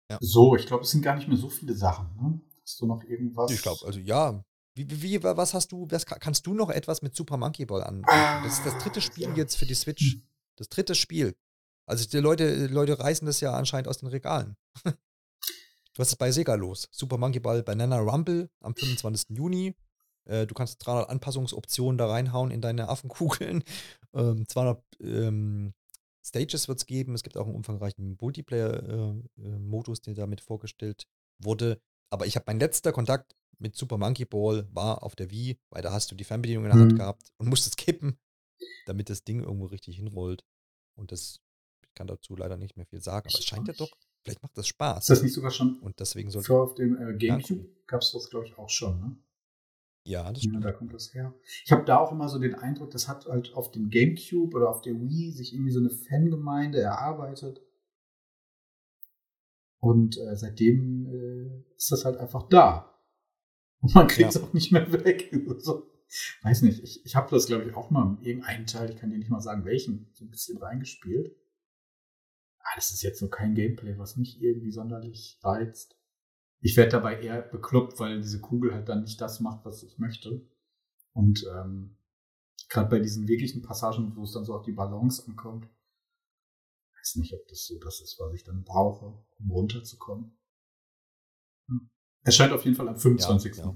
[0.09, 0.17] Ja.
[0.21, 2.15] So, ich glaube, es sind gar nicht mehr so viele Sachen.
[2.15, 2.41] Ne?
[2.61, 3.51] Hast du noch irgendwas?
[3.51, 4.43] Ich glaube, also ja.
[4.73, 8.03] Wie, wie, was hast du, was, kannst du noch etwas mit Super Monkey Ball an?
[8.05, 9.35] Ah, das ist das dritte Spiel ja.
[9.35, 10.13] jetzt für die Switch.
[10.13, 10.23] Hm.
[10.55, 11.35] Das dritte Spiel.
[11.87, 14.55] Also die Leute, Leute reißen das ja anscheinend aus den Regalen.
[15.97, 16.87] Was ist bei Sega los?
[16.91, 19.35] Super Monkey Ball Banana Rumble am 25.
[19.35, 19.75] Juni.
[20.25, 23.63] Äh, du kannst 300 Anpassungsoptionen da reinhauen in deine Affenkugeln.
[24.13, 25.73] Ähm, 200 ähm,
[26.25, 27.13] Stages wird es geben.
[27.13, 31.05] Es gibt auch einen umfangreichen Multiplayer-Modus, äh, äh, der damit vorgestellt
[31.37, 31.79] wurde.
[32.09, 35.83] Aber ich habe mein letzter Kontakt mit Super Monkey Ball war auf der Wii, weil
[35.83, 36.97] da hast du die Fernbedienung in der Hand mhm.
[36.97, 38.17] gehabt und musstest kippen,
[38.85, 40.43] damit das Ding irgendwo richtig hinrollt.
[40.95, 41.39] Und das,
[41.83, 43.91] ich kann dazu leider nicht mehr viel sagen, aber es scheint ja doch
[44.27, 45.03] Vielleicht macht das Spaß.
[45.03, 45.79] Ist das nicht sogar schon?
[45.79, 46.53] Und deswegen sollte.
[46.53, 49.15] Auf dem äh, Gamecube gab es das, glaube ich, auch schon, ne?
[50.03, 50.55] Ja, das stimmt.
[50.55, 51.33] Ja, da kommt das her.
[51.63, 54.69] Ich habe da auch immer so den Eindruck, das hat halt auf dem Gamecube oder
[54.69, 57.61] auf der Wii sich irgendwie so eine Fangemeinde erarbeitet.
[59.79, 62.99] Und äh, seitdem äh, ist das halt einfach da.
[63.79, 64.41] Und man kriegt es ja.
[64.41, 65.31] auch nicht mehr weg.
[65.59, 65.89] so.
[66.41, 69.09] Weiß nicht, ich, ich habe das, glaube ich, auch mal in einen Teil, ich kann
[69.09, 71.33] dir nicht mal sagen, welchen, so ein bisschen reingespielt
[72.75, 75.97] das ist jetzt so kein Gameplay, was mich irgendwie sonderlich reizt.
[76.59, 79.99] Ich werde dabei eher bekloppt, weil diese Kugel halt dann nicht das macht, was ich
[79.99, 80.45] möchte.
[81.13, 81.97] Und ähm,
[82.69, 85.69] gerade bei diesen wirklichen Passagen, wo es dann so auf die Balance ankommt,
[86.99, 90.37] weiß nicht, ob das so das ist, was ich dann brauche, um runterzukommen.
[91.67, 91.89] Hm.
[92.23, 93.57] Es scheint auf jeden Fall am 25.
[93.57, 93.75] Ja, ja.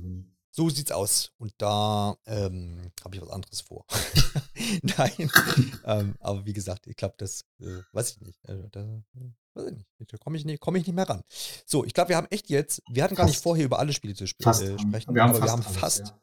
[0.53, 1.31] So sieht's aus.
[1.37, 3.85] Und da ähm, habe ich was anderes vor.
[4.97, 5.31] Nein.
[5.85, 8.39] ähm, aber wie gesagt, ich glaube, das äh, weiß ich nicht.
[8.47, 9.01] Also, da,
[9.53, 9.87] weiß ich nicht.
[10.11, 11.23] Da komme ich, nicht, komm ich nicht mehr ran.
[11.65, 13.25] So, ich glaube, wir haben echt jetzt, wir hatten fast.
[13.25, 14.61] gar nicht vor, hier über alle Spiele zu sp fast.
[14.63, 16.21] äh, sprechen, wir aber wir haben fast, alles, ja.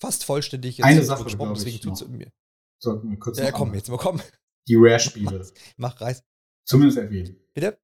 [0.00, 2.30] fast vollständig jetzt Eine Sache, gesprochen, deswegen tut mir.
[2.78, 4.22] Sollten wir kurz Ja, komm, jetzt mal komm.
[4.68, 5.44] Die Rare-Spiele.
[5.76, 6.22] Mach, mach Reis.
[6.64, 7.36] Zumindest erwähnen.
[7.52, 7.78] Bitte?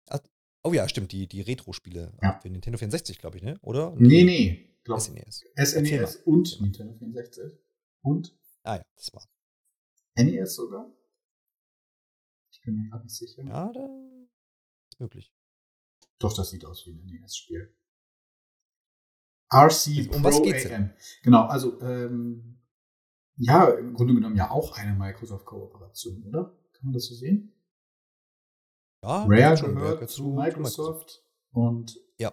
[0.62, 2.38] Oh ja, stimmt, die, die Retro-Spiele ja.
[2.40, 3.58] für Nintendo 64, glaube ich, ne?
[3.62, 3.92] Oder?
[3.96, 5.44] Nee, nee glaub, SNES.
[5.56, 7.52] SNES und Nintendo 64.
[8.02, 8.36] Und?
[8.62, 9.24] Ah ja, das war.
[10.16, 10.90] NES sogar?
[12.50, 13.42] Ich bin mir gerade nicht sicher.
[13.44, 13.88] Ja, da
[14.90, 15.32] ist möglich.
[16.18, 17.74] Doch, das sieht aus wie ein NES-Spiel.
[19.52, 20.90] RC um Pro was geht's AM.
[21.22, 22.58] Genau, also ähm,
[23.36, 26.56] ja, im Grunde genommen ja auch eine Microsoft-Kooperation, oder?
[26.72, 27.52] Kann man das so sehen?
[29.02, 32.32] Ja, Rare gehört zu Microsoft, Microsoft und ja.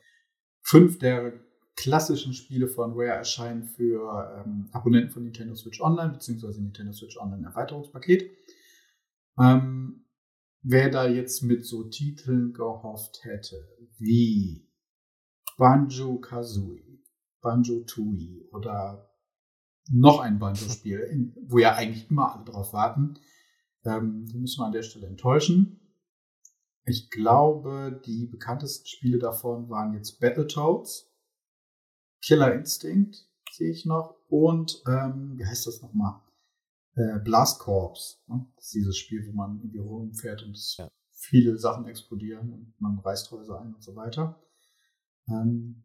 [0.62, 1.40] fünf der
[1.76, 7.18] klassischen Spiele von Rare erscheinen für ähm, Abonnenten von Nintendo Switch Online beziehungsweise Nintendo Switch
[7.18, 8.30] Online Erweiterungspaket.
[9.40, 10.06] Ähm,
[10.62, 13.68] wer da jetzt mit so Titeln gehofft hätte,
[13.98, 14.70] wie
[15.58, 17.04] Banjo Kazooie,
[17.42, 19.10] Banjo Tooie oder
[19.92, 23.16] noch ein Banjo-Spiel, wo ja eigentlich immer alle drauf warten,
[23.86, 25.80] ähm, die müssen wir an der Stelle enttäuschen.
[26.86, 31.13] Ich glaube, die bekanntesten Spiele davon waren jetzt Battletoads,
[32.24, 36.22] Killer Instinct sehe ich noch und ähm, wie heißt das nochmal?
[36.96, 38.24] Äh, Blast Corps.
[38.28, 38.46] Ne?
[38.56, 40.88] Das ist dieses Spiel, wo man irgendwie rumfährt und ja.
[41.12, 44.42] viele Sachen explodieren und man reißt Häuser ein und so weiter.
[45.28, 45.84] Ähm,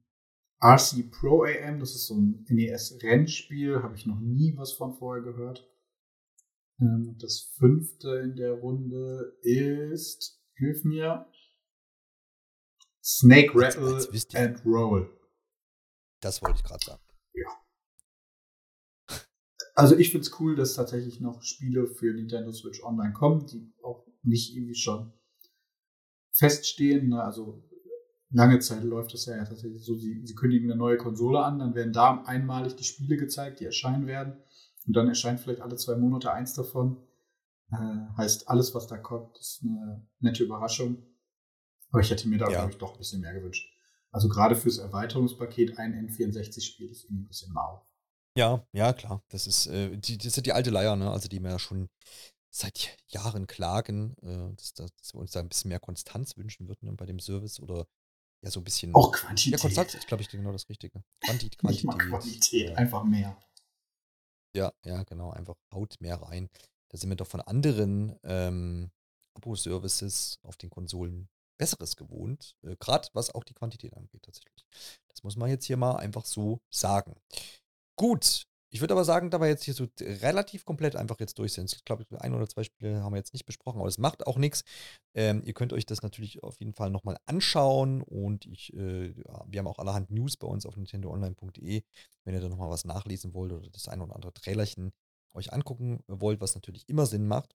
[0.63, 5.25] RC Pro AM, das ist so ein NES-Rennspiel, habe ich noch nie was von vorher
[5.25, 5.69] gehört.
[6.81, 11.27] Ähm, das fünfte in der Runde ist, hilf mir,
[13.03, 15.18] Snake Rattle and Roll.
[16.21, 17.03] Das wollte ich gerade sagen.
[17.33, 17.47] Ja.
[19.75, 23.73] Also ich finde es cool, dass tatsächlich noch Spiele für Nintendo Switch Online kommen, die
[23.83, 25.13] auch nicht irgendwie schon
[26.33, 27.09] feststehen.
[27.09, 27.23] Ne?
[27.23, 27.63] Also
[28.31, 31.61] lange Zeit läuft das ja, ja tatsächlich so, sie, sie kündigen eine neue Konsole an,
[31.61, 34.37] dann werden da einmalig die Spiele gezeigt, die erscheinen werden.
[34.87, 37.07] Und dann erscheint vielleicht alle zwei Monate eins davon.
[37.71, 37.77] Äh,
[38.17, 41.05] heißt, alles, was da kommt, ist eine nette Überraschung.
[41.91, 42.59] Aber ich hätte mir da, ja.
[42.59, 43.71] glaube ich, doch ein bisschen mehr gewünscht.
[44.11, 47.87] Also gerade fürs Erweiterungspaket ein N64-Spiel ist irgendwie ein bisschen mau.
[48.37, 49.23] Ja, ja, klar.
[49.29, 51.11] Das ist, äh, die, das ist die alte Leier, ne?
[51.11, 51.89] Also die wir ja schon
[52.51, 56.89] seit Jahren klagen, äh, dass, dass, wir uns da ein bisschen mehr Konstanz wünschen würden
[56.89, 57.87] ne, bei dem Service oder
[58.43, 58.95] ja so ein bisschen.
[58.95, 59.53] Auch Quantität.
[59.53, 61.03] Ja, Konstanz ist, glaube ich, genau das Richtige.
[61.25, 61.59] Quantität.
[61.59, 61.85] Quantität.
[61.85, 63.37] Nicht mal Qualität, einfach mehr.
[64.57, 66.49] Ja, ja, genau, einfach haut mehr rein.
[66.91, 68.91] Da sind wir doch von anderen ähm,
[69.35, 71.29] Abo-Services auf den Konsolen
[71.59, 74.65] Besseres gewohnt, äh, gerade was auch die Quantität angeht tatsächlich.
[75.09, 77.17] Das muss man jetzt hier mal einfach so sagen.
[77.97, 81.55] Gut, Ich würde aber sagen, da wir jetzt hier so relativ komplett einfach jetzt durch
[81.55, 84.27] sind, ich glaube, ein oder zwei Spiele haben wir jetzt nicht besprochen, aber es macht
[84.27, 84.63] auch nichts.
[85.15, 89.15] Ähm, ihr könnt euch das natürlich auf jeden Fall nochmal anschauen und ich, äh,
[89.47, 91.83] wir haben auch allerhand News bei uns auf nintendoonline.de,
[92.25, 94.93] wenn ihr da nochmal was nachlesen wollt oder das ein oder andere Trailerchen
[95.33, 97.55] euch angucken wollt, was natürlich immer Sinn macht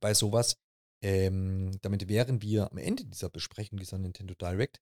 [0.00, 0.56] bei sowas.
[1.04, 4.80] Ähm, damit wären wir am Ende dieser Besprechung dieser Nintendo Direct.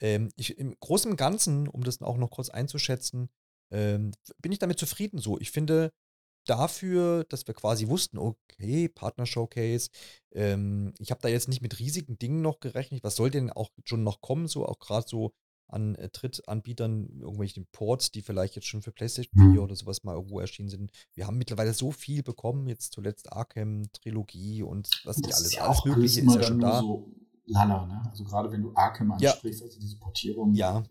[0.00, 3.28] Ähm, ich, Im Großen und Ganzen, um das auch noch kurz einzuschätzen,
[3.72, 5.36] ähm, bin ich damit zufrieden so.
[5.40, 5.90] Ich finde
[6.46, 9.90] dafür, dass wir quasi wussten, okay, Partner Showcase,
[10.32, 13.02] ähm, ich habe da jetzt nicht mit riesigen Dingen noch gerechnet.
[13.02, 15.32] Was soll denn auch schon noch kommen, so auch gerade so
[15.68, 19.58] an äh, Drittanbietern, irgendwelchen Ports, die vielleicht jetzt schon für PlayStation 4 mhm.
[19.58, 20.90] oder sowas mal irgendwo erschienen sind.
[21.14, 25.54] Wir haben mittlerweile so viel bekommen, jetzt zuletzt Arkham, Trilogie und was nicht alles.
[25.54, 26.80] Ja alles Mögliche ist ja schon da.
[26.80, 27.10] So
[27.46, 28.02] lala, ne?
[28.10, 29.66] Also gerade wenn du Arkham ansprichst, ja.
[29.66, 30.54] also diese Portierung.
[30.54, 30.82] Ja.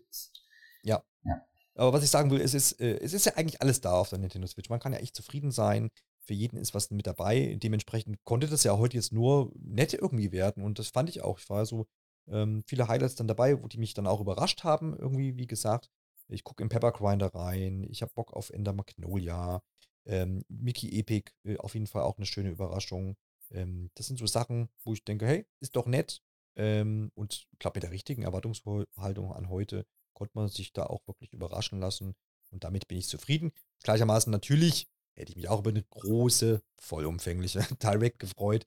[0.82, 1.02] Ja.
[1.24, 1.42] ja.
[1.74, 4.10] Aber was ich sagen will, es ist, äh, es ist ja eigentlich alles da auf
[4.10, 4.70] der Nintendo Switch.
[4.70, 5.90] Man kann ja echt zufrieden sein.
[6.20, 7.58] Für jeden ist was mit dabei.
[7.62, 10.62] Dementsprechend konnte das ja heute jetzt nur nett irgendwie werden.
[10.62, 11.38] Und das fand ich auch.
[11.38, 11.86] Ich war so
[12.28, 14.96] ähm, viele Highlights dann dabei, wo die mich dann auch überrascht haben.
[14.96, 15.90] Irgendwie, wie gesagt,
[16.28, 17.86] ich gucke in Pepper Grinder rein.
[17.90, 19.62] Ich habe Bock auf Ender Magnolia.
[20.06, 23.16] Ähm, Mickey Epic, äh, auf jeden Fall auch eine schöne Überraschung.
[23.50, 26.20] Ähm, das sind so Sachen, wo ich denke, hey, ist doch nett.
[26.56, 31.06] Ähm, und ich glaube, mit der richtigen Erwartungshaltung an heute konnte man sich da auch
[31.06, 32.14] wirklich überraschen lassen.
[32.50, 33.52] Und damit bin ich zufrieden.
[33.82, 38.66] Gleichermaßen natürlich hätte ich mich auch über eine große, vollumfängliche Direct gefreut.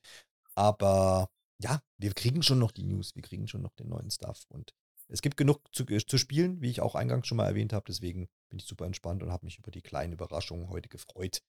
[0.56, 1.30] Aber
[1.60, 4.46] ja, wir kriegen schon noch die News, wir kriegen schon noch den neuen Stuff.
[4.50, 4.74] Und
[5.10, 7.86] es gibt genug zu, äh, zu spielen, wie ich auch eingangs schon mal erwähnt habe.
[7.88, 11.42] Deswegen bin ich super entspannt und habe mich über die kleinen Überraschungen heute gefreut.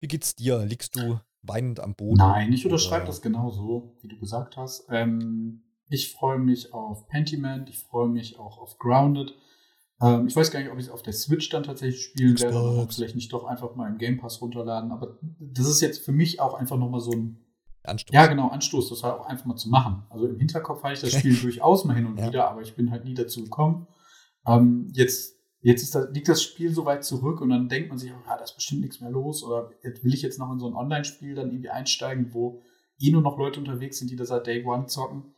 [0.00, 0.64] Wie geht's dir?
[0.64, 2.18] Liegst du weinend am Boden?
[2.18, 4.86] Nein, ich unterschreibe das genauso, wie du gesagt hast.
[4.90, 9.34] Ähm, ich freue mich auf Pentiment, ich freue mich auch auf Grounded.
[10.00, 12.58] Ähm, ich weiß gar nicht, ob ich es auf der Switch dann tatsächlich spielen werde
[12.58, 14.92] oder vielleicht nicht doch einfach mal im Game Pass runterladen.
[14.92, 17.43] Aber das ist jetzt für mich auch einfach nochmal so ein
[17.84, 18.14] Anstoß.
[18.14, 20.04] Ja, genau, Anstoß, das halt auch einfach mal zu machen.
[20.10, 22.26] Also im Hinterkopf hatte ich das Spiel durchaus mal hin und ja.
[22.26, 23.86] wieder, aber ich bin halt nie dazu gekommen.
[24.46, 25.34] Ähm, jetzt
[25.64, 28.44] jetzt das, liegt das Spiel so weit zurück und dann denkt man sich, ja, da
[28.44, 31.50] ist bestimmt nichts mehr los oder will ich jetzt noch in so ein Online-Spiel dann
[31.50, 32.62] irgendwie einsteigen, wo
[32.98, 35.34] eh nur noch Leute unterwegs sind, die das seit Day One zocken.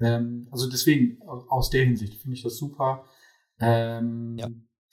[0.00, 3.04] Ähm, also deswegen, aus der Hinsicht finde ich das super.
[3.58, 4.48] Ähm, ja.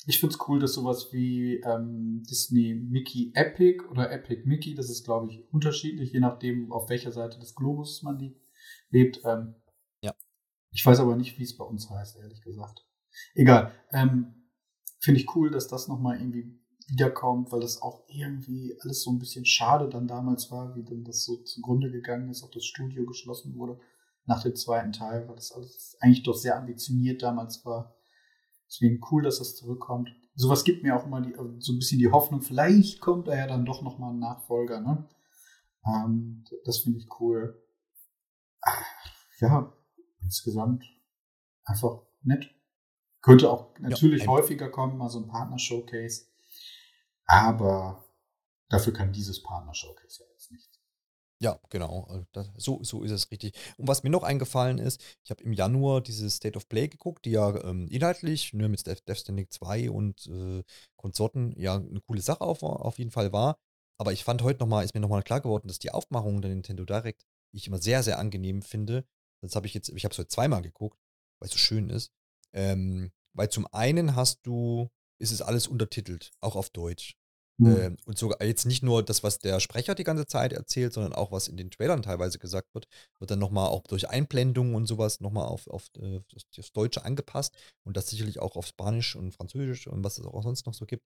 [0.07, 4.89] Ich finde es cool, dass sowas wie ähm, Disney Mickey Epic oder Epic Mickey, das
[4.89, 8.41] ist, glaube ich, unterschiedlich, je nachdem, auf welcher Seite des Globus man liegt,
[8.89, 9.21] lebt.
[9.25, 9.55] Ähm,
[10.01, 10.15] ja.
[10.71, 12.83] Ich weiß aber nicht, wie es bei uns heißt, ehrlich gesagt.
[13.35, 13.71] Egal.
[13.91, 14.47] Ähm,
[14.99, 19.19] finde ich cool, dass das nochmal irgendwie wiederkommt, weil das auch irgendwie alles so ein
[19.19, 23.05] bisschen schade dann damals war, wie dann das so zugrunde gegangen ist, auch das Studio
[23.05, 23.79] geschlossen wurde
[24.25, 27.95] nach dem zweiten Teil, weil das alles eigentlich doch sehr ambitioniert damals war.
[28.71, 30.15] Deswegen cool, dass das zurückkommt.
[30.33, 33.45] Sowas gibt mir auch immer die, so ein bisschen die Hoffnung, vielleicht kommt da ja
[33.45, 34.79] dann doch nochmal ein Nachfolger.
[34.79, 35.09] Ne?
[35.85, 37.61] Ähm, das finde ich cool.
[39.39, 39.73] Ja,
[40.21, 40.85] insgesamt
[41.65, 42.49] einfach nett.
[43.21, 46.27] Könnte auch natürlich ja, häufiger kommen, mal so ein Partner-Showcase.
[47.25, 48.05] Aber
[48.69, 50.30] dafür kann dieses Partner-Showcase ja.
[51.41, 52.05] Ja, genau.
[52.07, 53.53] Also das, so, so ist es richtig.
[53.77, 57.25] Und was mir noch eingefallen ist, ich habe im Januar dieses State of Play geguckt,
[57.25, 60.63] die ja ähm, inhaltlich ne, mit Death, Stranding 2 und äh,
[60.97, 63.57] Konsorten ja eine coole Sache auf, auf jeden Fall war.
[63.99, 66.85] Aber ich fand heute nochmal, ist mir nochmal klar geworden, dass die Aufmachung der Nintendo
[66.85, 69.03] Direct, ich immer sehr, sehr angenehm finde.
[69.41, 70.99] Das habe ich jetzt, ich habe es heute zweimal geguckt,
[71.39, 72.11] weil es so schön ist.
[72.53, 74.89] Ähm, weil zum einen hast du,
[75.19, 77.15] ist es alles untertitelt, auch auf Deutsch.
[77.57, 77.97] Mhm.
[78.05, 81.31] Und sogar jetzt nicht nur das, was der Sprecher die ganze Zeit erzählt, sondern auch,
[81.31, 82.87] was in den Trailern teilweise gesagt wird,
[83.19, 86.21] wird dann nochmal auch durch Einblendungen und sowas nochmal auf, auf, äh,
[86.55, 90.43] das Deutsche angepasst und das sicherlich auch auf Spanisch und Französisch und was es auch
[90.43, 91.05] sonst noch so gibt.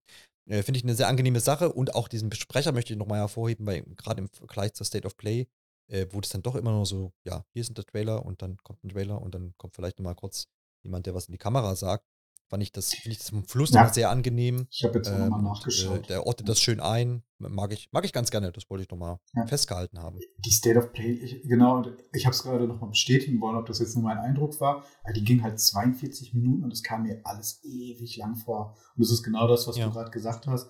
[0.50, 3.66] Äh, Finde ich eine sehr angenehme Sache und auch diesen Sprecher möchte ich nochmal hervorheben,
[3.66, 5.48] weil gerade im Vergleich zur State of Play,
[5.92, 8.58] äh, wo das dann doch immer nur so, ja, hier sind der Trailer und dann
[8.58, 10.48] kommt ein Trailer und dann kommt vielleicht nochmal kurz
[10.84, 12.06] jemand, der was in die Kamera sagt
[12.48, 13.88] fand ich das, finde ich das vom Fluss ja.
[13.92, 14.68] sehr angenehm.
[14.70, 16.06] Ich habe jetzt ähm, nochmal nachgeschaut.
[16.06, 17.24] Äh, der ordnet das schön ein.
[17.38, 18.52] Mag ich, mag ich ganz gerne.
[18.52, 19.46] Das wollte ich nochmal ja.
[19.46, 20.20] festgehalten haben.
[20.46, 23.80] Die State of Play, ich, genau, ich habe es gerade nochmal bestätigen wollen, ob das
[23.80, 24.86] jetzt nur mein Eindruck war.
[25.04, 28.78] Aber die ging halt 42 Minuten und es kam mir alles ewig lang vor.
[28.96, 29.88] Und das ist genau das, was ja.
[29.88, 30.70] du gerade gesagt hast.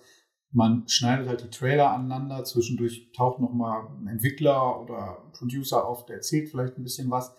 [0.50, 6.06] Man schneidet halt die Trailer aneinander, zwischendurch taucht nochmal ein Entwickler oder ein Producer auf,
[6.06, 7.34] der erzählt vielleicht ein bisschen was.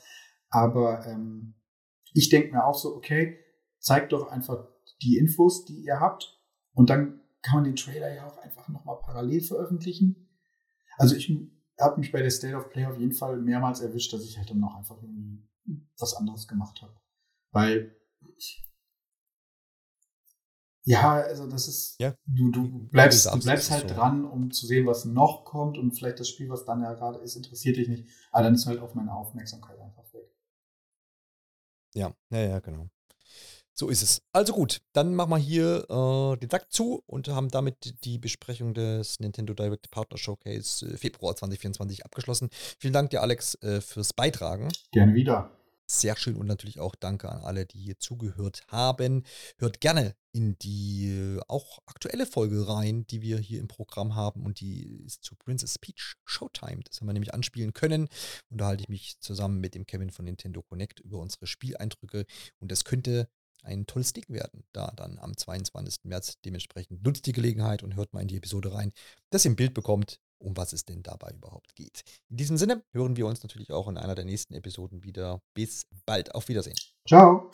[0.50, 1.56] Aber ähm,
[2.14, 3.40] ich denke mir auch so, okay,
[3.80, 4.68] zeigt doch einfach
[5.02, 6.40] die Infos, die ihr habt.
[6.74, 10.28] Und dann kann man den Trailer ja auch einfach nochmal parallel veröffentlichen.
[10.98, 11.32] Also ich
[11.80, 14.50] habe mich bei der State of Play auf jeden Fall mehrmals erwischt, dass ich halt
[14.50, 15.46] dann noch einfach irgendwie
[15.98, 16.96] was anderes gemacht habe.
[17.52, 17.98] Weil
[20.88, 22.16] Ja, also das ist, ja.
[22.26, 23.96] du, du bleibst, du bleibst halt so.
[23.96, 27.20] dran, um zu sehen, was noch kommt und vielleicht das Spiel, was dann ja gerade
[27.20, 28.08] ist, interessiert dich nicht.
[28.32, 30.34] Aber dann ist halt auf meine Aufmerksamkeit einfach weg.
[31.94, 32.90] Ja, ja, ja, genau.
[33.80, 34.24] So ist es.
[34.34, 38.74] Also gut, dann machen wir hier äh, den Sack zu und haben damit die Besprechung
[38.74, 42.50] des Nintendo Direct Partner Showcase äh, Februar 2024 abgeschlossen.
[42.80, 44.70] Vielen Dank dir, Alex, äh, fürs Beitragen.
[44.92, 45.52] Gerne wieder.
[45.86, 49.24] Sehr schön und natürlich auch danke an alle, die hier zugehört haben.
[49.60, 54.44] Hört gerne in die äh, auch aktuelle Folge rein, die wir hier im Programm haben
[54.44, 56.82] und die ist zu Princess Peach Showtime.
[56.84, 58.10] Das haben wir nämlich anspielen können.
[58.50, 62.26] Und da halte ich mich zusammen mit dem Kevin von Nintendo Connect über unsere Spieleindrücke
[62.60, 63.30] und das könnte
[63.64, 66.04] ein tolles Ding werden, da dann am 22.
[66.04, 66.38] März.
[66.46, 68.92] Dementsprechend nutzt die Gelegenheit und hört mal in die Episode rein,
[69.30, 72.04] dass ihr ein Bild bekommt, um was es denn dabei überhaupt geht.
[72.30, 75.42] In diesem Sinne hören wir uns natürlich auch in einer der nächsten Episoden wieder.
[75.54, 76.36] Bis bald.
[76.36, 76.78] Auf Wiedersehen.
[77.08, 77.50] Ciao.